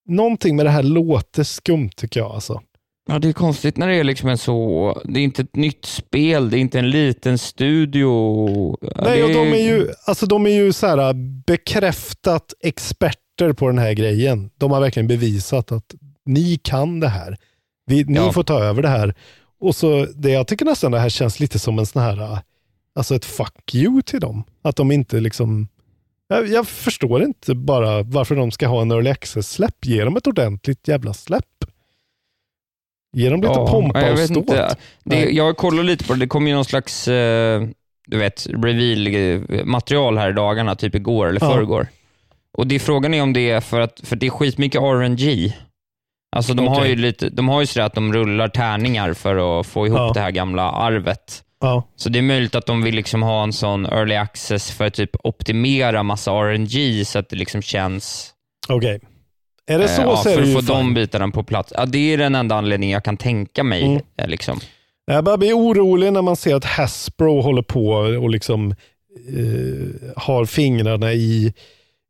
Någonting 0.06 0.56
med 0.56 0.65
det 0.65 0.70
här 0.70 0.84
låter 0.84 1.44
skumt 1.44 1.89
tycker 1.96 2.20
jag 2.20 2.32
alltså. 2.32 2.62
Ja, 3.08 3.20
det 3.20 3.28
är 3.30 3.34
konstigt 3.34 3.78
när 3.78 3.88
det 3.88 3.96
är 3.96 4.04
liksom 4.04 4.30
en 4.30 4.38
så... 4.38 5.02
Det 5.06 5.20
är 5.20 5.24
inte 5.24 5.41
ett 5.41 5.56
nytt 5.56 5.86
spel, 5.86 6.50
det 6.50 6.58
är 6.58 6.60
inte 6.60 6.80
en 6.80 6.89
liten 6.89 7.38
studio. 7.38 8.08
Nej, 9.04 9.24
och 9.24 9.30
de 9.30 9.54
är 9.54 9.63
ju, 9.78 9.88
alltså 10.06 10.26
de 10.26 10.46
är 10.46 10.50
ju 10.50 10.74
så 10.74 10.88
här 10.88 11.13
bekräftat 11.48 12.54
experter 12.60 13.54
på 13.54 13.68
den 13.68 13.78
här 13.78 13.94
grejen. 13.94 14.50
De 14.58 14.72
har 14.72 14.80
verkligen 14.82 15.08
bevisat 15.08 15.72
att 15.72 15.96
ni 16.26 16.58
kan 16.63 17.00
det 17.00 17.08
här. 17.08 17.38
Vi, 17.86 18.04
ni 18.04 18.15
Ja. 18.15 18.32
får 18.32 18.44
ta 18.44 18.60
över 18.63 18.82
det 18.82 18.90
här. 18.90 19.13
Och 19.60 19.75
så 19.75 20.06
det, 20.15 20.29
Jag 20.32 20.48
tycker 20.48 20.65
nästan 20.65 20.92
det 20.92 21.00
här 21.00 21.10
känns 21.10 21.40
lite 21.40 21.60
som 21.60 21.79
en 21.79 21.86
sån 21.86 22.02
här, 22.02 22.40
alltså 22.96 23.15
ett 23.15 23.25
fuck 23.25 23.75
you 23.75 24.02
till 24.02 24.19
dem. 24.19 24.44
Att 24.62 24.75
de 24.75 24.92
inte 24.92 25.19
liksom, 25.19 25.67
jag, 26.28 26.48
jag 26.48 26.67
förstår 26.67 27.23
inte 27.23 27.56
bara 27.56 28.04
varför 28.04 28.36
de 28.36 28.52
ska 28.52 28.67
ha 28.67 28.82
en 28.82 28.92
early 28.92 29.10
access-släpp. 29.10 29.86
Ge 29.86 30.04
dem 30.04 30.17
ett 30.17 30.28
ordentligt 30.28 30.88
jävla 30.88 31.13
släpp. 31.13 31.46
Ge 33.17 33.30
dem 33.30 33.42
lite 33.42 33.54
Ja, 33.54 33.67
pompa 33.67 34.02
jag 34.02 34.12
och 34.13 34.19
vet 34.19 34.26
ståt. 34.30 34.38
inte. 34.38 34.76
Det, 35.04 35.30
jag 35.30 35.58
kollar 35.58 35.84
lite 35.84 36.04
på 36.06 36.13
det, 36.13 36.19
det 36.19 36.28
kom 36.28 36.48
ju 36.48 36.54
någon 36.54 36.65
slags 36.65 37.08
eh, 37.08 37.62
du 38.08 38.17
vet, 38.17 38.48
reveal-material 38.48 40.17
här 40.17 40.30
i 40.30 40.34
dagarna, 40.34 40.76
typ 40.76 40.96
igår 40.96 41.28
eller 41.28 41.42
Ja. 41.44 41.52
förrgår. 41.54 41.88
Och 42.58 42.67
det, 42.67 42.80
frågan 42.80 43.13
är 43.13 43.21
om 43.21 43.34
det 43.34 43.50
är 43.52 43.62
för 43.62 43.82
att 43.82 44.02
för 44.04 44.15
det 44.15 44.26
är 44.26 44.30
skitmycket 44.30 44.82
RNG. 44.82 45.54
Alltså 46.36 46.54
de 46.54 46.67
har 46.67 46.76
Okej. 46.80 46.90
ju 46.90 46.96
lite, 46.96 47.30
de 47.30 47.50
har 47.50 47.62
ju 47.62 47.67
sådär 47.67 47.86
att 47.86 47.94
de 47.96 48.13
rullar 48.13 48.48
tärningar 48.48 49.13
för 49.13 49.60
att 49.60 49.67
få 49.67 49.88
ihop 49.88 50.00
Ja. 50.00 50.12
det 50.13 50.19
här 50.19 50.32
gamla 50.32 50.71
arvet. 50.71 51.44
Ja. 51.60 51.83
Så 51.95 52.10
det 52.10 52.19
är 52.19 52.23
möjligt 52.23 52.56
att 52.56 52.65
de 52.65 52.81
vill 52.81 52.95
liksom 52.95 53.23
ha 53.23 53.43
en 53.43 53.53
sån 53.53 53.85
early 53.85 54.15
access 54.15 54.71
för 54.71 54.85
att 54.85 54.93
typ 54.93 55.12
optimera 55.23 56.03
massa 56.03 56.31
RNG 56.31 57.06
så 57.06 57.19
att 57.19 57.29
det 57.29 57.35
liksom 57.35 57.62
känns... 57.62 58.31
Okej. 58.69 58.99
Är 59.67 59.79
det 59.79 59.87
så 59.87 60.01
eh, 60.01 60.08
ja, 60.08 60.17
så 60.17 60.29
är 60.29 60.33
för 60.33 60.41
att 60.41 60.65
få 60.67 60.73
de 60.73 60.93
bitarna 60.93 61.27
på 61.31 61.43
plats. 61.43 61.73
Ja, 61.75 61.85
det 61.85 62.13
är 62.13 62.17
den 62.17 62.35
enda 62.35 62.56
anledningen 62.56 62.93
jag 62.93 63.03
kan 63.03 63.17
tänka 63.17 63.63
mig. 63.63 63.83
Mm. 63.83 64.01
eh, 64.17 64.27
Liksom. 64.27 64.60
Jag 65.06 65.23
börjar 65.23 65.37
bli 65.37 65.53
orolig 65.53 66.13
när 66.13 66.21
man 66.21 66.35
ser 66.35 66.56
att 66.56 66.65
Hasbro 66.65 67.41
håller 67.41 67.62
på 67.62 67.87
och 68.21 68.29
liksom 68.29 68.71
eh, 69.29 70.12
har 70.15 70.45
fingrarna 70.45 71.13
i, 71.13 71.53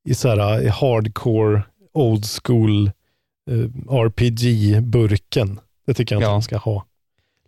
i 0.10 0.16
så 0.16 0.30
här 0.30 0.62
i 0.62 0.68
hardcore 0.68 1.62
old 1.94 2.26
school 2.44 2.92
eh, 3.52 3.96
RPG-burken. 3.96 5.60
Det 5.88 5.94
tycker 5.94 6.16
jag 6.16 6.20
inte 6.20 6.28
Ja. 6.28 6.32
de 6.32 6.42
ska 6.42 6.58
ha. 6.58 6.86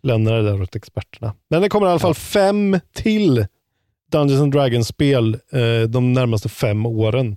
Lämna 0.02 0.30
det 0.30 0.42
där 0.42 0.62
åt 0.62 0.76
experterna. 0.76 1.34
Men 1.50 1.62
det 1.62 1.68
kommer 1.68 1.86
i 1.86 1.90
alla 1.90 1.98
fall 1.98 2.14
fem 2.14 2.80
till 2.92 3.46
Dungeons 4.12 4.42
and 4.42 4.52
Dragons-spel 4.52 5.34
eh, 5.52 5.88
de 5.88 6.12
närmaste 6.12 6.48
fem 6.48 6.86
åren. 6.86 7.36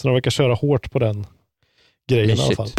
Så 0.00 0.08
de 0.08 0.14
verkar 0.14 0.30
köra 0.30 0.54
hårt 0.54 0.90
på 0.90 0.98
den 0.98 1.26
grejen 2.08 2.38
i 2.38 2.42
alla 2.42 2.54
fall. 2.54 2.70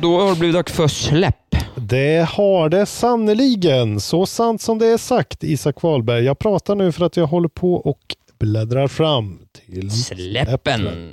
Då 0.00 0.20
har 0.20 0.30
det 0.30 0.38
blivit 0.38 0.54
dags 0.54 0.72
för 0.72 0.88
släpp. 0.88 1.36
Det 1.76 2.28
har 2.30 2.68
det 2.68 2.86
sannoliken. 2.86 4.00
Så 4.00 4.26
sant 4.26 4.60
som 4.62 4.78
det 4.78 4.86
är 4.86 4.98
sagt, 4.98 5.44
Isak 5.44 5.82
Wahlberg. 5.82 6.24
Jag 6.24 6.38
pratar 6.38 6.74
nu 6.74 6.92
för 6.92 7.06
att 7.06 7.16
jag 7.16 7.26
håller 7.26 7.48
på 7.48 7.74
och 7.74 8.16
bläddrar 8.38 8.88
fram 8.88 9.38
till 9.66 9.90
Släppen. 9.90 11.12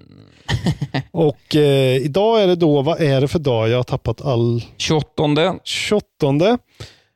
Och 1.12 1.56
eh, 1.56 1.96
idag 1.98 2.42
är 2.44 2.48
det 2.48 2.56
då, 2.56 2.82
vad 2.82 3.02
är 3.02 3.22
det 3.22 3.28
för 3.28 3.40
dag? 3.40 3.70
Jag 3.70 3.78
har 3.78 3.84
tappat 3.84 4.22
all... 4.22 4.64
28. 4.78 5.60
28. 5.64 6.58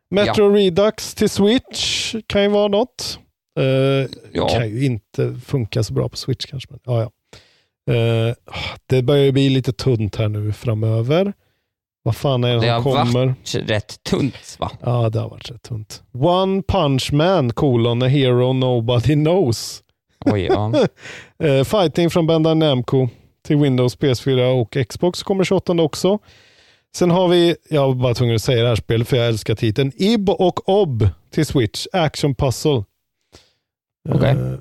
Metro 0.10 0.50
Redux 0.50 1.16
till 1.16 1.30
Switch 1.30 2.16
kan 2.28 2.42
ju 2.44 2.48
vara 2.50 2.68
något. 2.68 3.20
Eh, 3.60 4.10
Ja. 4.34 4.48
Kan 4.48 4.70
ju 4.70 4.86
inte 4.86 5.36
funka 5.46 5.84
så 5.84 5.94
bra 5.94 6.10
på 6.10 6.18
Switch 6.18 6.46
kanske. 6.46 6.70
Men, 6.72 6.80
ja, 6.86 7.02
ja. 7.02 7.10
Eh, 7.94 8.34
det 8.86 9.02
börjar 9.02 9.24
ju 9.24 9.32
bli 9.32 9.50
lite 9.50 9.74
tunt 9.74 10.16
här 10.16 10.28
nu 10.30 10.54
framöver. 10.54 11.34
Vad 12.04 12.16
fan 12.16 12.44
är 12.44 12.48
det, 12.50 12.56
Det 12.56 12.62
som 12.62 12.84
har 12.84 13.06
kommer? 13.06 13.26
varit 13.28 13.56
rätt 13.70 14.04
tunt 14.04 14.56
va? 14.60 14.72
Ja, 14.82 15.10
det 15.10 15.20
har 15.20 15.30
varit 15.30 15.52
rätt 15.52 15.62
tunt. 15.62 16.04
One 16.14 16.62
Punch 16.68 17.12
Man, 17.14 17.52
kolon, 17.54 18.02
a 18.02 18.08
hero 18.08 18.54
nobody 18.54 19.14
knows. 19.14 19.82
Oj, 20.26 20.42
ja. 20.42 20.74
Eh, 21.44 21.64
fighting 21.64 22.10
från 22.10 22.28
Bandai 22.28 22.56
Namco 22.56 23.10
till 23.46 23.58
Windows, 23.58 23.98
PS4 23.98 24.62
och 24.62 24.78
Xbox 24.90 25.24
kommer 25.24 25.44
28 25.44 25.74
också. 25.74 26.20
Sen 26.96 27.12
har 27.12 27.28
vi, 27.28 27.56
jag 27.70 27.88
var 27.88 27.96
bara 27.96 28.14
tvungen 28.14 28.36
att 28.36 28.42
säga 28.42 28.64
det 28.64 28.70
här 28.70 28.76
spelet 28.76 29.08
för 29.08 29.18
jag 29.18 29.28
älskar 29.28 29.56
titeln, 29.56 29.92
Ib 29.96 30.30
och 30.30 30.70
Ob 30.70 31.08
till 31.32 31.46
Switch, 31.46 31.88
Action 31.94 32.36
Puzzle. 32.36 32.84
Okej. 34.10 34.30
Eh, 34.30 34.54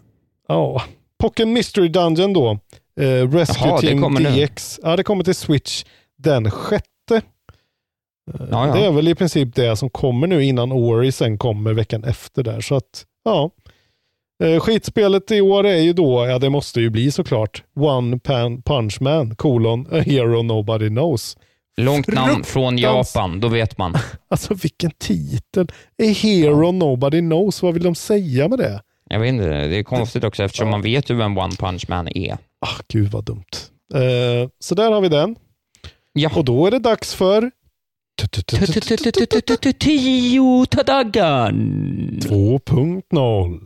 ja, 0.49 0.83
Pocket 1.19 1.49
Mystery 1.49 1.89
Dungeon 1.89 2.33
då. 2.33 2.59
Eh, 3.01 3.31
Rescue 3.31 3.69
Jaha, 3.69 3.81
det 3.81 3.87
Team 3.87 4.03
kommer 4.03 4.21
nu. 4.21 4.47
DX. 4.47 4.81
Ja, 4.83 4.97
det 4.97 5.05
kommer 5.05 5.25
till 5.25 5.35
Switch 5.35 5.85
den 6.19 6.51
sjätte. 6.51 7.23
Ja, 8.33 8.47
ja. 8.51 8.75
Det 8.75 8.87
är 8.87 8.93
väl 8.93 9.09
i 9.09 9.15
princip 9.15 9.55
det 9.55 9.77
som 9.77 9.91
kommer 9.91 10.27
nu 10.27 10.45
innan 10.45 10.73
Ori 10.73 11.13
sen 11.13 11.39
kommer 11.39 11.73
veckan 11.73 12.05
efter 12.05 12.43
där. 12.43 12.61
Så 12.61 12.75
att, 12.75 13.05
ja. 13.25 13.45
Eh, 13.45 13.51
skitspelet 14.61 15.31
i 15.31 15.41
år 15.41 15.67
är 15.67 15.79
ju 15.79 15.93
då, 15.93 16.27
ja 16.27 16.39
det 16.39 16.51
måste 16.51 16.81
ju 16.81 16.91
bli 16.91 17.11
såklart, 17.11 17.63
One 17.77 18.19
Pan 18.19 18.63
Punch 18.63 19.01
Man, 19.01 19.37
kolon, 19.37 19.87
a 19.93 20.01
hero 20.01 20.43
nobody 20.43 20.89
knows. 20.89 21.37
Långt 21.77 22.07
namn 22.07 22.45
från 22.45 22.79
Japan, 22.79 23.41
då 23.41 23.49
vet 23.49 23.79
man. 23.79 23.95
Alltså 24.29 24.55
vilken 24.55 24.91
titel. 24.91 25.67
A 26.03 26.05
hero 26.23 26.73
nobody 26.73 27.21
knows, 27.21 27.63
vad 27.63 27.75
vill 27.75 27.83
de 27.83 27.95
säga 27.95 28.49
med 28.49 28.59
det? 28.59 28.83
Jag 29.11 29.21
vet 29.21 29.29
inte, 29.29 29.49
det 29.49 29.77
är 29.77 29.83
konstigt 29.83 30.25
också 30.25 30.43
eftersom 30.43 30.71
man 30.71 30.83
vet 30.83 31.11
ju 31.11 31.15
vem 31.15 31.39
One 31.39 31.57
Punch 31.59 31.85
Man 31.89 32.09
är. 32.17 32.33
Ah, 32.61 32.83
gud 32.89 33.11
vad 33.11 33.25
dumt. 33.25 33.45
Eh, 33.95 34.49
så 34.59 34.75
där 34.75 34.93
har 34.93 35.01
vi 35.01 35.09
den. 35.09 35.37
Ja. 36.13 36.31
Och 36.35 36.45
då 36.45 36.67
är 36.67 36.71
det 36.71 36.79
dags 36.79 37.15
för 37.15 37.51
Tio 39.79 40.65
dagar. 40.87 41.53
2.0. 41.53 43.61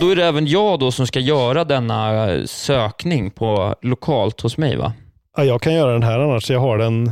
Då 0.00 0.10
är 0.10 0.16
det 0.16 0.24
även 0.24 0.46
jag 0.46 0.80
då 0.80 0.92
som 0.92 1.06
ska 1.06 1.20
göra 1.20 1.64
denna 1.64 2.30
eh, 2.32 2.44
sökning 2.44 3.30
på 3.30 3.74
lokalt 3.82 4.40
hos 4.40 4.56
mig 4.56 4.76
va? 4.76 4.92
Ja, 5.36 5.44
jag 5.44 5.62
kan 5.62 5.74
göra 5.74 5.92
den 5.92 6.02
här 6.02 6.18
annars. 6.18 6.50
Jag 6.50 6.60
har 6.60 6.78
den. 6.78 7.06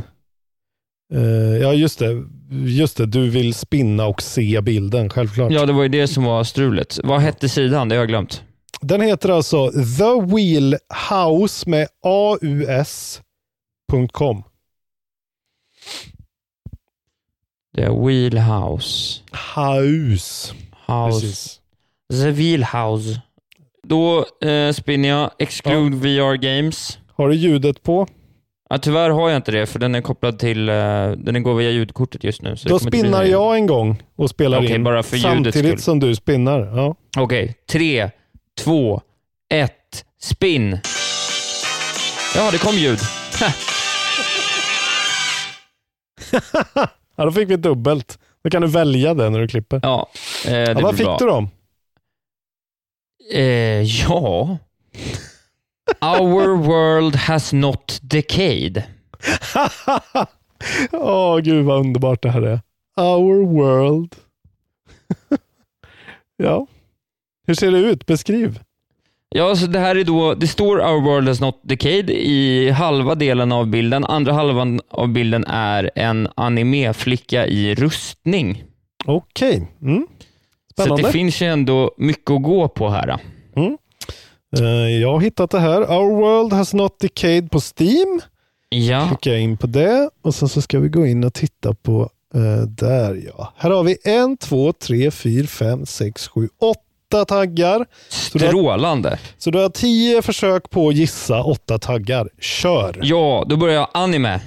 Eh, 1.13 1.57
ja, 1.61 1.73
just 1.73 1.99
det. 1.99 2.23
Just 2.51 2.97
det. 2.97 3.05
Du 3.05 3.29
vill 3.29 3.53
spinna 3.53 4.05
och 4.05 4.21
se 4.21 4.61
bilden, 4.61 5.09
självklart. 5.09 5.51
Ja, 5.51 5.65
det 5.65 5.73
var 5.73 5.83
ju 5.83 5.89
det 5.89 6.07
som 6.07 6.23
var 6.23 6.43
strulet. 6.43 6.99
Vad 7.03 7.19
hette 7.19 7.49
sidan? 7.49 7.89
Det 7.89 7.95
har 7.95 8.01
jag 8.01 8.09
glömt. 8.09 8.43
Den 8.81 9.01
heter 9.01 9.29
alltså 9.29 9.71
The 9.71 10.21
Wheel 10.35 10.77
House 11.09 11.69
med 11.69 11.87
aus.com. 12.03 13.23
Det 17.73 17.83
är 17.83 18.05
Wheelhouse. 18.05 19.21
House. 19.55 20.53
House. 20.87 21.21
Precis. 21.21 21.61
The 22.11 22.31
Wheelhouse. 22.31 23.21
Då 23.87 24.25
eh, 24.41 24.71
spinner 24.71 25.09
jag 25.09 25.31
Exclude 25.39 25.95
VR 25.97 26.35
Games. 26.35 26.99
Har 27.15 27.29
du 27.29 27.35
ljudet 27.35 27.83
på? 27.83 28.07
Ja, 28.69 28.77
tyvärr 28.77 29.09
har 29.09 29.29
jag 29.29 29.37
inte 29.37 29.51
det, 29.51 29.65
för 29.65 29.79
den 29.79 29.95
är 29.95 30.01
kopplad 30.01 30.39
till... 30.39 30.69
Eh, 30.69 30.75
den 31.11 31.43
går 31.43 31.55
via 31.55 31.71
ljudkortet 31.71 32.23
just 32.23 32.41
nu. 32.41 32.55
Då 32.65 32.79
spinnar 32.79 33.23
jag 33.23 33.55
en 33.55 33.65
gång 33.65 34.03
och 34.15 34.29
spelar 34.29 34.57
Okej, 34.57 34.75
in 34.75 34.83
bara 34.83 35.03
för 35.03 35.17
samtidigt 35.17 35.65
skull. 35.65 35.79
som 35.79 35.99
du 35.99 36.15
spinnar. 36.15 36.59
Ja. 36.77 36.95
Okej, 37.17 37.55
tre, 37.71 38.09
två, 38.57 39.01
ett, 39.49 40.05
spinn. 40.19 40.79
Ja, 42.35 42.51
det 42.51 42.57
kom 42.57 42.75
ljud. 42.75 42.99
ja, 47.15 47.25
då 47.25 47.31
fick 47.31 47.49
vi 47.49 47.55
dubbelt. 47.55 48.19
Då 48.43 48.49
kan 48.49 48.61
du 48.61 48.67
välja 48.67 49.13
det 49.13 49.29
när 49.29 49.39
du 49.39 49.47
klipper. 49.47 49.79
Ja, 49.83 50.09
eh, 50.45 50.51
det 50.51 50.71
Ja, 50.71 50.79
vad 50.81 50.97
fick 50.97 51.05
bra. 51.05 51.17
du 51.19 51.25
då? 51.25 51.47
Eh, 53.33 53.81
ja... 53.81 54.57
Our 56.01 56.55
world 56.57 57.15
has 57.15 57.53
not 57.53 57.99
decayed. 58.01 58.83
Åh, 60.91 61.37
gud 61.39 61.65
vad 61.65 61.79
underbart 61.79 62.23
det 62.23 62.29
här 62.29 62.41
är. 62.41 62.59
Our 63.01 63.45
world. 63.45 64.15
ja. 66.37 66.67
Hur 67.47 67.53
ser 67.53 67.71
det 67.71 67.79
ut? 67.79 68.05
Beskriv. 68.05 68.59
Ja, 69.29 69.55
så 69.55 69.67
det 69.67 69.79
här 69.79 69.95
är 69.95 70.03
då, 70.03 70.33
det 70.33 70.47
står 70.47 70.77
Our 70.79 71.01
world 71.01 71.27
has 71.27 71.41
not 71.41 71.59
decayed 71.63 72.09
i 72.09 72.69
halva 72.69 73.15
delen 73.15 73.51
av 73.51 73.67
bilden. 73.67 74.05
Andra 74.05 74.33
halvan 74.33 74.79
av 74.91 75.07
bilden 75.07 75.45
är 75.47 75.91
en 75.95 76.27
animeflicka 76.35 77.47
i 77.47 77.75
rustning. 77.75 78.63
Okej. 79.05 79.67
Mm. 79.81 80.07
Så 80.75 80.81
att 80.81 80.85
Spännande. 80.85 81.03
det 81.03 81.11
finns 81.11 81.41
ju 81.41 81.47
ändå 81.47 81.91
mycket 81.97 82.31
att 82.31 82.43
gå 82.43 82.67
på 82.67 82.89
här. 82.89 83.19
Eh, 84.59 85.01
jag 85.01 85.11
har 85.11 85.19
hittat 85.19 85.51
det 85.51 85.59
här. 85.59 85.81
Our 85.81 86.15
world 86.15 86.53
has 86.53 86.73
not 86.73 86.99
decayed 86.99 87.51
på 87.51 87.59
Steam. 87.59 88.21
Ja, 88.69 89.07
Klickar 89.07 89.31
jag 89.31 89.41
in 89.41 89.57
på 89.57 89.67
det 89.67 90.09
och 90.21 90.35
sen 90.35 90.49
så 90.49 90.61
ska 90.61 90.79
vi 90.79 90.89
gå 90.89 91.05
in 91.05 91.23
och 91.23 91.33
titta 91.33 91.73
på 91.73 92.09
eh, 92.33 92.67
där 92.67 93.23
ja. 93.27 93.53
Här 93.57 93.69
har 93.69 93.83
vi 93.83 93.97
en, 94.03 94.37
två, 94.37 94.73
tre, 94.73 95.11
fyra, 95.11 95.47
fem, 95.47 95.85
sex, 95.85 96.27
sju, 96.27 96.49
åtta 96.61 96.81
taggar. 97.25 97.85
Så 98.09 98.37
du, 98.37 98.45
har, 98.45 98.51
strålande. 98.51 99.19
så 99.37 99.51
du 99.51 99.59
har 99.59 99.69
tio 99.69 100.21
försök 100.21 100.69
på 100.69 100.89
att 100.89 100.95
gissa 100.95 101.43
åtta 101.43 101.77
taggar. 101.79 102.29
Kör! 102.39 102.99
Ja, 103.01 103.45
då 103.47 103.57
börjar 103.57 103.75
jag 103.75 103.89
anime. 103.93 104.33
Eh, 104.33 104.39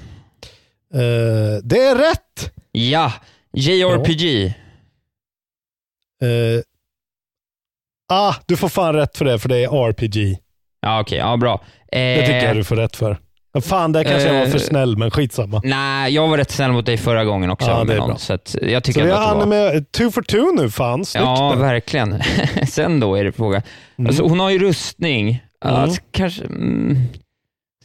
det 1.63 1.79
är 1.79 1.95
rätt! 1.95 2.53
Ja, 2.71 3.13
JRPG. 3.53 4.45
Eh, 6.21 6.61
ah, 8.13 8.35
du 8.45 8.57
får 8.57 8.69
fan 8.69 8.93
rätt 8.95 9.17
för 9.17 9.25
det, 9.25 9.39
för 9.39 9.49
det 9.49 9.57
är 9.63 9.87
RPG. 9.89 10.37
Ja, 10.81 11.01
okej, 11.01 11.17
ja 11.17 11.37
bra. 11.37 11.53
Eh, 11.91 11.99
Det 11.99 12.21
tycker 12.21 12.45
jag 12.45 12.55
du 12.55 12.63
får 12.63 12.75
rätt 12.75 12.95
för. 12.95 13.17
Fan, 13.61 13.91
där 13.91 14.03
kanske 14.03 14.27
jag 14.27 14.39
var 14.39 14.45
för 14.45 14.57
Eh, 14.57 14.61
snäll, 14.63 14.97
men 14.97 15.11
skitsamma. 15.11 15.61
Nej, 15.63 16.13
jag 16.13 16.27
var 16.27 16.37
rätt 16.37 16.51
snäll 16.51 16.71
mot 16.71 16.85
dig 16.85 16.97
förra 16.97 17.25
gången 17.25 17.49
också. 17.49 17.69
Ja, 17.69 17.79
det 17.79 17.85
med 17.85 17.95
är 17.95 17.99
någon, 17.99 18.09
bra. 18.09 18.17
Så 18.17 18.33
att 18.33 18.55
jag 18.61 18.83
tycker 18.83 18.99
Så 18.99 19.05
vi 19.05 19.11
har 19.11 19.35
det 19.35 19.41
anime, 19.41 19.83
two 19.91 20.09
for 20.11 20.21
two 20.21 20.61
nu, 20.61 20.69
fan. 20.69 21.05
Snyggt. 21.05 21.25
Ja, 21.25 21.51
nu. 21.55 21.61
verkligen. 21.61 22.21
Sen 22.67 22.99
då 22.99 23.15
är 23.15 23.23
det 23.23 23.31
fråga. 23.31 23.61
Alltså, 24.07 24.23
hon 24.23 24.39
har 24.39 24.49
ju 24.49 24.59
rustning. 24.59 25.43
Mm. 25.65 25.75
Alltså, 25.75 26.01
kanske... 26.11 26.43
Mm, 26.43 26.97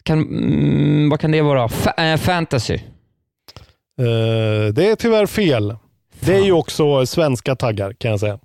kan, 0.02 0.18
mm, 0.22 1.10
vad 1.10 1.20
kan 1.20 1.30
det 1.30 1.42
vara? 1.42 1.66
Fa- 1.66 2.12
eh, 2.12 2.16
fantasy. 2.16 2.74
Eh, 2.74 4.72
det 4.72 4.90
är 4.90 4.96
tyvärr 4.96 5.26
fel. 5.26 5.76
Det 6.20 6.34
är 6.34 6.44
ju 6.44 6.52
också 6.52 7.06
svenska 7.06 7.56
taggar 7.56 7.92
kan 7.92 8.10
jag 8.10 8.20
säga. 8.20 8.38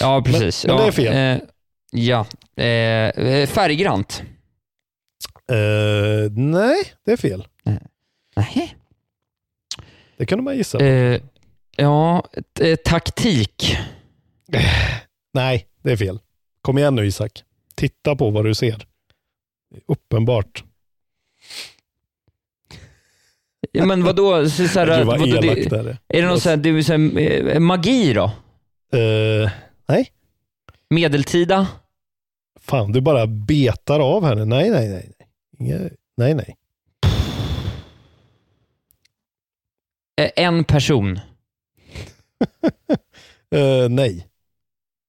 Ja, 0.00 0.22
precis. 0.26 0.66
men 0.66 0.76
det 0.76 0.82
ja, 0.82 0.88
är 0.88 0.92
fel. 0.92 1.14
Eh, 1.16 1.42
ja. 1.92 2.20
Eh, 2.64 3.46
färggrant. 3.46 4.22
Eh, 5.50 6.30
nej, 6.32 6.76
det 7.04 7.12
är 7.12 7.16
fel. 7.16 7.46
Nej. 8.36 8.74
Det 10.16 10.26
kunde 10.26 10.44
man 10.44 10.56
gissa. 10.56 10.78
Eh, 10.78 11.20
ja, 11.76 12.24
taktik. 12.84 13.76
Nej, 15.32 15.66
det 15.82 15.92
är 15.92 15.96
fel. 15.96 16.18
Kom 16.62 16.78
igen 16.78 16.94
nu 16.94 17.06
Isak. 17.06 17.42
Titta 17.74 18.16
på 18.16 18.30
vad 18.30 18.44
du 18.44 18.54
ser. 18.54 18.86
Uppenbart. 19.86 20.64
Ja, 23.72 23.84
men 23.86 24.04
vadå? 24.04 24.50
Så, 24.50 24.68
så 24.68 24.80
här, 24.80 25.04
vad 25.04 25.18
vadå, 25.18 25.36
elak 25.36 25.56
det, 25.56 25.68
det 25.68 25.78
är. 25.78 25.96
det 26.08 26.26
någon 26.26 26.40
sån 26.40 26.50
här, 26.50 26.56
det 26.56 26.84
så 26.84 26.92
här, 26.92 27.58
magi 27.58 28.12
då? 28.12 28.24
Eh, 28.98 29.50
nej, 29.88 30.12
Medeltida? 30.90 31.66
fan 32.60 32.92
du 32.92 33.00
bara 33.00 33.26
betar 33.26 34.00
av 34.00 34.24
här 34.24 34.34
nu. 34.34 34.44
Nej, 34.44 34.70
nej, 34.70 34.88
nej. 34.88 35.12
Nej. 36.16 36.56
Nej, 40.16 40.30
En 40.36 40.64
person? 40.64 41.20
Eh, 43.54 43.88
nej. 43.88 44.26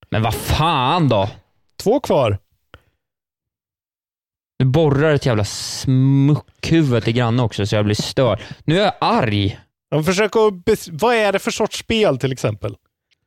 Men 0.09 0.21
vad 0.21 0.33
fan 0.35 1.09
då? 1.09 1.29
Två 1.75 1.99
kvar. 1.99 2.37
Du 4.59 4.65
borrar 4.65 5.13
ett 5.13 5.25
jävla 5.25 5.45
smuckhuvud 5.45 7.03
till 7.03 7.13
granne 7.13 7.43
också 7.43 7.65
så 7.65 7.75
jag 7.75 7.85
blir 7.85 7.95
störd. 7.95 8.39
Nu 8.65 8.79
är 8.79 8.83
jag 8.83 8.93
arg. 8.99 9.59
Jag 9.89 10.05
försöker 10.05 10.97
vad 10.99 11.15
är 11.15 11.31
det 11.31 11.39
för 11.39 11.51
sorts 11.51 11.79
spel 11.79 12.17
till 12.19 12.31
exempel? 12.31 12.75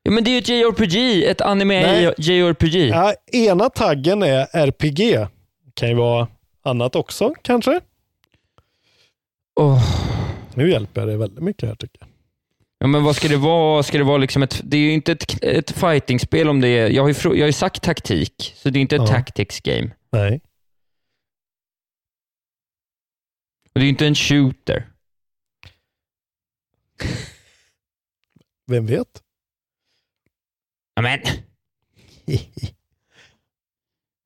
Ja, 0.02 0.10
men 0.10 0.24
det 0.24 0.30
är 0.30 0.32
ju 0.32 0.38
ett 0.38 0.48
JRPG, 0.48 1.24
ett 1.24 1.40
anime 1.40 1.80
Nej. 1.82 2.14
JRPG. 2.18 2.88
Ja, 2.88 3.14
ena 3.32 3.70
taggen 3.70 4.22
är 4.22 4.46
RPG. 4.52 5.26
Kan 5.74 5.88
ju 5.88 5.94
vara 5.94 6.28
annat 6.64 6.96
också 6.96 7.34
kanske. 7.42 7.80
Åh. 9.60 9.82
Nu 10.54 10.70
hjälper 10.70 11.00
jag 11.00 11.08
dig 11.08 11.16
väldigt 11.16 11.44
mycket 11.44 11.68
här 11.68 11.76
tycker 11.76 11.96
jag. 12.00 12.08
Ja, 12.78 12.86
men 12.86 13.04
vad 13.04 13.16
ska 13.16 13.28
det 13.28 13.36
vara? 13.36 13.82
Ska 13.82 13.98
det 13.98 14.04
vara 14.04 14.18
liksom 14.18 14.42
ett, 14.42 14.60
det 14.64 14.76
är 14.76 14.80
ju 14.80 14.92
inte 14.92 15.12
ett, 15.12 15.42
ett 15.44 15.70
fightingspel 15.70 16.48
om 16.48 16.60
det 16.60 16.68
är, 16.68 16.90
jag 16.90 17.02
har 17.02 17.08
ju, 17.08 17.14
jag 17.24 17.42
har 17.42 17.46
ju 17.46 17.52
sagt 17.52 17.82
taktik, 17.82 18.52
så 18.56 18.70
det 18.70 18.78
är 18.78 18.80
inte 18.80 18.96
ett 18.96 19.02
Ja. 19.02 19.06
tactics 19.08 19.60
game. 19.60 19.90
Nej. 20.12 20.40
Och 23.64 23.80
det 23.80 23.80
är 23.80 23.84
ju 23.84 23.88
inte 23.88 24.06
en 24.06 24.14
shooter. 24.14 24.88
Vem 28.66 28.86
vet? 28.86 29.22
Ja, 30.94 31.02
men. 31.02 31.20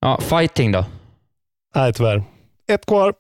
Ja, 0.00 0.20
fighting 0.20 0.72
då. 0.72 0.86
Nej 1.78 1.92
tyvärr. 1.92 2.22
Ett 2.68 2.86
kvar. 2.86 3.14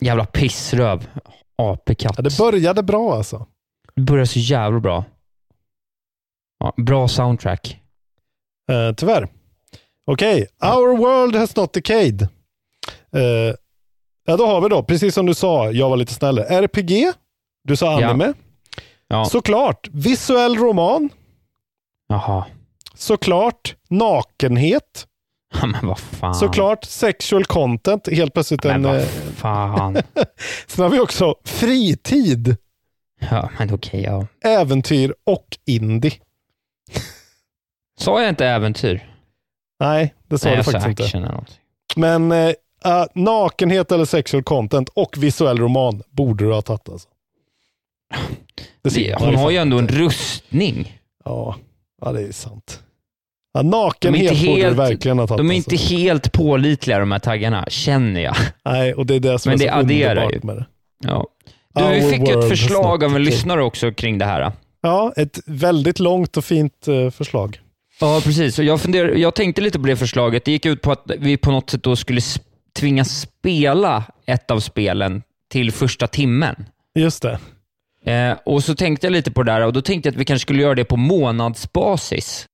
Jävla 0.00 0.26
pissröv. 0.26 1.08
Apekatt. 1.56 2.14
Ja, 2.16 2.22
det 2.22 2.36
började 2.38 2.82
bra 2.82 3.14
alltså. 3.16 3.46
Det 3.94 4.02
börjar 4.02 4.24
så 4.24 4.38
jävla 4.38 4.80
bra. 4.80 5.04
Ja, 6.58 6.74
bra 6.76 7.08
soundtrack. 7.08 7.80
Eh, 8.70 8.94
tyvärr. 8.94 9.28
Okej, 10.04 10.46
Our 10.64 10.96
World 10.96 11.36
Has 11.36 11.56
Not 11.56 11.72
Decayed. 11.72 12.22
Eh, 13.12 13.54
ja, 14.24 14.36
då 14.36 14.46
har 14.46 14.60
vi 14.60 14.68
då, 14.68 14.82
precis 14.82 15.14
som 15.14 15.26
du 15.26 15.34
sa, 15.34 15.70
jag 15.70 15.90
var 15.90 15.96
lite 15.96 16.14
snällare. 16.14 16.46
RPG, 16.46 17.12
du 17.64 17.76
sa 17.76 18.00
Ja. 18.00 18.08
anime. 18.08 18.32
Ja. 19.08 19.24
Såklart, 19.24 19.88
visuell 19.92 20.56
roman. 20.56 21.10
Jaha. 22.08 22.44
Såklart, 22.94 23.76
nakenhet. 23.88 25.06
Men 25.66 25.86
vad 25.86 25.98
fan. 25.98 26.34
Såklart, 26.34 26.84
sexual 26.84 27.44
content. 27.44 28.08
Helt 28.08 28.32
plötsligt 28.32 28.64
Men 28.64 28.74
en... 28.74 28.82
vad 28.82 28.96
eh, 28.96 29.06
fan. 29.36 29.96
Sen 30.66 30.82
har 30.82 30.90
vi 30.90 31.00
också 31.00 31.34
fritid, 31.44 32.56
Ja, 33.30 33.50
men 33.58 33.74
okej, 33.74 34.02
ja. 34.02 34.26
äventyr 34.44 35.14
och 35.24 35.46
indie. 35.66 36.12
Sa 37.98 38.20
jag 38.20 38.28
inte 38.28 38.46
äventyr? 38.46 39.10
Nej, 39.80 40.14
det 40.28 40.38
sa 40.38 40.48
Nej, 40.48 40.56
du 40.56 40.62
faktiskt 40.62 41.00
inte. 41.00 41.18
eller 41.18 41.32
något. 41.32 41.60
Men 41.96 42.32
eh, 42.32 42.52
nakenhet 43.14 43.92
eller 43.92 44.04
sexual 44.04 44.42
content 44.42 44.88
och 44.88 45.16
visuell 45.18 45.58
roman 45.58 46.02
borde 46.10 46.44
du 46.44 46.52
ha 46.52 46.62
tagit 46.62 46.88
alltså. 46.88 47.08
Det 48.82 48.90
Det, 48.94 49.14
hon 49.18 49.34
har 49.34 49.50
ju 49.50 49.56
ändå 49.56 49.78
en 49.78 49.88
rustning. 49.88 51.00
Ja, 51.24 51.56
ja, 52.00 52.12
det 52.12 52.20
är 52.20 52.32
sant. 52.32 52.82
Ja, 53.56 53.62
De 53.62 53.68
är 53.68 53.80
nakenhet 53.84 54.30
du 54.30 54.36
helt- 54.36 54.76
verkligen 54.78 55.18
ha 55.18 55.26
tagit. 55.26 55.38
De 55.38 55.50
är 55.50 55.54
alltså. 55.56 55.70
inte 55.72 55.84
helt 55.84 56.32
pålitliga 56.32 56.98
de 56.98 57.12
här 57.12 57.18
taggarna, 57.18 57.64
känner 57.68 58.20
jag. 58.20 58.36
Nej, 58.64 58.94
och 58.94 59.06
det 59.06 59.14
är 59.14 59.20
det 59.20 59.38
som 59.38 59.50
Men 59.50 59.60
är 59.62 59.64
det 59.66 59.72
så 59.72 59.78
underbart 59.78 60.32
ju. 60.34 60.40
med 60.42 60.56
det. 60.56 60.66
Ja. 61.04 61.26
Du, 61.74 61.82
vi 61.82 61.88
Our 62.04 62.10
fick 62.10 62.28
ju 62.28 62.34
world 62.34 62.44
ett 62.52 62.58
förslag 62.58 63.04
av 63.04 63.16
en 63.16 63.24
lyssnare 63.24 63.62
också 63.62 63.92
kring 63.92 64.18
det 64.18 64.24
här. 64.24 64.52
Ja, 64.82 65.12
ett 65.16 65.38
väldigt 65.46 65.98
långt 65.98 66.36
och 66.36 66.44
fint 66.44 66.88
eh, 66.88 67.10
förslag. 67.10 67.60
Ja, 68.00 68.20
precis. 68.24 68.58
Och 68.58 68.64
jag, 68.64 68.80
funderar, 68.80 69.08
jag 69.14 69.34
tänkte 69.34 69.60
lite 69.62 69.78
på 69.78 69.86
det 69.86 69.96
förslaget. 69.96 70.44
Det 70.44 70.52
gick 70.52 70.66
ut 70.66 70.82
på 70.82 70.92
att 70.92 71.02
vi 71.18 71.36
på 71.36 71.50
något 71.50 71.70
sätt 71.70 71.82
då 71.82 71.96
skulle 71.96 72.20
tvingas 72.78 73.20
spela 73.20 74.04
ett 74.26 74.50
av 74.50 74.60
spelen 74.60 75.22
till 75.52 75.72
första 75.72 76.06
timmen. 76.06 76.64
Just 76.94 77.22
det. 77.22 77.38
Eh, 78.12 78.36
och 78.44 78.64
så 78.64 78.74
tänkte 78.74 79.06
jag 79.06 79.12
lite 79.12 79.30
på 79.30 79.42
det 79.42 79.52
där 79.52 79.60
och 79.60 79.72
då 79.72 79.82
tänkte 79.82 80.06
jag 80.08 80.12
att 80.14 80.20
vi 80.20 80.24
kanske 80.24 80.42
skulle 80.42 80.62
göra 80.62 80.74
det 80.74 80.84
på 80.84 80.96
månadsbasis. 80.96 82.46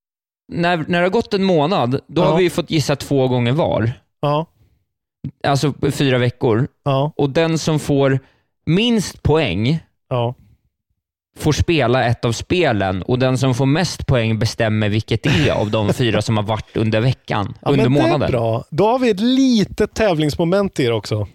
När, 0.52 0.76
när 0.76 0.98
det 0.98 1.04
har 1.04 1.10
gått 1.10 1.34
en 1.34 1.44
månad, 1.44 2.00
då 2.06 2.22
Ja. 2.22 2.26
har 2.30 2.38
vi 2.38 2.50
fått 2.50 2.70
gissa 2.70 2.96
två 2.96 3.28
gånger 3.28 3.52
var. 3.52 3.92
Ja, 4.20 4.46
Alltså 5.46 5.72
fyra 5.92 6.18
veckor. 6.18 6.68
ja, 6.84 7.12
Och 7.16 7.30
den 7.30 7.58
som 7.58 7.78
får 7.78 8.18
minst 8.66 9.22
poäng 9.22 9.78
ja. 10.10 10.34
får 11.38 11.52
spela 11.52 12.04
ett 12.04 12.24
av 12.24 12.32
spelen 12.32 13.02
och 13.02 13.18
den 13.18 13.38
som 13.38 13.54
får 13.54 13.66
mest 13.66 14.06
poäng 14.06 14.38
bestämmer 14.38 14.88
vilket 14.88 15.22
det 15.22 15.48
är 15.48 15.52
av 15.52 15.70
de 15.70 15.92
fyra 15.94 16.22
som 16.22 16.36
har 16.36 16.44
varit 16.44 16.76
under 16.76 17.00
veckan, 17.00 17.54
ja 17.62 17.70
under 17.70 17.84
men 17.88 17.92
månaden. 17.92 18.20
Det 18.20 18.26
är 18.26 18.30
bra. 18.30 18.64
Då 18.70 18.86
har 18.86 18.98
vi 18.98 19.10
ett 19.10 19.20
litet 19.20 19.94
tävlingsmoment 19.94 20.80
i 20.80 20.84
det 20.86 20.92
också. 20.94 21.28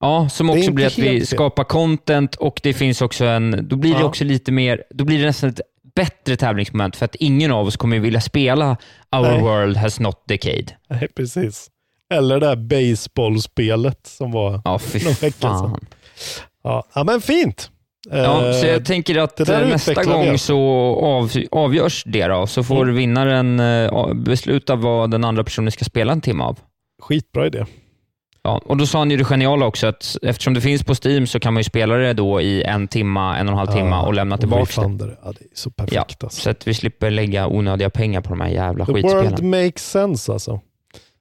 Ja, 0.00 0.28
som 0.28 0.50
också 0.50 0.72
blir 0.72 0.86
att 0.86 0.98
vi 0.98 1.26
skapar 1.26 1.64
content 1.64 2.34
och 2.34 2.60
det 2.62 2.72
finns 2.72 3.02
också 3.02 3.24
en, 3.24 3.68
då 3.68 3.76
blir 3.76 3.94
det 3.94 4.04
också 4.04 4.24
lite 4.24 4.52
mer, 4.52 4.82
då 4.90 5.04
blir 5.04 5.18
det 5.18 5.26
nästan 5.26 5.50
ett 5.50 5.60
bättre 5.96 6.36
tävlingsmoment 6.36 6.96
för 6.96 7.04
att 7.04 7.14
ingen 7.14 7.52
av 7.52 7.66
oss 7.66 7.76
kommer 7.76 7.98
vilja 7.98 8.20
spela 8.20 8.76
Our 9.16 9.22
Nej. 9.22 9.40
World 9.42 9.76
Has 9.76 10.00
Not 10.00 10.22
Decayed. 10.28 10.72
Nej, 10.90 11.08
precis. 11.16 11.66
Eller 12.14 12.40
det 12.40 12.46
här 12.46 12.56
baseballspelet 12.56 14.06
som 14.06 14.32
var 14.32 14.60
Ja, 14.64 14.78
fy 14.78 15.04
någon 15.04 15.12
vecka 15.14 15.40
sedan. 15.58 15.86
Ja, 16.64 16.86
ja 16.94 17.04
men 17.04 17.20
fint. 17.20 17.70
Ja, 18.10 18.46
Eh, 18.46 18.52
så 18.60 18.66
jag 18.66 18.84
tänker 18.84 19.18
att 19.18 19.38
nästa 19.38 20.04
gång 20.04 20.28
alltså. 20.28 20.46
så 20.46 20.60
av, 21.02 21.30
avgörs 21.50 22.04
det 22.06 22.26
då, 22.26 22.46
så 22.46 22.62
får 22.64 22.82
Mm. 22.82 22.94
vinnaren 22.96 23.60
eh, 23.60 24.14
besluta 24.14 24.76
vad 24.76 25.10
den 25.10 25.24
andra 25.24 25.44
personen 25.44 25.72
ska 25.72 25.84
spela 25.84 26.12
en 26.12 26.20
timme 26.20 26.44
av. 26.44 26.58
Skitbra 27.02 27.46
idé. 27.46 27.64
Ja, 28.46 28.60
och 28.66 28.76
då 28.76 28.86
sa 28.86 28.98
han 28.98 29.10
ju 29.10 29.16
det 29.16 29.24
geniala 29.24 29.66
också 29.66 29.86
att 29.86 30.16
eftersom 30.22 30.54
det 30.54 30.60
finns 30.60 30.84
på 30.84 30.94
Steam 31.04 31.26
så 31.26 31.40
kan 31.40 31.54
man 31.54 31.60
ju 31.60 31.64
spela 31.64 31.94
det 31.94 32.12
då 32.12 32.40
i 32.40 32.62
en 32.62 32.88
timma, 32.88 33.36
en 33.38 33.46
och 33.48 33.52
en 33.52 33.58
halv 33.58 33.72
timme 33.72 33.96
och 33.96 34.14
lämna 34.14 34.38
tillbaka 34.38 34.62
refunda 34.62 35.06
det. 35.06 35.16
Ja, 35.24 35.32
det 35.32 35.44
är 35.44 35.48
så 35.54 35.70
Ja, 35.76 35.84
perfekt 35.84 36.24
alltså. 36.24 36.40
så 36.40 36.50
att 36.50 36.66
vi 36.68 36.74
slipper 36.74 37.10
lägga 37.10 37.46
onödiga 37.46 37.90
pengar 37.90 38.20
på 38.20 38.28
de 38.28 38.40
här 38.40 38.48
jävla 38.48 38.86
The 38.86 38.92
skitspelen. 38.92 39.24
world 39.30 39.42
makes 39.44 39.90
sense 39.90 40.32
alltså. 40.32 40.60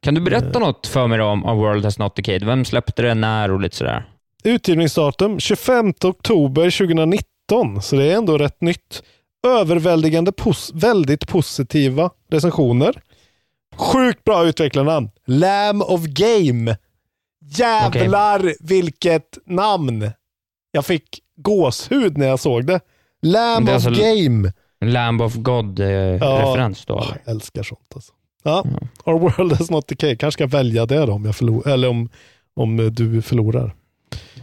Kan 0.03 0.13
du 0.13 0.21
berätta 0.21 0.59
Eh. 0.59 0.65
något 0.67 0.87
för 0.87 1.07
mig 1.07 1.21
om 1.21 1.45
A 1.45 1.53
World 1.53 1.85
Has 1.85 1.99
Not 1.99 2.15
Decayed? 2.15 2.43
Vem 2.43 2.65
släppte 2.65 3.01
det, 3.01 3.13
när 3.13 3.51
och 3.51 3.59
lite 3.61 3.75
sådär? 3.75 4.05
Utgivningsdatum 4.43 5.39
25 5.39 5.93
oktober 6.03 6.69
2019, 6.69 7.81
så 7.81 7.95
det 7.95 8.03
är 8.11 8.17
ändå 8.17 8.37
rätt 8.37 8.61
nytt. 8.61 9.03
Överväldigande 9.47 10.31
pos 10.31 10.71
väldigt 10.73 11.27
positiva 11.27 12.09
recensioner. 12.31 13.01
Sjukt 13.75 14.23
bra 14.23 14.45
utvecklarnamn. 14.45 15.09
Lamb 15.27 15.81
of 15.81 16.01
Game. 16.05 16.77
Jävlar 17.47 18.39
okay. 18.39 18.55
vilket 18.59 19.37
namn! 19.45 20.11
Jag 20.71 20.85
fick 20.85 21.19
gåshud 21.35 22.17
när 22.17 22.27
jag 22.27 22.39
såg 22.39 22.65
det. 22.65 22.79
Lamb 23.21 23.65
det 23.65 23.75
of 23.75 23.85
alltså 23.85 24.03
Game. 24.03 24.53
Lamb 24.81 25.21
of 25.21 25.35
God-referens 25.35 26.79
eh, 26.79 26.85
ja, 26.87 26.95
då? 26.95 27.05
Jag 27.25 27.35
älskar 27.35 27.63
sånt 27.63 27.91
alltså. 27.95 28.13
Ja, 28.43 28.63
mm. 28.65 28.87
Our 29.05 29.19
World 29.19 29.61
is 29.61 29.69
not 29.69 29.87
decay. 29.87 30.15
Kanske 30.15 30.37
ska 30.37 30.47
välja 30.57 30.85
det 30.85 31.05
då 31.05 31.13
om, 31.13 31.25
jag 31.25 31.35
förlor, 31.35 31.67
eller 31.67 31.89
om, 31.89 32.09
om 32.55 32.93
du 32.93 33.21
förlorar. 33.21 33.75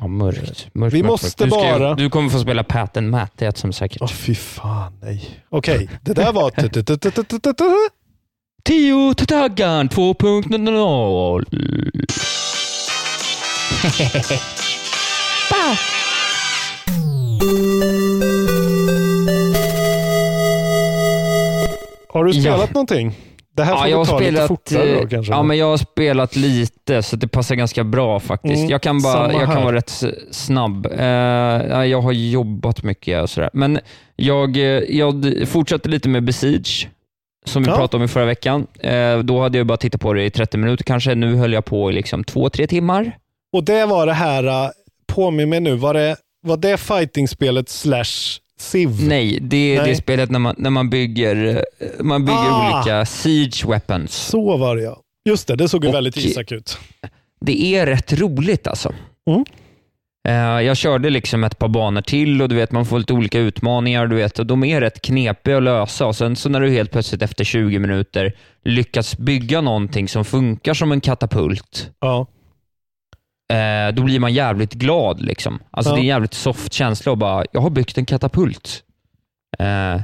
Ja, 0.00 0.06
mörkt. 0.06 0.74
mörkt 0.74 0.94
vi 0.94 1.02
måste 1.02 1.46
mörkt. 1.46 1.50
bara... 1.50 1.78
Du, 1.78 1.78
ska, 1.78 1.94
du, 1.94 2.10
kommer 2.10 2.28
få 2.28 2.38
spela 2.38 2.64
Pat 2.64 2.96
and 2.96 3.10
Matt, 3.10 3.32
det 3.36 3.46
är 3.46 3.52
som 3.56 3.72
säkert. 3.72 4.02
Åh, 4.02 4.06
oh, 4.06 4.12
fy 4.12 4.34
fan, 4.34 4.98
nej. 5.02 5.40
Okej, 5.48 5.74
okay, 5.74 5.88
det 6.02 6.12
där 6.12 6.32
var... 6.32 6.50
Tio 8.64 9.14
Tatagan 9.14 9.88
2.0 9.88 12.61
pa! 15.50 15.76
Har 22.08 22.24
du 22.24 22.32
spelat 22.32 22.60
ja. 22.60 22.66
någonting? 22.72 23.14
Det 23.56 23.62
här 23.64 23.76
får 23.76 23.88
ja, 23.88 23.90
jag 23.90 24.08
ta 24.08 24.16
spelat, 24.16 24.32
lite 24.32 24.48
fortare 24.48 24.94
då 24.94 25.00
eh, 25.00 25.08
kanske? 25.08 25.32
Ja, 25.32 25.42
men 25.42 25.58
jag 25.58 25.66
har 25.66 25.76
spelat 25.76 26.36
lite, 26.36 27.02
så 27.02 27.16
det 27.16 27.28
passar 27.28 27.54
ganska 27.54 27.84
bra 27.84 28.20
faktiskt. 28.20 28.58
Mm, 28.58 28.70
jag 28.70 28.82
kan, 28.82 29.02
bara, 29.02 29.32
jag 29.32 29.52
kan 29.52 29.62
vara 29.64 29.76
rätt 29.76 30.02
snabb. 30.30 30.86
Uh, 30.86 31.02
jag 31.86 32.00
har 32.00 32.12
jobbat 32.12 32.82
mycket 32.82 33.22
och 33.22 33.30
sådär. 33.30 33.50
Men 33.52 33.78
jag, 34.16 34.56
eh, 34.56 34.62
jag 34.88 35.34
fortsatte 35.46 35.88
lite 35.88 36.08
med 36.08 36.24
Besiege, 36.24 36.88
som 37.44 37.62
vi 37.62 37.68
ja. 37.68 37.76
pratade 37.76 37.96
om 37.96 38.04
i 38.04 38.08
förra 38.08 38.24
veckan. 38.24 38.66
Uh, 38.84 39.18
då 39.18 39.40
hade 39.40 39.58
jag 39.58 39.66
bara 39.66 39.78
tittat 39.78 40.00
på 40.00 40.12
det 40.12 40.24
i 40.24 40.30
30 40.30 40.58
minuter 40.58 40.84
kanske. 40.84 41.14
Nu 41.14 41.34
höll 41.34 41.52
jag 41.52 41.64
på 41.64 41.90
i 41.90 41.94
liksom 41.94 42.24
två, 42.24 42.50
tre 42.50 42.66
timmar. 42.66 43.16
Och 43.52 43.64
det 43.64 43.86
var 43.86 44.06
det 44.06 44.12
här, 44.12 44.44
äh, 44.64 44.70
påminn 45.06 45.48
mig 45.48 45.60
nu, 45.60 45.74
var 45.74 45.94
det, 45.94 46.16
var 46.46 46.56
det 46.56 46.76
fighting-spelet 46.76 47.68
slash 47.68 48.38
Civ? 48.58 48.90
Nej, 49.08 49.38
det 49.40 49.56
är 49.76 49.78
Nej. 49.82 49.88
det 49.90 49.96
spelet 49.96 50.30
när 50.30 50.38
man, 50.38 50.54
när 50.58 50.70
man 50.70 50.90
bygger, 50.90 51.62
eh, 51.80 51.86
man 52.04 52.24
bygger 52.24 52.38
Ah. 52.38 52.74
olika 52.76 53.04
siege 53.04 53.66
weapons. 53.66 54.12
Så 54.14 54.56
var 54.56 54.76
det 54.76 54.82
ja. 54.82 55.00
Just 55.28 55.48
det, 55.48 55.56
det 55.56 55.68
såg 55.68 55.84
ju 55.84 55.88
Och- 55.88 55.94
väldigt 55.94 56.16
Isak 56.16 56.52
ut. 56.52 56.78
det 57.40 57.64
är 57.76 57.86
rätt 57.86 58.12
roligt 58.12 58.66
alltså. 58.66 58.92
Mm. 59.30 59.44
Eh, 60.28 60.62
Jag 60.66 60.76
körde 60.76 61.10
liksom 61.10 61.44
ett 61.44 61.58
par 61.58 61.68
banor 61.68 62.00
till 62.00 62.42
och 62.42 62.48
du 62.48 62.54
vet, 62.54 62.72
man 62.72 62.86
får 62.86 62.98
lite 62.98 63.12
olika 63.12 63.38
utmaningar 63.38 64.06
du 64.06 64.16
vet, 64.16 64.38
och 64.38 64.46
de 64.46 64.64
är 64.64 64.80
rätt 64.80 65.02
knepiga 65.02 65.56
att 65.56 65.62
lösa. 65.62 66.06
Och 66.06 66.16
sen 66.16 66.36
så 66.36 66.48
när 66.48 66.60
du 66.60 66.70
helt 66.70 66.90
plötsligt 66.92 67.22
efter 67.22 67.44
20 67.44 67.78
minuter 67.78 68.32
lyckas 68.64 69.18
bygga 69.18 69.60
någonting 69.60 70.08
som 70.08 70.24
funkar 70.24 70.74
som 70.74 70.92
en 70.92 71.00
katapult, 71.00 71.90
Ja. 72.00 72.26
Eh, 73.52 73.94
då 73.94 74.02
blir 74.02 74.18
man 74.20 74.32
jävligt 74.32 74.72
glad. 74.74 75.20
Liksom. 75.20 75.58
Alltså 75.70 75.90
Ja. 75.90 75.94
Det 75.94 75.98
är 76.00 76.02
en 76.02 76.06
jävligt 76.06 76.34
soft 76.34 76.72
känsla 76.72 77.12
att 77.12 77.18
bara, 77.18 77.44
jag 77.52 77.60
har 77.60 77.70
byggt 77.70 77.98
en 77.98 78.06
katapult. 78.06 78.82
Eh, 79.58 80.00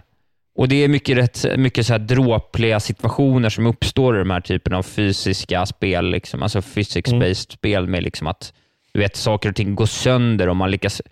och 0.57 0.69
Det 0.69 0.85
är 0.85 0.89
mycket, 0.89 1.17
rätt, 1.17 1.59
mycket 1.59 1.87
så 1.87 1.93
här 1.93 1.99
dråpliga 1.99 2.81
situationer 2.81 3.49
som 3.51 3.67
uppstår 3.67 4.17
i 4.17 4.19
de 4.19 4.31
här 4.31 4.41
typen 4.41 4.75
av 4.75 4.83
fysiska 4.83 5.67
spel, 5.67 6.11
liksom. 6.11 6.43
alltså 6.43 6.59
physics-based 6.61 7.53
spel 7.53 7.87
med 7.87 8.03
liksom 8.03 8.27
att 8.27 8.53
du 8.93 9.01
vet, 9.01 9.17
saker 9.17 9.49
och 9.49 9.57
ting 9.57 9.75
går 9.75 9.87
sönder 9.87 10.49
och 10.49 10.57
man 10.57 10.71
lyckas 10.71 11.03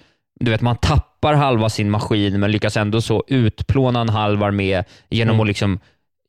du 0.41 0.51
vet, 0.51 0.61
man 0.61 0.77
tappar 0.77 1.35
halva 1.35 1.69
sin 1.71 1.91
maskin 1.91 2.41
men 2.41 2.51
lyckas 2.53 2.77
ändå 2.77 3.01
så 3.01 3.25
utplåna 3.29 4.01
en 4.01 4.09
halv 4.09 4.43
armé 4.43 4.85
genom 5.11 5.35
Mm. 5.35 5.41
att 5.41 5.47
liksom 5.47 5.79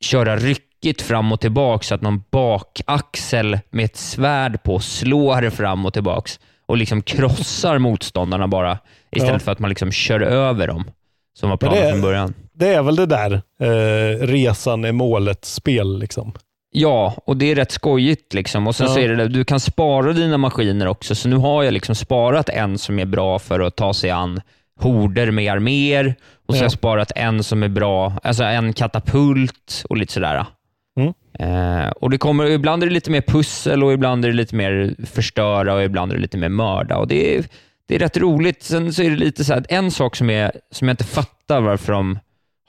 köra 0.01 0.35
ryckigt 0.83 1.01
fram 1.01 1.31
och 1.31 1.39
tillbaka 1.39 1.83
så 1.83 1.95
att 1.95 2.01
någon 2.01 2.23
bakaxel 2.31 3.59
med 3.69 3.85
ett 3.85 3.97
svärd 3.97 4.63
på 4.63 4.79
slår 4.79 5.49
fram 5.49 5.85
och 5.85 5.93
tillbaka 5.93 6.31
och 6.65 6.77
liksom 6.77 7.01
krossar 7.01 7.77
motståndarna 7.79 8.47
bara 8.47 8.77
istället 9.11 9.33
Ja. 9.33 9.39
för 9.39 9.51
att 9.51 9.59
man 9.59 9.69
liksom 9.69 9.91
kör 9.91 10.19
över 10.19 10.67
dem 10.67 10.83
som 11.39 11.49
var 11.49 11.57
planen 11.57 11.89
från 11.91 12.01
början. 12.01 12.33
Det 12.53 12.67
är 12.73 12.81
väl 12.83 12.95
det 12.95 13.05
där, 13.05 13.41
eh, 13.61 14.27
resan 14.27 14.85
är 14.85 14.91
målet-spel 14.91 15.99
liksom. 15.99 16.33
Ja, 16.71 17.13
och 17.25 17.37
det 17.37 17.51
är 17.51 17.55
rätt 17.55 17.71
skojigt. 17.71 18.33
Liksom. 18.33 18.67
Och 18.67 18.75
sen 18.75 18.87
Ja. 18.87 18.93
så 18.93 18.99
är 18.99 19.09
det, 19.09 19.15
det, 19.15 19.27
du 19.27 19.45
kan 19.45 19.59
spara 19.59 20.13
dina 20.13 20.37
maskiner 20.37 20.87
också, 20.87 21.15
så 21.15 21.29
nu 21.29 21.35
har 21.35 21.63
jag 21.63 21.73
liksom 21.73 21.95
sparat 21.95 22.49
en 22.49 22.77
som 22.77 22.99
är 22.99 23.05
bra 23.05 23.39
för 23.39 23.59
att 23.59 23.75
ta 23.75 23.93
sig 23.93 24.09
an 24.09 24.41
horder 24.79 25.31
med 25.31 25.51
arméer 25.53 26.15
och 26.47 26.53
så 26.53 26.57
Ja. 26.57 26.59
har 26.59 26.63
jag 26.65 26.71
sparat 26.71 27.11
en 27.15 27.43
som 27.43 27.63
är 27.63 27.67
bra, 27.67 28.13
alltså 28.23 28.43
en 28.43 28.73
katapult 28.73 29.83
och 29.89 29.97
lite 29.97 30.13
sådär. 30.13 30.45
Mm. 30.97 31.13
Eh, 31.39 31.89
och 31.89 32.09
det 32.09 32.17
kommer, 32.17 32.45
ibland 32.45 32.83
är 32.83 32.87
det 32.87 32.93
lite 32.93 33.11
mer 33.11 33.21
pussel 33.21 33.83
och 33.83 33.93
ibland 33.93 34.25
är 34.25 34.29
det 34.29 34.35
lite 34.35 34.55
mer 34.55 34.95
förstöra 35.05 35.73
och 35.73 35.83
ibland 35.83 36.11
är 36.11 36.15
det 36.15 36.21
lite 36.21 36.37
mer 36.37 36.49
mörda. 36.49 36.97
Och 36.97 37.07
det, 37.07 37.37
är, 37.37 37.45
det 37.85 37.95
är 37.95 37.99
rätt 37.99 38.17
roligt. 38.17 38.63
Sen 38.63 38.93
så 38.93 39.03
är 39.03 39.09
det 39.09 39.15
lite 39.15 39.45
så 39.45 39.53
här, 39.53 39.65
en 39.69 39.91
sak 39.91 40.15
som, 40.15 40.29
är, 40.29 40.51
som 40.71 40.87
jag 40.87 40.93
inte 40.93 41.03
fattar 41.03 41.61
varför 41.61 41.93
de 41.93 42.19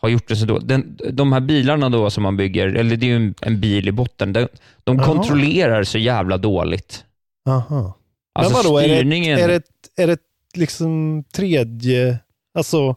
har 0.00 0.08
gjort 0.08 0.28
det 0.28 0.36
så 0.36 0.46
då. 0.46 0.58
Den, 0.58 0.98
de 1.10 1.32
här 1.32 1.40
bilarna 1.40 1.88
då 1.88 2.10
som 2.10 2.22
man 2.22 2.36
bygger, 2.36 2.68
eller 2.68 2.96
det 2.96 3.06
är 3.06 3.08
ju 3.08 3.16
en, 3.16 3.34
en 3.40 3.60
bil 3.60 3.88
i 3.88 3.92
botten, 3.92 4.32
de, 4.32 4.48
de 4.84 4.98
kontrollerar 4.98 5.84
så 5.84 5.98
jävla 5.98 6.38
dåligt. 6.38 7.04
Aha. 7.48 7.94
Alltså 8.34 8.52
Men 8.52 8.62
vadå, 8.62 8.78
är 8.78 8.88
det, 8.88 8.94
styrningen... 8.94 9.38
är, 9.38 9.48
det, 9.48 9.62
är 9.96 10.06
det 10.06 10.18
liksom 10.54 11.24
tredje, 11.34 12.18
alltså 12.54 12.96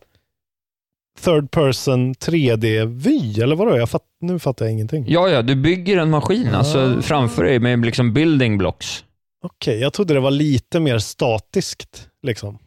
third 1.24 1.51
person 1.51 2.13
3D-vy 2.15 3.41
eller 3.41 3.55
vadå? 3.55 3.78
Jag 3.78 3.89
fatt, 3.89 4.03
nu 4.22 4.39
fattar 4.39 4.65
jag 4.65 4.72
ingenting. 4.72 5.05
Ja, 5.07 5.30
ja, 5.30 5.41
du 5.41 5.55
bygger 5.55 5.97
en 5.97 6.09
maskin 6.09 6.55
alltså, 6.55 6.95
Ah. 6.97 7.01
framför 7.01 7.43
dig 7.43 7.59
med 7.59 7.86
liksom 7.86 8.13
building 8.13 8.57
blocks. 8.57 9.03
Okej, 9.43 9.80
jag 9.80 9.93
trodde 9.93 10.13
det 10.13 10.19
var 10.19 10.32
lite 10.32 10.80
mer 10.80 10.97
statiskt. 10.99 12.07
Liksom. 12.28 12.57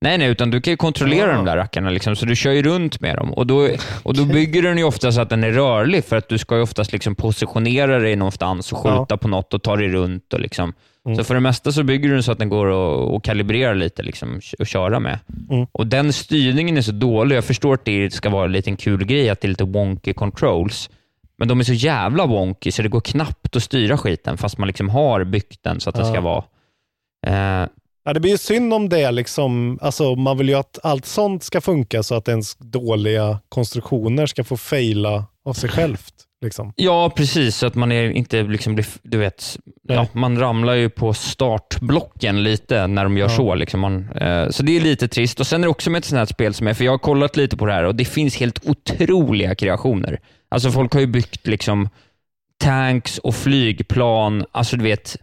Nej, 0.00 0.18
nej, 0.18 0.28
utan 0.28 0.50
du 0.50 0.60
kan 0.60 0.70
ju 0.72 0.76
kontrollera 0.76 1.32
Ah. 1.32 1.36
de 1.36 1.44
där 1.44 1.56
rackarna, 1.56 1.90
liksom, 1.90 2.16
så 2.16 2.26
du 2.26 2.36
kör 2.36 2.50
ju 2.52 2.62
runt 2.62 3.00
med 3.00 3.16
dem. 3.16 3.32
Och 3.34 3.46
då, 3.46 3.68
och 4.02 4.16
då 4.16 4.24
bygger 4.24 4.62
den 4.62 4.78
ju 4.78 4.84
ofta 4.84 5.12
så 5.12 5.20
att 5.20 5.30
den 5.30 5.44
är 5.44 5.50
rörlig, 5.50 6.04
för 6.04 6.16
att 6.16 6.28
du 6.28 6.38
ska 6.38 6.56
ju 6.56 6.62
oftast 6.62 6.92
liksom 6.92 7.14
positionera 7.14 7.98
dig 7.98 8.16
någonstans 8.16 8.72
och 8.72 8.78
skjuta 8.78 9.06
Ja. 9.08 9.16
på 9.16 9.28
något 9.28 9.54
och 9.54 9.62
ta 9.62 9.76
dig 9.76 9.88
runt. 9.88 10.32
Och 10.34 10.40
liksom. 10.40 10.72
Mm. 11.08 11.18
Så 11.18 11.24
för 11.24 11.34
det 11.34 11.40
mesta 11.40 11.72
så 11.72 11.82
bygger 11.82 12.08
du 12.08 12.14
den 12.14 12.22
så 12.22 12.32
att 12.32 12.38
den 12.38 12.48
går 12.48 12.66
att 12.68 13.14
att 13.16 13.22
kalibrera 13.22 13.74
lite 13.74 14.02
liksom, 14.02 14.40
och 14.58 14.66
köra 14.66 15.00
med. 15.00 15.18
Mm. 15.50 15.66
Och 15.72 15.86
Den 15.86 16.12
styrningen 16.12 16.76
är 16.76 16.82
så 16.82 16.92
dålig. 16.92 17.36
Jag 17.36 17.44
förstår 17.44 17.74
att 17.74 17.84
det 17.84 18.10
ska 18.10 18.30
vara 18.30 18.44
en 18.44 18.52
liten 18.52 18.76
kul 18.76 19.04
grej, 19.04 19.30
att 19.30 19.40
det 19.40 19.46
är 19.46 19.48
lite 19.48 19.64
wonky 19.64 20.12
controls. 20.12 20.90
Men 21.38 21.48
de 21.48 21.60
är 21.60 21.64
så 21.64 21.72
jävla 21.72 22.26
wonky 22.26 22.70
så 22.72 22.82
det 22.82 22.88
går 22.88 23.00
knappt 23.00 23.56
att 23.56 23.62
styra 23.62 23.98
skiten, 23.98 24.38
fast 24.38 24.58
man 24.58 24.66
liksom 24.66 24.88
har 24.88 25.24
byggt 25.24 25.62
den 25.62 25.80
så 25.80 25.90
att 25.90 25.96
det 25.96 26.02
Ja. 26.02 26.12
ska 26.12 26.20
vara... 26.20 26.44
Eh, 27.26 27.68
Ja, 28.04 28.12
det 28.12 28.20
blir 28.20 28.30
ju 28.30 28.38
synd 28.38 28.74
om 28.74 28.88
det. 28.88 29.10
Liksom, 29.10 29.78
alltså, 29.82 30.14
man 30.14 30.38
vill 30.38 30.48
ju 30.48 30.54
att 30.54 30.78
allt 30.82 31.06
sånt 31.06 31.42
ska 31.42 31.60
funka 31.60 32.02
så 32.02 32.14
att 32.14 32.28
ens 32.28 32.56
dåliga 32.56 33.38
konstruktioner 33.48 34.26
ska 34.26 34.44
få 34.44 34.56
faila 34.56 35.24
av 35.44 35.52
sig 35.52 35.70
självt. 35.70 36.14
Liksom. 36.40 36.72
Ja, 36.76 37.10
precis. 37.10 37.56
Så 37.56 37.66
att 37.66 37.74
man 37.74 37.92
är 37.92 38.10
inte 38.10 38.42
liksom, 38.42 38.74
blir- 38.74 38.86
du 39.02 39.18
vet, 39.18 39.58
ja, 39.88 40.06
man 40.12 40.38
ramlar 40.38 40.74
ju 40.74 40.90
på 40.90 41.14
startblocken 41.14 42.42
lite 42.42 42.86
när 42.86 43.04
de 43.04 43.16
gör 43.18 43.26
Ja. 43.28 43.36
så. 43.36 43.54
Liksom 43.54 43.80
man, 43.80 44.10
eh, 44.10 44.48
så 44.50 44.62
det 44.62 44.76
är 44.76 44.80
lite 44.80 45.08
trist. 45.08 45.40
Och 45.40 45.46
Sen 45.46 45.60
är 45.60 45.62
det 45.66 45.70
också 45.70 45.90
med 45.90 45.98
ett 45.98 46.04
sånt 46.04 46.18
här 46.18 46.26
spel 46.26 46.54
som 46.54 46.66
är, 46.66 46.74
för 46.74 46.84
jag 46.84 46.92
har 46.92 46.98
kollat 46.98 47.36
lite 47.36 47.56
på 47.56 47.66
det 47.66 47.72
här 47.72 47.84
och 47.84 47.94
det 47.94 48.04
finns 48.04 48.36
helt 48.36 48.66
otroliga 48.66 49.54
kreationer. 49.54 50.20
Alltså 50.48 50.70
folk 50.70 50.92
har 50.92 51.00
ju 51.00 51.06
byggt 51.06 51.46
liksom 51.46 51.88
tanks 52.58 53.18
och 53.18 53.34
flygplan. 53.34 54.44
Alltså 54.52 54.76
du 54.76 54.84
vet, 54.84 55.16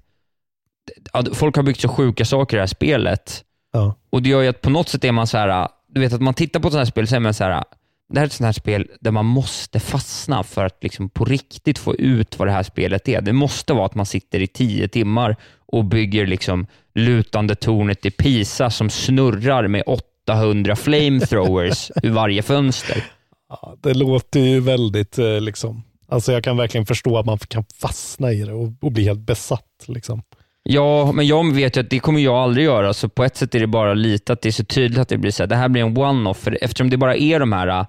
folk 1.33 1.55
har 1.55 1.63
byggt 1.63 1.81
så 1.81 1.89
sjuka 1.89 2.25
saker 2.25 2.55
i 2.55 2.57
det 2.57 2.61
här 2.61 2.67
spelet. 2.67 3.43
Ja. 3.73 3.95
Och 4.09 4.21
det 4.21 4.29
gör 4.29 4.41
ju 4.41 4.47
att 4.47 4.61
på 4.61 4.69
något 4.69 4.89
sätt 4.89 5.03
är 5.03 5.11
man 5.11 5.27
så 5.27 5.37
här, 5.37 5.67
du 5.87 6.01
vet 6.01 6.13
att 6.13 6.21
man 6.21 6.33
tittar 6.33 6.59
på 6.59 6.69
sånt 6.71 6.79
här 6.79 6.85
spel 6.85 7.07
så 7.07 7.15
är 7.15 7.19
man 7.19 7.33
så 7.33 7.43
här, 7.43 7.63
det 8.09 8.19
här 8.19 8.23
är 8.23 8.27
ett 8.27 8.33
sånt 8.33 8.45
här 8.45 8.51
spel 8.51 8.87
där 8.99 9.11
man 9.11 9.25
måste 9.25 9.79
fastna 9.79 10.43
för 10.43 10.65
att 10.65 10.83
liksom 10.83 11.09
på 11.09 11.25
riktigt 11.25 11.77
få 11.77 11.95
ut 11.95 12.39
vad 12.39 12.47
det 12.47 12.51
här 12.51 12.63
spelet 12.63 13.07
är. 13.07 13.21
Det 13.21 13.33
måste 13.33 13.73
vara 13.73 13.85
att 13.85 13.95
man 13.95 14.05
sitter 14.05 14.39
i 14.39 14.47
tio 14.47 14.87
timmar 14.87 15.35
och 15.65 15.85
bygger 15.85 16.27
liksom 16.27 16.67
lutande 16.93 17.55
tornet 17.55 18.05
i 18.05 18.11
Pisa 18.11 18.69
som 18.69 18.89
snurrar 18.89 19.67
med 19.67 19.83
800 19.85 20.75
flamethrowers 20.75 21.91
ur 22.03 22.11
varje 22.11 22.41
fönster. 22.41 23.03
Ja, 23.49 23.77
det 23.81 23.93
låter 23.93 24.39
ju 24.39 24.59
väldigt, 24.59 25.17
eh, 25.17 25.41
liksom, 25.41 25.83
alltså 26.07 26.31
jag 26.31 26.43
kan 26.43 26.57
verkligen 26.57 26.85
förstå 26.85 27.17
att 27.17 27.25
man 27.25 27.37
kan 27.37 27.63
fastna 27.81 28.31
i 28.31 28.41
det 28.41 28.53
och, 28.53 28.73
och 28.81 28.91
bli 28.91 29.03
helt 29.03 29.19
besatt. 29.19 29.85
Liksom. 29.87 30.21
Ja, 30.69 31.11
men 31.11 31.27
jag 31.27 31.53
vet 31.53 31.77
ju 31.77 31.81
att 31.81 31.89
det 31.89 31.99
kommer 31.99 32.19
jag 32.19 32.35
aldrig 32.35 32.65
göra, 32.65 32.93
så 32.93 33.09
på 33.09 33.23
ett 33.23 33.37
sätt 33.37 33.55
är 33.55 33.59
det 33.59 33.67
bara 33.67 33.93
lite 33.93 34.33
att 34.33 34.41
det 34.41 34.49
är 34.49 34.51
så 34.51 34.65
tydligt 34.65 34.99
att 34.99 35.09
det 35.09 35.17
blir 35.17 35.31
så 35.31 35.43
här, 35.43 35.47
det 35.47 35.55
här 35.55 35.69
blir 35.69 35.81
en 35.83 35.97
one-off, 35.97 36.37
för 36.37 36.57
eftersom 36.61 36.89
det 36.89 36.97
bara 36.97 37.15
är 37.15 37.39
de 37.39 37.51
här, 37.53 37.85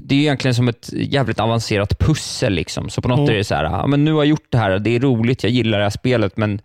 det 0.00 0.14
är 0.14 0.16
ju 0.16 0.22
egentligen 0.22 0.54
som 0.54 0.68
ett 0.68 0.88
jävligt 0.92 1.40
avancerat 1.40 1.98
pussel, 1.98 2.52
liksom. 2.52 2.88
så 2.90 3.02
på 3.02 3.08
något 3.08 3.18
Mm. 3.18 3.30
är 3.30 3.34
det 3.34 3.44
så 3.44 3.54
här, 3.54 3.64
ja, 3.64 3.86
men 3.86 4.04
nu 4.04 4.12
har 4.12 4.18
jag 4.18 4.26
gjort 4.26 4.46
det 4.50 4.58
här, 4.58 4.78
det 4.78 4.96
är 4.96 5.00
roligt, 5.00 5.42
jag 5.42 5.52
gillar 5.52 5.78
det 5.78 5.84
här 5.84 5.90
spelet, 5.90 6.36
men 6.36 6.60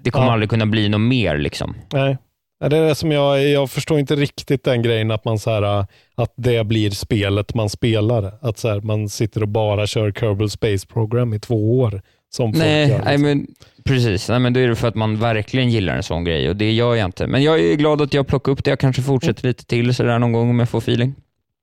det 0.00 0.10
kommer 0.10 0.26
Ja. 0.26 0.32
aldrig 0.32 0.50
kunna 0.50 0.66
bli 0.66 0.88
något 0.88 1.00
mer. 1.00 1.38
Liksom. 1.38 1.74
Nej. 1.92 2.16
Det 2.60 2.76
är 2.76 2.88
det 2.88 2.94
som 2.94 3.12
jag, 3.12 3.48
jag 3.48 3.70
förstår 3.70 3.98
inte 3.98 4.16
riktigt 4.16 4.64
den 4.64 4.82
grejen 4.82 5.10
att 5.10 5.24
man 5.24 5.38
så 5.38 5.50
här, 5.50 5.86
att 6.14 6.32
det 6.36 6.66
blir 6.66 6.90
spelet 6.90 7.54
man 7.54 7.68
spelar. 7.68 8.32
Att 8.40 8.58
så 8.58 8.68
här, 8.68 8.80
man 8.80 9.08
sitter 9.08 9.42
och 9.42 9.48
bara 9.48 9.86
kör 9.86 10.12
Kerbal 10.12 10.50
Space 10.50 10.86
Program 10.86 11.34
i 11.34 11.40
två 11.40 11.78
år. 11.80 12.02
Som 12.36 12.52
folk 12.52 12.64
Nej, 12.64 12.88
gör. 12.88 12.98
nej, 13.04 13.18
Liksom. 13.18 13.22
men 13.22 13.46
precis. 13.84 14.28
Nej, 14.28 14.38
men 14.38 14.52
då 14.52 14.60
är 14.60 14.68
det 14.68 14.76
för 14.76 14.88
att 14.88 14.94
man 14.94 15.16
verkligen 15.16 15.70
gillar 15.70 15.96
en 15.96 16.02
sån 16.02 16.24
grej 16.24 16.48
och 16.48 16.56
det 16.56 16.72
gör 16.72 16.94
jag 16.94 17.04
inte. 17.08 17.26
Men 17.26 17.42
jag 17.42 17.60
är 17.60 17.74
glad 17.74 18.00
att 18.02 18.14
jag 18.14 18.26
plockar 18.26 18.52
upp 18.52 18.64
det. 18.64 18.70
Jag 18.70 18.78
kanske 18.78 19.02
fortsätter 19.02 19.48
lite 19.48 19.64
till 19.66 19.94
sådär 19.94 20.18
någon 20.18 20.32
gång 20.32 20.50
om 20.50 20.58
jag 20.58 20.68
får 20.68 20.78
feeling. 20.78 21.14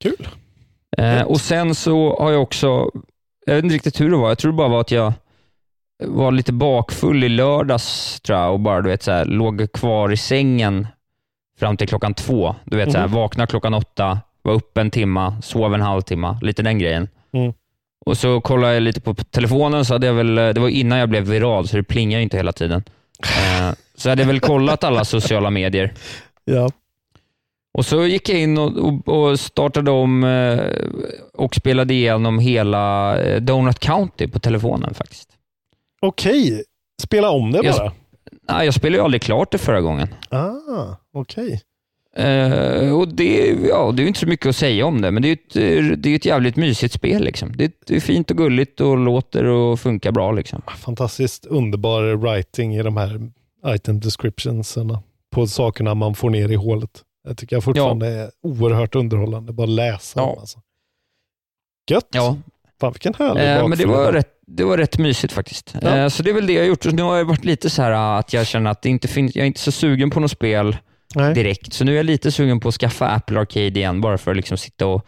Kul. 0.03 0.27
Eh, 0.97 1.21
och 1.21 1.41
sen 1.41 1.75
så 1.75 2.17
har 2.19 2.31
jag 2.31 2.41
också, 2.41 2.91
jag 3.45 3.55
vet 3.55 3.63
inte 3.63 3.75
riktigt 3.75 4.01
hur 4.01 4.09
det 4.09 4.17
var, 4.17 4.29
jag 4.29 4.37
tror 4.37 4.51
det 4.51 4.57
bara 4.57 4.67
var 4.67 4.81
att 4.81 4.91
jag 4.91 5.13
var 6.03 6.31
lite 6.31 6.53
bakfull 6.53 7.23
i 7.23 7.29
lördags 7.29 8.19
tror 8.21 8.39
jag 8.39 8.53
och 8.53 8.59
bara 8.59 8.81
du 8.81 8.89
vet, 8.89 9.03
så 9.03 9.11
här, 9.11 9.25
låg 9.25 9.71
kvar 9.73 10.11
i 10.11 10.17
sängen 10.17 10.87
fram 11.59 11.77
till 11.77 11.87
klockan 11.87 12.13
två. 12.13 12.55
Du 12.65 12.77
vet, 12.77 12.91
så 12.91 12.97
här, 12.97 13.07
Mhm. 13.07 13.15
vakna 13.15 13.47
klockan 13.47 13.73
åtta, 13.73 14.19
var 14.41 14.53
uppe 14.53 14.81
en 14.81 14.91
timma, 14.91 15.41
sov 15.41 15.73
en 15.73 15.81
halvtimme, 15.81 16.37
lite 16.41 16.61
den 16.63 16.79
grejen. 16.79 17.07
Mm. 17.33 17.53
Och 18.09 18.17
så 18.17 18.41
kollade 18.41 18.73
jag 18.73 18.83
lite 18.83 19.01
på 19.01 19.13
telefonen, 19.13 19.85
så 19.85 19.93
hade 19.93 20.07
jag 20.07 20.13
väl, 20.13 20.35
det 20.35 20.59
var 20.59 20.69
innan 20.69 20.99
jag 20.99 21.09
blev 21.09 21.23
viral, 21.23 21.67
så 21.67 21.77
det 21.77 21.83
plingar 21.83 22.19
inte 22.19 22.37
hela 22.37 22.51
tiden. 22.51 22.83
Eh, 23.23 23.73
så 23.95 24.09
hade 24.09 24.21
jag 24.21 24.27
väl 24.27 24.39
kollat 24.39 24.83
alla 24.83 25.05
sociala 25.05 25.49
medier. 25.49 25.93
Ja. 26.45 26.69
Och 27.73 27.85
så 27.85 28.05
gick 28.05 28.29
jag 28.29 28.39
in 28.39 28.57
och, 28.57 28.77
och, 28.77 29.07
och 29.07 29.39
startade 29.39 29.91
om 29.91 30.23
eh, 30.23 30.59
och 31.33 31.55
spelade 31.55 31.93
igenom 31.93 32.39
hela 32.39 33.17
eh, 33.21 33.41
Donut 33.41 33.79
County 33.79 34.27
på 34.27 34.39
telefonen 34.39 34.93
faktiskt. 34.93 35.29
Okej, 36.01 36.63
spela 37.01 37.29
om 37.29 37.51
det 37.51 37.59
Jag 37.63 37.75
bara. 37.75 37.91
Nej, 38.49 38.65
jag 38.65 38.73
spelade 38.73 38.97
ju 38.97 39.03
aldrig 39.03 39.21
klart 39.21 39.51
det 39.51 39.57
förra 39.57 39.81
gången. 39.81 40.07
Ah, 40.29 40.95
okej. 41.13 41.61
Eh, 42.19 42.97
och 42.97 43.07
det, 43.07 43.57
ja, 43.69 43.91
det 43.91 44.03
är 44.03 44.07
inte 44.07 44.19
så 44.19 44.27
mycket 44.27 44.45
att 44.45 44.55
säga 44.55 44.85
om 44.85 45.01
det, 45.01 45.11
men 45.11 45.21
det 45.23 45.29
är 45.29 45.33
ett, 45.33 46.03
det 46.03 46.09
är 46.09 46.15
ett 46.15 46.25
jävligt 46.25 46.55
mysigt 46.55 46.93
spel. 46.93 47.23
Liksom. 47.23 47.51
Det, 47.55 47.63
är, 47.63 47.71
det 47.87 47.95
är 47.95 47.99
fint 47.99 48.31
och 48.31 48.37
gulligt 48.37 48.81
och 48.81 48.97
låter 48.97 49.43
och 49.43 49.79
funkar 49.79 50.11
bra. 50.11 50.31
Liksom. 50.31 50.61
Fantastiskt 50.77 51.45
underbar 51.45 52.15
writing 52.15 52.75
i 52.75 52.83
de 52.83 52.97
här 52.97 53.31
item 53.67 53.99
descriptionsarna 53.99 55.03
på 55.31 55.47
sakerna 55.47 55.93
man 55.93 56.15
får 56.15 56.29
ner 56.29 56.51
i 56.51 56.55
hålet. 56.55 57.03
Jag 57.27 57.37
tycker 57.37 57.55
jag 57.55 57.63
fortfarande 57.63 58.07
är 58.07 58.31
oerhört 58.43 58.95
underhållande. 58.95 59.53
Bara 59.53 59.67
läsa 59.67 60.19
Ja. 60.19 60.37
Alltså. 60.39 60.59
Gött. 61.89 62.07
Ja, 62.11 62.37
Fan 62.79 62.91
vilken 62.91 63.13
härlig 63.13 63.43
Eh, 63.43 63.67
men 63.67 63.77
det 63.77 63.85
var, 63.85 64.13
rätt, 64.13 64.33
det 64.47 64.63
var 64.63 64.77
rätt 64.77 64.97
mysigt 64.97 65.33
faktiskt. 65.33 65.75
Ja. 65.81 65.97
Eh, 65.97 66.07
så 66.07 66.23
det 66.23 66.29
är 66.29 66.33
väl 66.33 66.47
det 66.47 66.53
jag 66.53 66.61
har 66.61 66.67
gjort. 66.67 66.85
Nu 66.85 67.01
har 67.01 67.17
jag 67.17 67.25
varit 67.25 67.45
lite 67.45 67.69
så 67.69 67.81
här 67.81 68.19
att 68.19 68.33
jag 68.33 68.47
känner 68.47 68.71
att 68.71 68.81
det 68.81 68.89
inte 68.89 69.07
finns, 69.07 69.35
jag 69.35 69.43
är 69.43 69.47
inte 69.47 69.59
så 69.59 69.71
sugen 69.71 70.09
på 70.09 70.19
något 70.19 70.31
spel 70.31 70.77
Nej. 71.15 71.33
direkt. 71.33 71.73
Så 71.73 71.83
nu 71.83 71.91
är 71.91 71.95
jag 71.95 72.05
lite 72.05 72.31
sugen 72.31 72.59
på 72.59 72.67
att 72.67 72.75
skaffa 72.75 73.07
Apple 73.07 73.39
Arcade 73.39 73.79
igen, 73.79 74.01
bara 74.01 74.17
för 74.17 74.31
att 74.31 74.37
liksom 74.37 74.57
sitta 74.57 74.87
och 74.87 75.05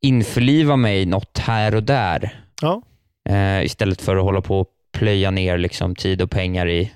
införliva 0.00 0.76
mig 0.76 1.06
något 1.06 1.38
här 1.38 1.74
och 1.74 1.82
där. 1.82 2.44
Ja. 2.60 2.82
Eh, 3.28 3.64
istället 3.64 4.02
för 4.02 4.16
att 4.16 4.24
hålla 4.24 4.40
på 4.40 4.60
och 4.60 4.68
plöja 4.92 5.30
ner 5.30 5.58
liksom 5.58 5.94
tid 5.94 6.22
och 6.22 6.30
pengar 6.30 6.68
i 6.68 6.92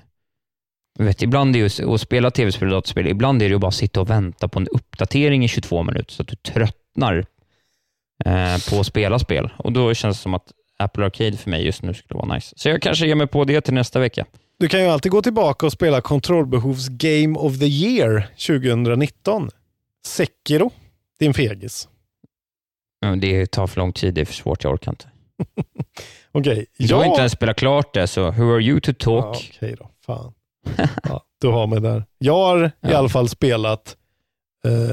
vet, 0.99 1.21
ibland 1.21 1.55
är 1.55 1.59
det 1.63 1.79
ju 1.79 1.93
att 1.93 2.01
spela 2.01 2.31
tv-spel 2.31 2.67
och 2.67 2.73
dataspel, 2.73 3.07
ibland 3.07 3.41
är 3.41 3.45
det 3.45 3.53
ju 3.53 3.59
bara 3.59 3.67
att 3.67 3.73
sitta 3.73 4.01
och 4.01 4.09
vänta 4.09 4.47
på 4.47 4.59
en 4.59 4.67
uppdatering 4.67 5.43
i 5.45 5.47
22 5.47 5.83
minuter 5.83 6.13
så 6.13 6.21
att 6.21 6.27
du 6.27 6.35
tröttnar 6.35 7.25
eh, 8.25 8.57
på 8.69 8.79
att 8.79 8.85
spela 8.85 9.19
spel. 9.19 9.49
Och 9.57 9.71
Då 9.71 9.93
känns 9.93 10.17
det 10.17 10.21
som 10.21 10.33
att 10.33 10.51
Apple 10.79 11.05
Arcade 11.05 11.37
för 11.37 11.49
mig 11.49 11.65
just 11.65 11.83
nu 11.83 11.93
skulle 11.93 12.17
vara 12.17 12.35
nice. 12.35 12.53
Så 12.57 12.69
jag 12.69 12.81
kanske 12.81 13.07
ger 13.07 13.15
mig 13.15 13.27
på 13.27 13.43
det 13.43 13.61
till 13.61 13.73
nästa 13.73 13.99
vecka. 13.99 14.25
Du 14.59 14.67
kan 14.69 14.79
ju 14.81 14.87
alltid 14.87 15.11
gå 15.11 15.21
tillbaka 15.21 15.65
och 15.65 15.71
spela 15.71 16.01
kontrollbehovs 16.01 16.87
Game 16.87 17.39
of 17.39 17.59
the 17.59 17.65
Year 17.65 18.27
2019. 18.47 19.49
Sekiro, 20.05 20.71
din 21.19 21.33
fegis. 21.33 21.87
Men 23.01 23.19
Det 23.19 23.51
tar 23.51 23.67
för 23.67 23.79
lång 23.79 23.93
tid, 23.93 24.13
det 24.13 24.21
är 24.21 24.25
för 24.25 24.33
svårt, 24.33 24.63
jag 24.63 24.73
orkar 24.73 24.91
inte. 24.91 25.09
Okej, 26.31 26.65
Jag 26.77 26.97
har 26.97 27.05
inte 27.05 27.19
ens 27.19 27.31
spelat 27.33 27.57
klart 27.57 27.93
det, 27.93 28.07
så 28.07 28.31
who 28.31 28.53
are 28.55 28.61
you 28.61 28.79
to 28.79 28.91
Ja, 28.91 28.93
talk? 29.21 29.51
Okej 29.55 29.75
då, 29.79 29.89
fan. 30.05 30.33
Ja, 31.03 31.23
du 31.41 31.47
har 31.47 31.67
mig 31.67 31.81
där. 31.81 32.03
Jag 32.17 32.33
har 32.33 32.65
i 32.65 32.71
Ja. 32.81 32.97
alla 32.97 33.09
fall 33.09 33.29
spelat 33.29 33.97
eh, 34.65 34.91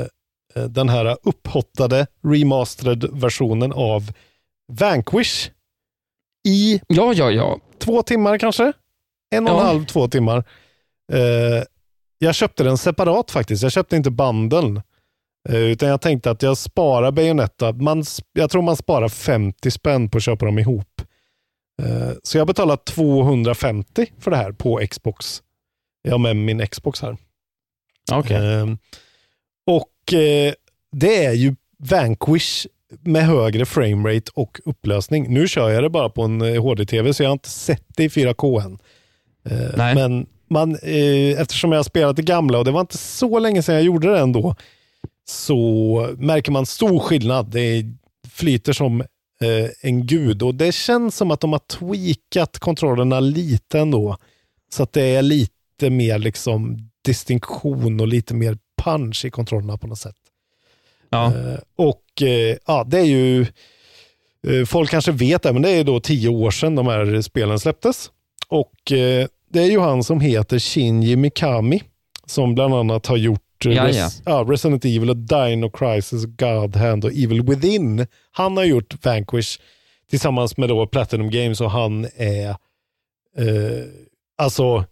eh, 0.63 0.69
den 0.71 0.89
här 0.89 1.17
upphottade 1.23 2.07
remastered 2.23 3.05
versionen 3.13 3.73
av 3.73 4.13
Vanquish 4.73 5.51
i 6.49 6.81
Ja, 6.89 7.13
ja, 7.15 7.31
ja. 7.31 7.59
två 7.79 8.03
timmar 8.03 8.39
kanske? 8.39 8.73
En 9.37 9.45
och 9.45 9.51
en 9.51 9.57
Ja. 9.59 9.63
halv, 9.65 9.85
två 9.85 10.09
timmar. 10.09 10.45
Eh, 11.13 11.63
jag 12.19 12.35
köpte 12.35 12.65
den 12.65 12.79
separat 12.79 13.31
faktiskt. 13.31 13.63
Jag 13.63 13.73
köpte 13.73 13.97
inte 13.97 14.11
bandeln. 14.11 14.83
Eh, 15.49 15.57
utan 15.57 15.89
jag 15.89 16.01
tänkte 16.01 16.31
att 16.31 16.43
jag 16.43 16.59
sparar 16.59 17.11
Bayonetta. 17.11 17.73
Man, 17.73 18.05
jag 18.33 18.51
tror 18.51 18.63
man 18.63 18.77
sparar 18.77 19.09
50 19.09 19.71
spänn 19.71 20.11
på 20.11 20.17
att 20.19 20.25
köpa 20.25 20.45
dem 20.47 20.59
ihop. 20.59 21.03
Eh, 21.83 22.11
så 22.23 22.39
jag 22.39 22.47
betalar 22.47 22.77
250 22.77 24.07
för 24.19 24.31
det 24.31 24.37
här 24.37 24.53
på 24.53 24.81
Xbox. 24.91 25.43
Jag 26.03 26.13
har 26.13 26.19
med 26.19 26.37
min 26.37 26.67
Xbox 26.67 27.03
här. 27.03 27.17
Okej. 28.13 28.37
Eh, 28.37 28.67
och 29.67 30.13
eh, 30.15 30.53
det 30.93 31.25
är 31.25 31.33
ju 31.33 31.57
Vanquish 31.79 32.67
med 33.01 33.27
högre 33.27 33.67
framerate 33.67 34.31
och 34.35 34.61
upplösning. 34.65 35.35
Nu 35.35 35.49
kör 35.49 35.71
jag 35.71 35.83
det 35.83 35.91
bara 35.91 36.09
på 36.09 36.23
en 36.23 36.43
eh, 36.43 36.63
HD-TV 36.63 37.15
så 37.15 37.23
jag 37.23 37.29
har 37.31 37.33
inte 37.33 37.51
sett 37.51 37.85
det 37.97 38.05
i 38.05 38.09
4K 38.09 38.61
än. 38.65 38.79
Eh, 39.51 39.71
Nej. 39.77 39.95
Men 39.95 40.27
man, 40.51 40.77
eh, 40.83 41.41
eftersom 41.41 41.73
jag 41.73 41.79
har 41.79 41.85
spelat 41.85 42.17
det 42.17 42.23
gamla 42.23 42.59
och 42.59 42.65
det 42.65 42.71
var 42.71 42.81
inte 42.81 42.99
så 42.99 43.39
länge 43.39 43.63
sedan 43.63 43.75
jag 43.75 43.85
gjorde 43.85 44.13
det 44.13 44.19
ändå, 44.19 44.57
så 45.29 46.15
märker 46.19 46.53
man 46.53 46.67
stor 46.67 46.99
skillnad. 46.99 47.47
Det 47.47 47.85
flyter 48.29 48.73
som 48.73 49.01
eh, 49.41 49.71
en 49.81 50.07
gud 50.07 50.43
och 50.43 50.55
det 50.55 50.73
känns 50.75 51.17
som 51.17 51.31
att 51.31 51.41
de 51.41 51.53
har 51.53 51.59
tweakat 51.59 52.59
kontrollerna 52.59 53.21
lite 53.21 53.79
ändå. 53.79 54.17
Så 54.73 54.83
att 54.83 54.93
det 54.93 55.03
är 55.03 55.23
lite 55.23 55.91
mer 55.91 56.19
liksom 56.19 56.79
distinktion 57.05 58.01
och 58.01 58.09
lite 58.09 58.35
mer 58.35 58.59
punch 58.83 59.25
i 59.25 59.31
kontrollerna 59.31 59.79
på 59.79 59.87
något 59.87 59.99
sätt. 59.99 60.17
Ja. 61.11 61.33
Och 61.77 62.05
ja, 62.67 62.85
det 62.87 62.99
är 62.99 63.05
ju, 63.05 63.47
folk 64.67 64.91
kanske 64.91 65.13
vet 65.13 65.43
det, 65.43 65.53
men 65.53 65.63
det 65.63 65.71
är 65.71 65.85
då 65.85 66.01
tio 66.01 66.29
år 66.29 66.51
sedan 66.51 66.75
de 66.75 66.87
här 66.87 67.21
spelen 67.21 67.61
släpptes. 67.61 68.11
Och 68.55 68.93
eh, 68.93 69.27
det 69.51 69.63
är 69.63 69.71
ju 69.71 69.81
han 69.81 70.05
som 70.05 70.21
heter 70.21 70.59
Shinji 70.59 71.17
Mikami, 71.17 71.83
som 72.27 72.55
bland 72.55 72.75
annat 72.75 73.07
har 73.07 73.17
gjort 73.17 73.67
eh, 73.67 73.73
Ja, 73.73 73.85
Res- 73.89 74.23
ja, 74.25 74.45
Resident 74.49 74.85
Evil, 74.85 75.11
och 75.11 75.17
Dino 75.17 75.71
Crisis, 75.71 76.25
God 76.25 76.77
Hand 76.77 77.05
och 77.05 77.11
Evil 77.11 77.43
Within. 77.43 78.07
Han 78.31 78.57
har 78.57 78.65
gjort 78.65 79.05
Vanquish 79.05 79.61
tillsammans 80.11 80.57
med 80.57 80.69
då 80.69 80.87
Platinum 80.87 81.31
Games 81.31 81.61
och 81.61 81.71
han 81.71 82.05
är, 82.17 82.49
eh, 83.39 83.85
alltså 84.39 84.85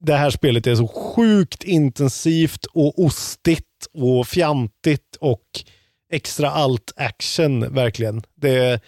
det 0.00 0.14
här 0.16 0.30
spelet 0.30 0.66
är 0.66 0.74
så 0.74 0.88
sjukt 0.88 1.64
intensivt 1.64 2.64
och 2.72 2.98
ostigt 3.04 3.86
och 3.94 4.26
fjantigt 4.26 5.16
och 5.20 5.40
extra 6.10 6.50
allt 6.50 6.92
action 6.96 7.74
verkligen. 7.74 8.22
Det, 8.34 8.80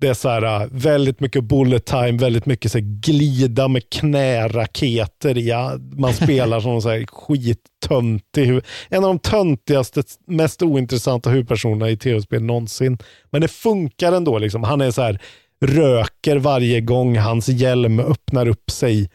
det 0.00 0.08
är 0.08 0.14
så 0.14 0.28
här 0.28 0.62
äh, 0.62 0.68
väldigt 0.70 1.20
mycket 1.20 1.44
bullet 1.44 1.84
time, 1.84 2.12
väldigt 2.12 2.46
mycket 2.46 2.72
så 2.72 2.78
här 2.78 3.00
glida 3.00 3.68
med 3.68 3.90
knäraketer. 3.90 5.34
Ja, 5.34 5.76
man 5.92 6.14
spelar 6.14 6.60
som 6.60 6.72
en 6.72 6.82
så 6.82 6.88
här 6.88 7.06
skittöntig, 7.06 8.60
en 8.88 9.04
av 9.04 9.10
de 9.10 9.18
töntigaste, 9.18 10.02
mest 10.26 10.62
ointressanta 10.62 11.30
huvudpersonerna 11.30 11.90
i 11.90 11.96
tv-spel 11.96 12.42
någonsin. 12.42 12.98
Men 13.30 13.40
det 13.40 13.48
funkar 13.48 14.12
ändå. 14.12 14.38
Liksom. 14.38 14.64
Han 14.64 14.80
är 14.80 14.90
så 14.90 15.02
här, 15.02 15.20
röker 15.60 16.36
varje 16.36 16.80
gång 16.80 17.18
hans 17.18 17.48
hjälm 17.48 18.00
öppnar 18.00 18.48
upp 18.48 18.70
sig. 18.70 19.10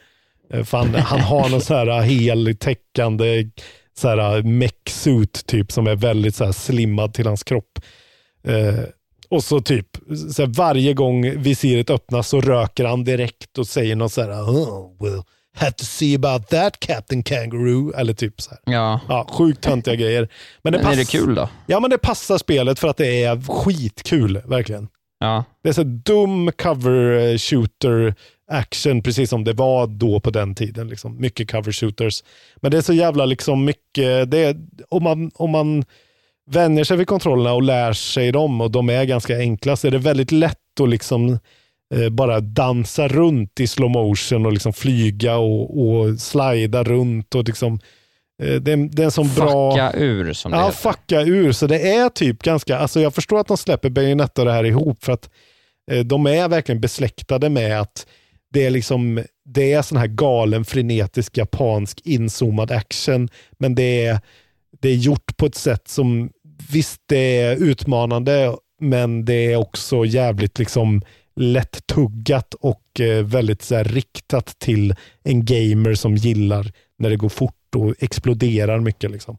Eh, 0.53 0.67
han, 0.71 0.95
han 0.95 1.19
har 1.19 1.49
någon 1.49 1.61
så 1.61 1.73
här 1.73 1.87
äh, 1.87 2.01
heltäckande 2.01 3.49
så 3.97 4.07
här 4.07 4.37
äh, 4.37 4.43
mech-suit 4.43 5.45
typ 5.45 5.71
som 5.71 5.87
är 5.87 5.95
väldigt 5.95 6.35
så 6.35 6.45
här 6.45 6.51
slimmad 6.51 7.13
till 7.13 7.27
hans 7.27 7.43
kropp. 7.43 7.79
Eh, 8.43 8.83
och 9.29 9.43
så 9.43 9.61
typ 9.61 9.94
så 10.33 10.45
varje 10.45 10.93
gång 10.93 11.41
visiret 11.41 11.89
öppnas 11.89 12.27
så 12.29 12.41
röker 12.41 12.85
han 12.85 13.03
direkt 13.03 13.57
och 13.57 13.67
säger 13.67 13.95
något 13.95 14.11
så 14.11 14.21
här 14.21 14.31
oh, 14.31 14.91
well, 15.03 15.23
had 15.57 15.77
to 15.77 15.85
see 15.85 16.15
about 16.15 16.47
that 16.47 16.79
Captain 16.79 17.23
Kangaroo 17.23 17.93
eller 17.93 18.13
typ 18.13 18.41
så 18.41 18.49
här. 18.49 18.73
ja. 18.73 18.99
Ja, 19.09 19.27
sjukt 19.31 19.61
töntiga 19.61 19.95
grejer. 19.95 20.29
Men 20.61 20.73
det, 20.73 20.79
Men 20.79 20.87
är 20.87 20.95
det 20.95 21.01
pass- 21.01 21.11
kul 21.11 21.35
då? 21.35 21.49
Ja, 21.67 21.79
men 21.79 21.89
det 21.89 21.97
passar 21.97 22.37
spelet 22.37 22.79
för 22.79 22.87
att 22.87 22.97
det 22.97 23.23
är 23.23 23.41
skitkul, 23.63 24.41
verkligen. 24.45 24.87
Ja. 25.19 25.43
Det 25.63 25.69
är 25.69 25.73
så 25.73 25.83
dum 25.83 26.51
cover 26.57 27.31
eh, 27.31 27.37
shooter 27.37 28.15
action, 28.51 29.01
precis 29.01 29.29
som 29.29 29.43
det 29.43 29.53
var 29.53 29.87
då 29.87 30.19
på 30.19 30.29
den 30.29 30.55
tiden. 30.55 30.87
Liksom. 30.87 31.21
Mycket 31.21 31.51
cover 31.51 31.71
shooters. 31.71 32.23
Men 32.61 32.71
det 32.71 32.77
är 32.77 32.81
så 32.81 32.93
jävla 32.93 33.25
liksom 33.25 33.65
mycket, 33.65 34.31
det 34.31 34.37
är, 34.39 34.55
om, 34.89 35.03
man, 35.03 35.31
om 35.35 35.49
man 35.51 35.85
vänjer 36.51 36.83
sig 36.83 36.97
vid 36.97 37.07
kontrollerna 37.07 37.53
och 37.53 37.63
lär 37.63 37.93
sig 37.93 38.31
dem 38.31 38.61
och 38.61 38.71
de 38.71 38.89
är 38.89 39.05
ganska 39.05 39.37
enkla 39.37 39.75
så 39.75 39.87
är 39.87 39.91
det 39.91 39.97
väldigt 39.97 40.31
lätt 40.31 40.79
att 40.81 40.89
liksom 40.89 41.39
eh, 41.95 42.09
bara 42.09 42.39
dansa 42.39 43.07
runt 43.07 43.59
i 43.59 43.67
slow 43.67 43.89
motion 43.89 44.45
och 44.45 44.53
liksom 44.53 44.73
flyga 44.73 45.37
och, 45.37 45.87
och 45.87 46.19
slida 46.19 46.83
runt. 46.83 47.35
och 47.35 47.47
liksom 47.47 47.79
eh, 48.43 48.55
det, 48.55 48.71
är, 48.71 48.77
det 48.95 49.01
är 49.01 49.05
en 49.05 49.11
sån 49.11 49.33
bra... 49.35 49.71
Fucka 49.71 49.93
ur 49.93 50.33
som 50.33 50.51
det 50.51 50.57
Ja, 50.57 50.65
heter. 50.65 50.77
fucka 50.77 51.21
ur. 51.21 51.51
Så 51.51 51.67
det 51.67 51.93
är 51.95 52.09
typ 52.09 52.43
ganska, 52.43 52.77
alltså 52.77 52.99
jag 53.01 53.13
förstår 53.13 53.39
att 53.39 53.47
de 53.47 53.57
släpper 53.57 53.89
Bayonetta 53.89 54.41
och 54.41 54.45
det 54.45 54.53
här 54.53 54.63
ihop 54.63 55.03
för 55.03 55.13
att 55.13 55.29
eh, 55.91 55.99
de 55.99 56.27
är 56.27 56.47
verkligen 56.47 56.81
besläktade 56.81 57.49
med 57.49 57.81
att 57.81 58.07
det 58.53 58.65
är 58.65 58.69
liksom, 58.69 59.23
det 59.45 59.73
är 59.73 59.81
sån 59.81 59.97
här 59.97 60.07
galen 60.07 60.65
frenetisk 60.65 61.37
japansk 61.37 62.01
inzoomad 62.03 62.71
action, 62.71 63.29
men 63.59 63.75
det 63.75 64.05
är, 64.05 64.19
det 64.81 64.89
är 64.89 64.95
gjort 64.95 65.37
på 65.37 65.45
ett 65.45 65.55
sätt 65.55 65.87
som, 65.87 66.29
visst 66.71 67.01
det 67.05 67.41
är 67.41 67.55
utmanande, 67.55 68.55
men 68.81 69.25
det 69.25 69.53
är 69.53 69.55
också 69.55 70.05
jävligt 70.05 70.59
liksom 70.59 71.01
lätt-tuggat 71.35 72.53
och 72.53 72.99
eh, 72.99 73.25
väldigt 73.25 73.61
så 73.61 73.75
här, 73.75 73.83
riktat 73.83 74.59
till 74.59 74.95
en 75.23 75.45
gamer 75.45 75.95
som 75.95 76.15
gillar 76.15 76.71
när 76.97 77.09
det 77.09 77.15
går 77.15 77.29
fort 77.29 77.75
och 77.75 77.95
exploderar 77.99 78.79
mycket. 78.79 79.11
Liksom. 79.11 79.37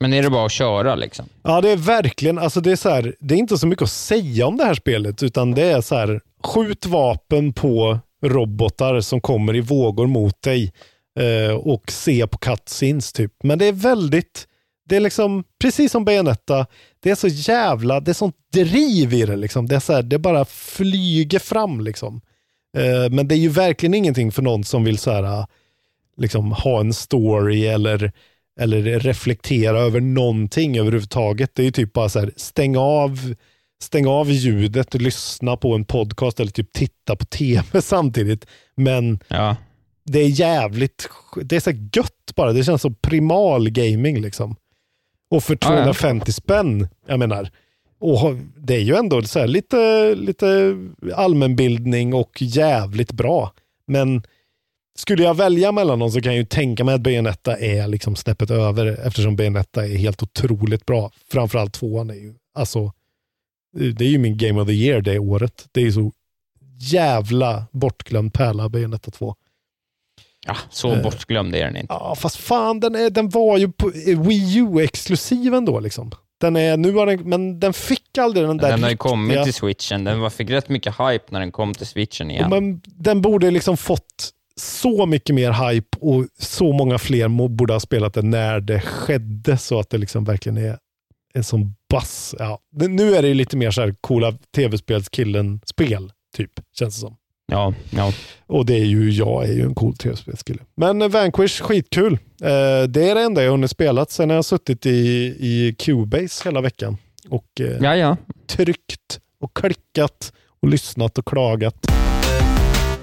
Men 0.00 0.12
är 0.12 0.22
det 0.22 0.30
bara 0.30 0.46
att 0.46 0.52
köra 0.52 0.94
liksom? 0.94 1.26
Ja, 1.42 1.60
det 1.60 1.70
är 1.70 1.76
verkligen, 1.76 2.38
alltså 2.38 2.60
det 2.60 2.72
är 2.72 2.76
så 2.76 2.88
här, 2.88 3.14
det 3.20 3.34
är 3.34 3.38
inte 3.38 3.58
så 3.58 3.66
mycket 3.66 3.82
att 3.82 3.90
säga 3.90 4.46
om 4.46 4.56
det 4.56 4.64
här 4.64 4.74
spelet, 4.74 5.22
utan 5.22 5.54
det 5.54 5.62
är 5.62 5.80
så 5.80 5.94
här, 5.94 6.20
skjut 6.44 6.86
vapen 6.86 7.52
på 7.52 7.98
robotar 8.24 9.00
som 9.00 9.20
kommer 9.20 9.56
i 9.56 9.60
vågor 9.60 10.06
mot 10.06 10.42
dig 10.42 10.72
eh, 11.20 11.56
och 11.56 11.90
se 11.90 12.26
på 12.26 12.38
cutscenes 12.38 13.12
typ. 13.12 13.32
Men 13.42 13.58
det 13.58 13.66
är 13.66 13.72
väldigt, 13.72 14.46
Det 14.88 14.96
är 14.96 15.00
liksom, 15.00 15.44
precis 15.60 15.92
som 15.92 16.04
Bayonetta, 16.04 16.66
det 17.00 17.10
är 17.10 17.14
så 17.14 17.28
jävla, 17.28 18.00
det 18.00 18.10
är 18.10 18.14
sånt 18.14 18.36
driv 18.52 19.14
i 19.14 19.22
det 19.26 19.36
liksom. 19.36 19.66
Det 19.66 19.74
är 19.76 19.80
så 19.80 19.92
här, 19.92 20.02
det 20.02 20.18
bara 20.18 20.44
flyger 20.44 21.38
fram 21.38 21.80
liksom. 21.80 22.20
Eh, 22.76 23.10
men 23.10 23.28
det 23.28 23.34
är 23.34 23.38
ju 23.38 23.48
verkligen 23.48 23.94
ingenting 23.94 24.32
för 24.32 24.42
någon 24.42 24.64
som 24.64 24.84
vill 24.84 24.98
så 24.98 25.10
här, 25.10 25.46
liksom 26.16 26.52
ha 26.52 26.80
en 26.80 26.92
story 26.92 27.66
eller, 27.66 28.12
eller 28.60 29.00
reflektera 29.00 29.78
över 29.78 30.00
någonting 30.00 30.78
överhuvudtaget. 30.78 31.50
Det 31.54 31.62
är 31.62 31.64
ju 31.64 31.70
typ 31.72 31.92
bara 31.92 32.08
så 32.08 32.20
här, 32.20 32.32
stäng 32.36 32.76
av, 32.76 33.34
stäng 33.82 34.06
av 34.06 34.30
ljudet 34.30 34.94
och 34.94 35.00
lyssna 35.00 35.56
på 35.56 35.74
en 35.74 35.84
podcast 35.84 36.40
eller 36.40 36.52
typ 36.52 36.72
titta 36.72 37.16
på 37.16 37.24
tv 37.24 37.62
samtidigt. 37.82 38.46
Men 38.76 39.18
Ja. 39.28 39.56
det 40.04 40.18
är 40.18 40.28
jävligt, 40.28 41.08
det 41.44 41.56
är 41.56 41.60
så 41.60 41.70
gött 41.70 42.32
bara. 42.36 42.52
Det 42.52 42.64
känns 42.64 42.82
som 42.82 42.94
primal 42.94 43.70
gaming 43.70 44.20
liksom. 44.20 44.56
Och 45.28 45.44
för 45.44 45.58
Ja, 45.60 45.68
ja. 45.68 45.68
250 45.68 46.32
spänn, 46.32 46.88
jag 47.06 47.18
menar. 47.18 47.50
Och 47.98 48.36
det 48.56 48.74
är 48.74 48.80
ju 48.80 48.94
ändå 48.94 49.22
så 49.22 49.38
här 49.38 49.46
lite, 49.46 50.14
lite 50.14 50.76
allmänbildning 51.14 52.14
och 52.14 52.42
jävligt 52.42 53.12
bra. 53.12 53.52
Men 53.86 54.22
skulle 54.98 55.22
jag 55.22 55.34
välja 55.34 55.72
mellan 55.72 55.98
dem 55.98 56.10
så 56.10 56.20
kan 56.20 56.32
jag 56.32 56.38
ju 56.38 56.44
tänka 56.44 56.84
mig 56.84 56.94
att 56.94 57.00
Bayonetta 57.00 57.58
är 57.58 57.88
liksom 57.88 58.16
snäppet 58.16 58.50
över 58.50 58.86
eftersom 59.06 59.36
Bayonetta 59.36 59.86
är 59.86 59.96
helt 59.96 60.22
otroligt 60.22 60.86
bra. 60.86 61.10
Framförallt 61.30 61.72
tvåan 61.74 62.10
är 62.10 62.14
ju, 62.14 62.34
alltså, 62.54 62.92
det 63.96 64.04
är 64.04 64.08
ju 64.08 64.18
min 64.18 64.36
Game 64.36 64.60
of 64.60 64.68
the 64.68 64.74
Year 64.74 65.00
det 65.00 65.18
året. 65.18 65.68
Det 65.72 65.80
är 65.80 65.84
ju 65.84 65.92
så 65.92 66.12
jävla 66.78 67.66
bortglömd 67.72 68.32
pärla 68.32 68.68
Bayonetta 68.68 69.10
2. 69.10 69.34
Ja, 70.46 70.56
så 70.70 70.92
Eh. 70.92 71.02
bortglömd 71.02 71.54
är 71.54 71.64
den 71.64 71.76
inte. 71.76 71.94
Ja, 71.94 72.14
fast 72.14 72.36
fan, 72.36 72.80
den, 72.80 72.94
är, 72.94 73.10
den 73.10 73.28
var 73.28 73.58
ju 73.58 73.72
på 73.72 73.90
Wii 74.16 74.58
U-exklusiv 74.58 75.54
ändå. 75.54 75.80
Liksom. 75.80 76.10
Den 76.40 76.56
är, 76.56 76.76
nu 76.76 76.92
har 76.92 77.06
den, 77.06 77.20
men 77.28 77.60
den 77.60 77.72
fick 77.72 78.18
aldrig 78.18 78.46
den 78.46 78.56
där 78.56 78.70
Den 78.70 78.82
har 78.82 78.90
ju 78.90 78.96
kommit 78.96 79.44
till 79.44 79.54
switchen. 79.54 80.04
Den 80.04 80.20
var, 80.20 80.30
fick 80.30 80.50
rätt 80.50 80.68
mycket 80.68 80.94
hype 80.94 81.24
när 81.28 81.40
den 81.40 81.52
kom 81.52 81.74
till 81.74 81.86
switchen 81.86 82.30
igen. 82.30 82.50
Men 82.50 82.80
den 82.84 83.22
borde 83.22 83.50
liksom 83.50 83.76
fått 83.76 84.30
så 84.60 85.06
mycket 85.06 85.34
mer 85.34 85.70
hype 85.70 85.98
och 86.00 86.26
så 86.38 86.72
många 86.72 86.98
fler 86.98 87.48
borde 87.48 87.72
ha 87.72 87.80
spelat 87.80 88.14
den 88.14 88.30
när 88.30 88.60
det 88.60 88.80
skedde 88.80 89.58
så 89.58 89.80
att 89.80 89.90
det 89.90 89.98
liksom 89.98 90.24
verkligen 90.24 90.58
är 90.58 90.78
en 91.34 91.44
sån 91.44 91.74
bass. 91.90 92.34
Ja. 92.38 92.58
Nu 92.72 93.14
är 93.16 93.22
det 93.22 93.28
ju 93.28 93.34
lite 93.34 93.56
mer 93.56 93.70
så 93.70 93.80
här 93.80 93.94
coola 94.00 94.32
tv-spelskillen-spel, 94.56 96.12
typ, 96.36 96.52
känns 96.78 96.94
det 96.94 97.00
som. 97.00 97.16
Ja, 97.52 97.74
ja. 97.90 98.12
Och 98.46 98.66
det 98.66 98.74
är 98.74 98.84
ju, 98.84 99.10
jag 99.10 99.44
är 99.44 99.52
ju 99.52 99.62
en 99.62 99.74
cool 99.74 99.96
tv-spelskille. 99.96 100.62
Men 100.76 101.02
eh, 101.02 101.08
Vanquish, 101.08 101.60
skitkul. 101.60 102.12
Eh, 102.42 102.88
det 102.88 103.10
är 103.10 103.14
det 103.14 103.22
enda 103.22 103.42
jag 103.42 103.50
hunnit 103.50 103.70
spelat 103.70 104.10
sen 104.10 104.30
jag 104.30 104.36
har 104.36 104.42
suttit 104.42 104.86
i, 104.86 104.90
i 105.38 105.74
Cubase 105.78 106.48
hela 106.48 106.60
veckan. 106.60 106.96
Och 107.28 107.60
eh, 107.60 107.76
ja, 107.80 107.96
ja. 107.96 108.16
tryckt 108.46 109.20
och 109.40 109.56
klickat 109.56 110.32
och 110.62 110.68
lyssnat 110.68 111.18
och 111.18 111.26
klagat. 111.26 111.86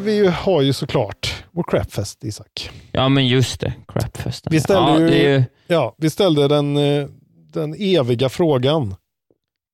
Vi 0.02 0.28
har 0.28 0.62
ju 0.62 0.74
såklart 0.74 1.44
vår 1.52 1.64
crapfest, 1.64 2.24
Isak. 2.24 2.70
Ja, 2.92 3.10
men 3.10 3.28
just 3.28 3.60
det. 3.60 3.74
Crapfesten. 3.88 4.52
Vi 4.52 4.60
ställde 4.60 4.92
ja, 4.92 5.00
ju- 5.00 5.18
ju... 5.18 5.44
Ja, 5.68 5.96
vi 5.98 6.10
ställde 6.10 6.48
den, 6.48 6.78
eh, 6.78 7.08
den 7.54 7.76
eviga 7.80 8.30
frågan. 8.30 8.96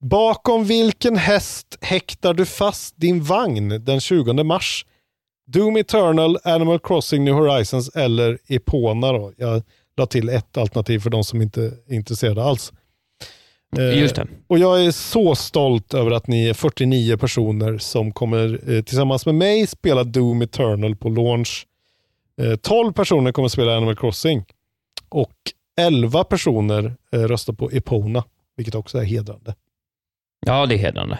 Bakom 0.01 0.63
vilken 0.63 1.15
häst 1.15 1.77
häktar 1.81 2.33
du 2.33 2.45
fast 2.45 2.93
din 2.97 3.23
vagn 3.23 3.85
den 3.85 3.99
20 3.99 4.43
mars? 4.43 4.85
Doom 5.47 5.77
Eternal, 5.77 6.37
Animal 6.43 6.79
Crossing 6.79 7.23
New 7.23 7.33
Horizons 7.33 7.89
eller 7.89 8.39
Epona 8.47 9.11
då? 9.11 9.33
Jag 9.37 9.63
la 9.97 10.05
till 10.05 10.29
ett 10.29 10.57
alternativ 10.57 10.99
för 10.99 11.09
de 11.09 11.23
som 11.23 11.41
inte 11.41 11.61
är 11.87 11.93
intresserade 11.93 12.43
alls. 12.43 12.73
Eh, 13.77 13.99
Just 13.99 14.15
det. 14.15 14.27
Och 14.47 14.59
jag 14.59 14.85
är 14.85 14.91
så 14.91 15.35
stolt 15.35 15.93
över 15.93 16.11
att 16.11 16.27
ni 16.27 16.47
är 16.47 16.53
49 16.53 17.17
personer 17.17 17.77
som 17.77 18.11
kommer 18.11 18.71
eh, 18.71 18.83
tillsammans 18.83 19.25
med 19.25 19.35
mig 19.35 19.67
spela 19.67 20.03
Doom 20.03 20.41
Eternal 20.41 20.95
på 20.95 21.09
launch. 21.09 21.67
Eh, 22.41 22.55
12 22.55 22.93
personer 22.93 23.31
kommer 23.31 23.47
spela 23.47 23.77
Animal 23.77 23.95
Crossing 23.95 24.45
och 25.09 25.33
11 25.79 26.23
personer 26.23 26.95
eh, 27.11 27.19
röstar 27.19 27.53
på 27.53 27.69
Epona, 27.71 28.23
vilket 28.57 28.75
också 28.75 28.97
är 28.97 29.03
hedrande. 29.03 29.55
Ja, 30.45 30.65
det 30.65 30.75
är 30.75 30.77
hedrande. 30.79 31.17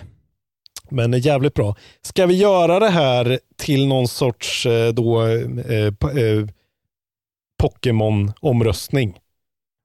Men 0.89 1.13
eh, 1.13 1.25
jävligt 1.25 1.53
bra. 1.53 1.75
Ska 2.01 2.25
vi 2.25 2.33
göra 2.37 2.79
det 2.79 2.89
här 2.89 3.39
till 3.57 3.87
någon 3.87 4.07
sorts 4.07 4.65
eh, 4.65 4.93
då, 4.93 5.21
eh, 5.25 5.27
po- 5.91 6.39
eh, 6.41 6.47
Pokémon-omröstning? 7.63 9.13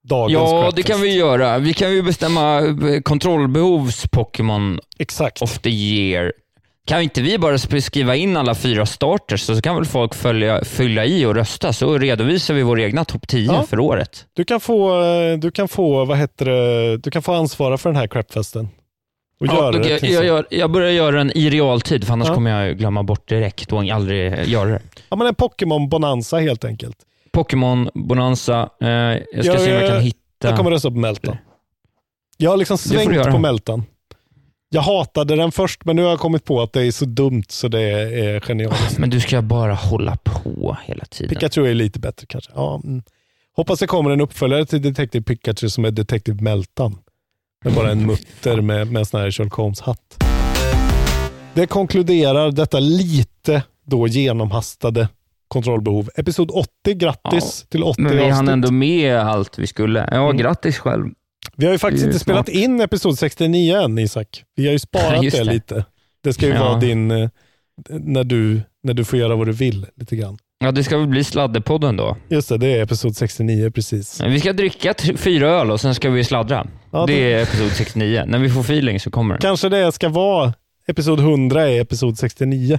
Dagens 0.09 0.33
Ja, 0.33 0.51
Crapfest. 0.63 0.77
det 0.77 0.83
kan 0.83 1.01
vi 1.01 1.17
göra. 1.17 1.59
Vi 1.59 1.73
kan 1.75 1.93
ju 1.93 2.03
bestämma 2.03 2.59
eh, 2.61 3.01
kontrollbehovs 3.03 4.07
Pokémon 4.13 4.81
Exakt. 4.99 5.43
of 5.43 5.59
the 5.59 5.71
year. 5.71 6.33
Kan 6.87 7.03
inte 7.03 7.23
vi 7.23 7.39
bara 7.39 7.59
skriva 7.59 8.17
in 8.17 8.37
alla 8.37 8.55
fyra 8.55 8.87
starters 8.87 9.41
så 9.43 9.63
kan 9.63 9.77
väl 9.77 9.85
folk 9.85 10.15
följa, 10.15 10.65
fylla 10.65 11.05
i 11.05 11.25
och 11.27 11.35
rösta 11.35 11.73
så 11.73 11.99
redovisar 11.99 12.55
vi 12.55 12.63
vår 12.63 12.81
egna 12.81 13.05
topp 13.05 13.29
10 13.29 13.47
Ja. 13.47 13.63
för 13.63 13.79
året. 13.81 14.27
Du 14.33 14.45
kan 14.45 14.61
få, 14.61 15.03
eh, 15.05 15.39
du 15.39 15.51
kan 15.51 15.69
få, 15.69 16.05
vad 16.05 16.19
heter 16.19 16.45
det, 16.45 16.97
du 16.99 17.11
kan 17.11 17.23
få 17.23 17.33
ansvara 17.33 17.79
för 17.79 17.89
den 17.91 17.97
här 17.97 18.07
crapfesten. 18.07 18.69
Och 19.41 19.47
Ja, 19.47 19.55
göra 19.55 19.79
det 19.83 20.03
jag, 20.09 20.25
jag, 20.25 20.45
jag 20.51 20.71
börjar 20.71 20.91
göra 20.91 21.17
den 21.17 21.31
i 21.37 21.51
realtid 21.51 22.05
för 22.05 22.13
annars 22.13 22.29
Ja. 22.29 22.35
kommer 22.35 22.51
jag 22.67 22.79
glömma 22.79 23.03
bort 23.03 23.29
direkt 23.29 23.73
och 23.73 23.85
aldrig 23.91 24.45
göra 24.49 24.69
det. 24.71 24.81
Ja, 25.09 25.17
men 25.17 25.27
en 25.27 25.35
Pokémon-bonanza 25.35 26.39
helt 26.41 26.65
enkelt. 26.65 26.97
Pokémon 27.33 27.91
Bonanza. 27.95 28.71
Eh, 28.81 28.89
jag 28.89 29.21
ska 29.33 29.43
Jag- 29.45 29.61
se 29.61 29.77
om 29.77 29.83
jag 29.83 29.91
kan 29.91 30.01
hitta... 30.03 30.19
Jag 30.49 30.57
kommer 30.57 30.71
rösta 30.71 30.91
på 30.91 30.97
Meltan. 30.97 31.37
Jag 32.37 32.51
har 32.51 32.57
liksom 32.57 32.79
svängt 32.79 33.25
på 33.31 33.39
Meltan. 33.39 33.85
Jag 34.69 34.83
hatade 34.83 35.37
den 35.37 35.53
först, 35.53 35.85
men 35.85 35.97
nu 35.97 36.03
har 36.03 36.11
jag 36.11 36.19
kommit 36.19 36.45
på 36.45 36.63
att 36.63 36.73
det 36.73 36.83
är 36.87 36.91
så 36.91 37.05
dumt 37.05 37.43
så 37.49 37.69
det 37.69 37.81
är 37.81 38.41
genialiskt. 38.41 38.99
Men 38.99 39.11
du 39.11 39.21
ska 39.21 39.43
bara 39.43 39.75
hålla 39.75 40.17
på 40.17 40.77
hela 40.85 41.05
tiden. 41.05 41.29
Pikachu 41.29 41.67
är 41.67 41.75
lite 41.75 41.99
bättre 42.01 42.27
kanske. 42.27 42.53
Ja, 42.55 42.81
mm. 42.85 43.03
Hoppas 43.57 43.79
det 43.79 43.87
kommer 43.87 44.11
en 44.11 44.21
uppföljare 44.21 44.67
till 44.67 44.83
Detective 44.83 45.25
Pikachu 45.25 45.69
som 45.69 45.85
är 45.85 45.91
Detective 45.91 46.43
Meltan. 46.43 46.99
Med 47.65 47.73
bara 47.75 47.91
en 47.91 48.07
mutter 48.07 48.61
med, 48.61 48.93
med 48.93 49.01
en 49.01 49.07
sån 49.07 49.21
här 49.21 49.31
Sherlock 49.31 49.53
Holmes-hatt. 49.55 50.25
Det 51.55 51.67
konkluderar 51.67 52.51
detta 52.51 52.79
lite 52.81 53.63
då 53.87 54.07
genomhastade 54.09 55.09
kontrollbehov. 55.49 56.11
Episod 56.17 56.51
80, 56.51 56.95
grattis 56.95 57.67
till 57.69 57.83
80 57.83 58.03
Men 58.03 58.17
vi 58.17 58.29
hann 58.31 58.49
ändå 58.49 58.73
med 58.73 59.17
allt 59.17 59.59
vi 59.59 59.67
skulle. 59.67 60.09
Ja, 60.11 60.25
Mm. 60.25 60.37
grattis 60.37 60.79
själv. 60.79 61.07
Vi 61.57 61.67
har 61.67 61.73
ju 61.73 61.79
faktiskt 61.79 62.03
Det 62.05 62.07
är 62.07 62.09
inte 62.09 62.19
spelat 62.19 62.47
smart. 62.49 62.57
in 62.57 62.81
episod 62.81 63.19
69 63.19 63.77
än 63.77 63.99
Isak. 63.99 64.43
Vi 64.57 64.65
har 64.67 64.73
ju 64.73 64.79
sparat 64.79 65.21
det, 65.21 65.31
det. 65.31 65.45
lite. 65.45 65.85
Det 66.25 66.33
ska 66.33 66.47
ju 66.47 66.53
Ja. 66.55 66.65
vara 66.65 66.79
din, 66.81 67.11
eh, 67.11 67.29
när 67.91 68.25
du, 68.25 68.61
när 68.83 68.95
du 68.95 69.05
får 69.05 69.19
göra 69.19 69.37
vad 69.37 69.47
du 69.47 69.53
vill 69.53 69.87
lite 69.97 70.17
grann. 70.17 70.39
Ja, 70.59 70.73
det 70.73 70.85
ska 70.85 70.99
väl 70.99 71.07
bli 71.07 71.25
sladdepodden 71.25 71.97
då. 71.97 72.17
Just 72.29 72.49
det, 72.49 72.59
det 72.59 72.67
är 72.67 72.83
episod 72.83 73.17
69 73.17 73.71
precis. 73.71 74.21
Vi 74.21 74.41
ska 74.41 74.53
dricka 74.53 74.95
fyra 75.17 75.49
öl 75.51 75.71
och 75.71 75.81
sen 75.81 75.95
ska 75.95 76.11
vi 76.11 76.25
sladdra. 76.25 76.67
Ja, 76.95 77.07
det 77.07 77.33
är 77.33 77.43
episod 77.43 77.71
69. 77.73 78.25
När 78.27 78.39
vi 78.39 78.49
får 78.51 78.61
feeling 78.61 79.01
så 79.01 79.11
kommer 79.11 79.35
den. 79.35 79.41
Kanske 79.41 79.69
det 79.69 79.93
ska 79.93 80.09
vara 80.09 80.53
episod 80.87 81.21
100 81.21 81.69
är 81.69 81.81
episod 81.81 82.19
69. 82.19 82.79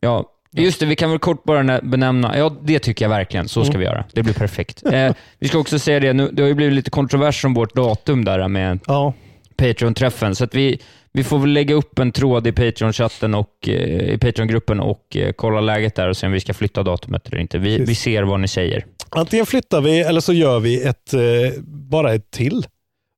Ja, 0.00 0.30
just 0.52 0.80
det. 0.80 0.86
Vi 0.86 0.96
kan 0.96 1.10
väl 1.10 1.18
kort 1.18 1.44
bara 1.44 1.62
nä- 1.62 1.80
benämna. 1.82 2.38
Ja, 2.38 2.56
det 2.62 2.78
tycker 2.78 3.04
jag 3.04 3.10
verkligen. 3.10 3.48
Så 3.48 3.64
ska 3.64 3.70
Mm. 3.70 3.78
vi 3.80 3.84
göra. 3.86 4.04
Det 4.12 4.22
blir 4.22 4.34
perfekt. 4.34 4.82
Eh, 4.92 5.14
vi 5.38 5.48
ska 5.48 5.58
också 5.58 5.78
säga 5.78 6.00
det, 6.00 6.12
nu, 6.12 6.28
det 6.32 6.42
har 6.42 6.48
ju 6.48 6.54
blivit 6.54 6.74
lite 6.74 6.90
kontrovers 6.90 7.44
om 7.44 7.54
vårt 7.54 7.74
datum 7.74 8.24
där 8.24 8.48
med 8.48 8.78
Ja, 8.86 9.12
Patreon-träffen, 9.56 10.34
så 10.34 10.44
att 10.44 10.54
vi, 10.54 10.78
vi 11.12 11.24
får 11.24 11.38
väl 11.38 11.50
lägga 11.50 11.74
upp 11.74 11.98
en 11.98 12.12
tråd 12.12 12.46
i 12.46 12.52
Patreon-chatten 12.52 13.34
och 13.34 13.68
eh, 13.68 14.14
i 14.14 14.18
Patreon-gruppen 14.18 14.80
och 14.80 15.16
eh, 15.16 15.32
kolla 15.32 15.60
läget 15.60 15.94
där 15.94 16.08
och 16.08 16.16
se 16.16 16.26
om 16.26 16.32
vi 16.32 16.40
ska 16.40 16.54
flytta 16.54 16.82
datumet 16.82 17.28
eller 17.28 17.38
inte. 17.38 17.58
Vi, 17.58 17.76
Precis. 17.78 17.88
vi 17.90 17.94
ser 17.94 18.22
vad 18.22 18.40
ni 18.40 18.48
säger. 18.48 18.84
antingen 19.10 19.46
flyttar 19.46 19.80
vi 19.80 20.00
eller 20.00 20.20
så 20.20 20.32
gör 20.32 20.60
vi 20.60 20.82
ett, 20.82 21.14
eh, 21.14 21.20
bara 21.66 22.14
ett 22.14 22.30
till. 22.30 22.66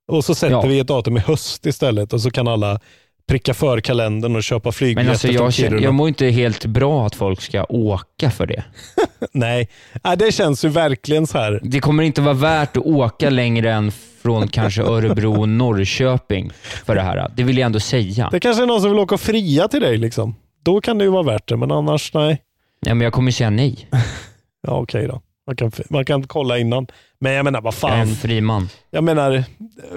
Och 0.07 0.25
så 0.25 0.35
sätter 0.35 0.51
Ja. 0.53 0.61
vi 0.61 0.79
ett 0.79 0.87
datum 0.87 1.17
i 1.17 1.19
höst 1.19 1.65
istället 1.65 2.13
och 2.13 2.21
så 2.21 2.31
kan 2.31 2.47
alla 2.47 2.79
pricka 3.27 3.53
för 3.53 3.79
kalendern 3.81 4.35
och 4.35 4.43
köpa 4.43 4.67
Men 4.67 4.73
flygbiljetter 4.73 5.11
alltså 5.11 5.27
jag, 5.27 5.53
känner, 5.53 5.79
jag 5.79 5.93
mår 5.93 6.07
inte 6.07 6.25
helt 6.25 6.65
bra 6.65 7.05
att 7.05 7.15
folk 7.15 7.41
ska 7.41 7.63
åka 7.69 8.31
för 8.31 8.45
det. 8.45 8.63
Nej, 9.31 9.69
det 10.17 10.33
känns 10.33 10.65
ju 10.65 10.69
verkligen 10.69 11.27
så 11.27 11.37
här. 11.37 11.59
Det 11.63 11.79
kommer 11.79 12.03
inte 12.03 12.21
vara 12.21 12.33
värt 12.33 12.77
att 12.77 12.85
åka 12.85 13.29
längre 13.29 13.73
än 13.73 13.91
från 14.21 14.47
kanske 14.47 14.81
Örebro 14.83 15.39
och 15.41 15.49
Norrköping 15.49 16.51
för 16.85 16.95
det 16.95 17.01
här. 17.01 17.31
Det 17.35 17.43
vill 17.43 17.57
jag 17.57 17.65
ändå 17.65 17.79
säga. 17.79 18.29
Det 18.31 18.39
kanske 18.39 18.63
är 18.63 18.67
någon 18.67 18.81
som 18.81 18.89
vill 18.91 18.99
åka 18.99 19.15
och 19.15 19.21
fria 19.21 19.67
till 19.67 19.81
dig. 19.81 19.97
Liksom. 19.97 20.35
Då 20.63 20.81
kan 20.81 20.97
det 20.97 21.03
ju 21.03 21.09
vara 21.11 21.23
värt 21.23 21.47
det, 21.47 21.57
men 21.57 21.71
annars 21.71 22.13
nej. 22.13 22.41
Ja, 22.79 22.93
men 22.93 23.01
jag 23.05 23.13
kommer 23.13 23.31
säga 23.31 23.49
nej. 23.49 23.87
Ja, 24.67 24.73
okej 24.79 25.07
då. 25.07 25.21
Man 25.47 25.55
kan, 25.55 25.71
man 25.89 26.05
kan 26.05 26.23
kolla 26.27 26.57
innan. 26.57 26.87
Men 27.19 27.31
jag 27.33 27.43
menar, 27.43 27.61
vad 27.61 27.73
Jag 27.81 27.91
är 27.91 27.97
en 27.97 28.07
fan. 28.07 28.15
fri 28.15 28.41
man. 28.41 28.69
Jag 28.91 29.03
menar, 29.03 29.43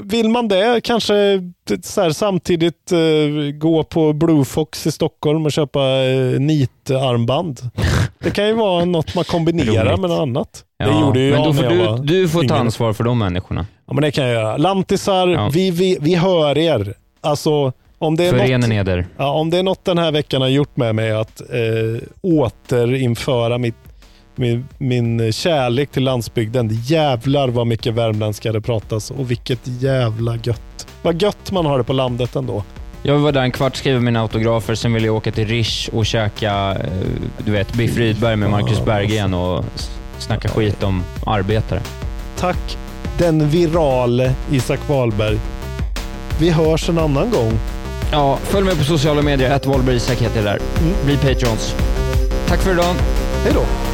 vill 0.03 0.29
man 0.29 0.49
det, 0.49 0.81
kanske 0.85 1.15
så 1.83 2.01
här, 2.01 2.11
samtidigt 2.11 2.93
eh, 2.93 2.99
gå 3.59 3.85
på 3.85 4.13
Blue 4.13 4.45
Fox 4.45 4.87
i 4.87 4.93
Stockholm 4.93 5.45
och 5.47 5.53
köpa 5.53 5.81
eh, 6.05 6.41
nitarmband. 6.41 7.61
Det 8.19 8.31
kan 8.31 8.47
ju 8.47 8.53
vara 8.53 8.85
något 8.85 9.15
man 9.15 9.25
kombinerar 9.25 9.97
med 9.97 10.11
något 10.11 10.21
annat. 10.21 10.65
Det 10.79 11.01
gjorde 11.01 11.21
ju 11.21 11.31
men 11.33 11.43
då 11.43 11.53
får 11.55 11.65
jag 11.65 11.77
var 11.87 11.99
du, 11.99 12.03
du 12.23 12.29
får 12.29 12.45
ta 12.45 12.55
ansvar 12.55 12.93
för 12.93 13.05
de 13.05 13.19
människorna. 13.19 13.67
Ja, 13.87 13.93
men 13.95 14.03
det 14.03 14.11
kan 14.11 14.25
jag 14.25 14.33
göra. 14.35 14.57
Lantisar, 14.57 15.29
Ja. 15.29 15.51
vi, 15.53 15.71
vi, 15.71 15.99
vi 16.01 16.15
hör 16.15 16.59
er. 16.59 16.95
Alltså, 17.21 17.73
om 17.99 18.17
det, 18.17 18.25
är 18.25 18.31
Förenen 18.33 18.61
något, 18.71 18.79
eder. 18.79 19.07
ja, 19.17 19.31
om 19.33 19.51
det 19.51 19.59
är 19.59 19.63
något 19.63 19.85
den 19.85 19.99
här 19.99 20.13
veckan 20.13 20.43
har 20.43 20.49
gjort 20.49 20.77
med 20.77 20.95
mig 20.95 21.11
att 21.13 21.41
eh, 21.41 22.09
återinföra 22.23 23.59
mitt, 23.59 23.75
min, 24.41 24.69
min 24.79 25.33
kärlek 25.33 25.91
till 25.91 26.05
landsbygden. 26.05 26.69
Jävlar 26.85 27.49
vad 27.49 27.67
mycket 27.67 27.95
värmländska 27.95 28.53
det 28.53 28.61
pratas 28.61 29.11
och 29.11 29.31
vilket 29.31 29.61
jävla 29.65 30.37
gött. 30.43 30.87
Vad 31.03 31.23
gött 31.23 31.53
man 31.53 31.67
har 31.67 31.79
det 31.79 31.85
på 31.85 31.93
landet 31.93 32.37
ändå. 32.37 32.65
Jag 33.03 33.19
var 33.19 33.33
där 33.33 33.43
en 33.43 33.53
kvart, 33.53 33.77
skrev 33.77 34.03
mina 34.03 34.21
autografer, 34.21 34.75
sen 34.75 34.93
ville 34.93 35.07
jag 35.07 35.17
åka 35.17 35.33
till 35.33 35.49
Rish 35.49 35.89
och 35.93 36.07
käka, 36.07 36.71
eh, 36.71 36.87
du 37.45 37.53
vet, 37.53 37.75
Biff 37.75 37.97
Rydberg 37.97 38.37
med 38.37 38.51
Marcus 38.51 38.85
Berggren 38.85 39.35
och 39.35 39.65
snacka 40.19 40.49
skit 40.49 40.83
om 40.83 41.03
arbetare. 41.27 41.81
Tack 42.39 42.79
den 43.19 43.49
virale 43.49 44.35
Isak 44.51 44.89
Wahlberg. 44.89 45.39
Vi 46.41 46.51
hörs 46.51 46.89
en 46.89 46.99
annan 46.99 47.31
gång. 47.31 47.53
Ja, 48.13 48.39
följ 48.43 48.65
mig 48.65 48.77
på 48.77 48.85
sociala 48.85 49.23
medier, 49.23 49.51
att 49.51 49.67
Wahlberg 49.67 49.97
Isak 49.97 50.19
heter 50.19 50.37
jag 50.37 50.45
där. 50.45 50.59
Bli 51.05 51.17
Patrons. 51.17 51.75
Tack 52.49 52.61
för 52.61 52.73
idag. 52.73 52.95
Hej 53.45 53.53
då. 53.55 53.90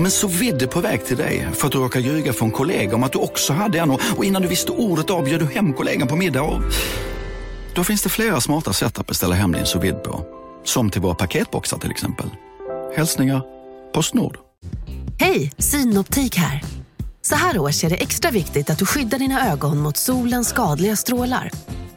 Om 0.00 0.04
en 0.04 0.10
så 0.10 0.26
vidde 0.26 0.66
på 0.66 0.80
väg 0.80 1.04
till 1.04 1.16
dig 1.16 1.48
för 1.52 1.66
att 1.66 1.72
du 1.72 1.78
råkar 1.78 2.00
ljuga 2.00 2.32
från 2.32 2.50
kollega 2.50 2.94
om 2.94 3.02
att 3.02 3.12
du 3.12 3.18
också 3.18 3.52
hade 3.52 3.78
en 3.78 3.90
och 3.90 4.00
och 4.16 4.24
innan 4.24 4.42
du 4.42 4.48
visste 4.48 4.72
ordet 4.72 5.10
av 5.10 5.24
bjöd 5.24 5.40
du 5.40 5.46
hem 5.46 5.72
kollegan 5.72 6.08
på 6.08 6.16
middag 6.16 6.42
och... 6.42 6.62
Då 7.74 7.84
finns 7.84 8.02
det 8.02 8.08
flera 8.08 8.40
smarta 8.40 8.72
sätt 8.72 8.98
att 8.98 9.06
beställa 9.06 9.34
hem 9.34 9.52
din 9.52 9.66
sous 9.66 9.84
vide 9.84 9.98
på. 9.98 10.24
Som 10.64 10.90
till 10.90 11.00
våra 11.00 11.14
paketboxar 11.14 11.78
till 11.78 11.90
exempel. 11.90 12.26
Hälsningar 12.96 13.42
Postnord. 13.94 14.38
Hej, 15.18 15.52
Synoptik 15.58 16.36
här. 16.36 16.62
Så 17.22 17.34
här 17.34 17.58
års 17.58 17.84
är 17.84 17.90
det 17.90 17.96
extra 17.96 18.30
viktigt 18.30 18.70
att 18.70 18.78
du 18.78 18.86
skyddar 18.86 19.18
dina 19.18 19.52
ögon 19.52 19.78
mot 19.78 19.96
solens 19.96 20.48
skadliga 20.48 20.96
strålar. 20.96 21.50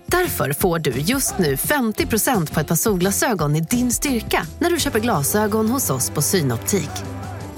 Därför 0.06 0.54
får 0.54 0.80
du 0.80 0.92
just 0.92 1.38
nu 1.38 1.56
50% 1.56 2.54
på 2.54 2.60
ett 2.60 2.68
par 2.68 2.76
solglasögon 2.76 3.56
i 3.56 3.62
din 3.62 3.92
styrka 3.92 4.48
när 4.60 4.70
du 4.70 4.80
köper 4.80 5.00
glasögon 5.00 5.70
hos 5.70 5.90
oss 5.90 6.10
på 6.10 6.22
Synoptik. 6.22 6.92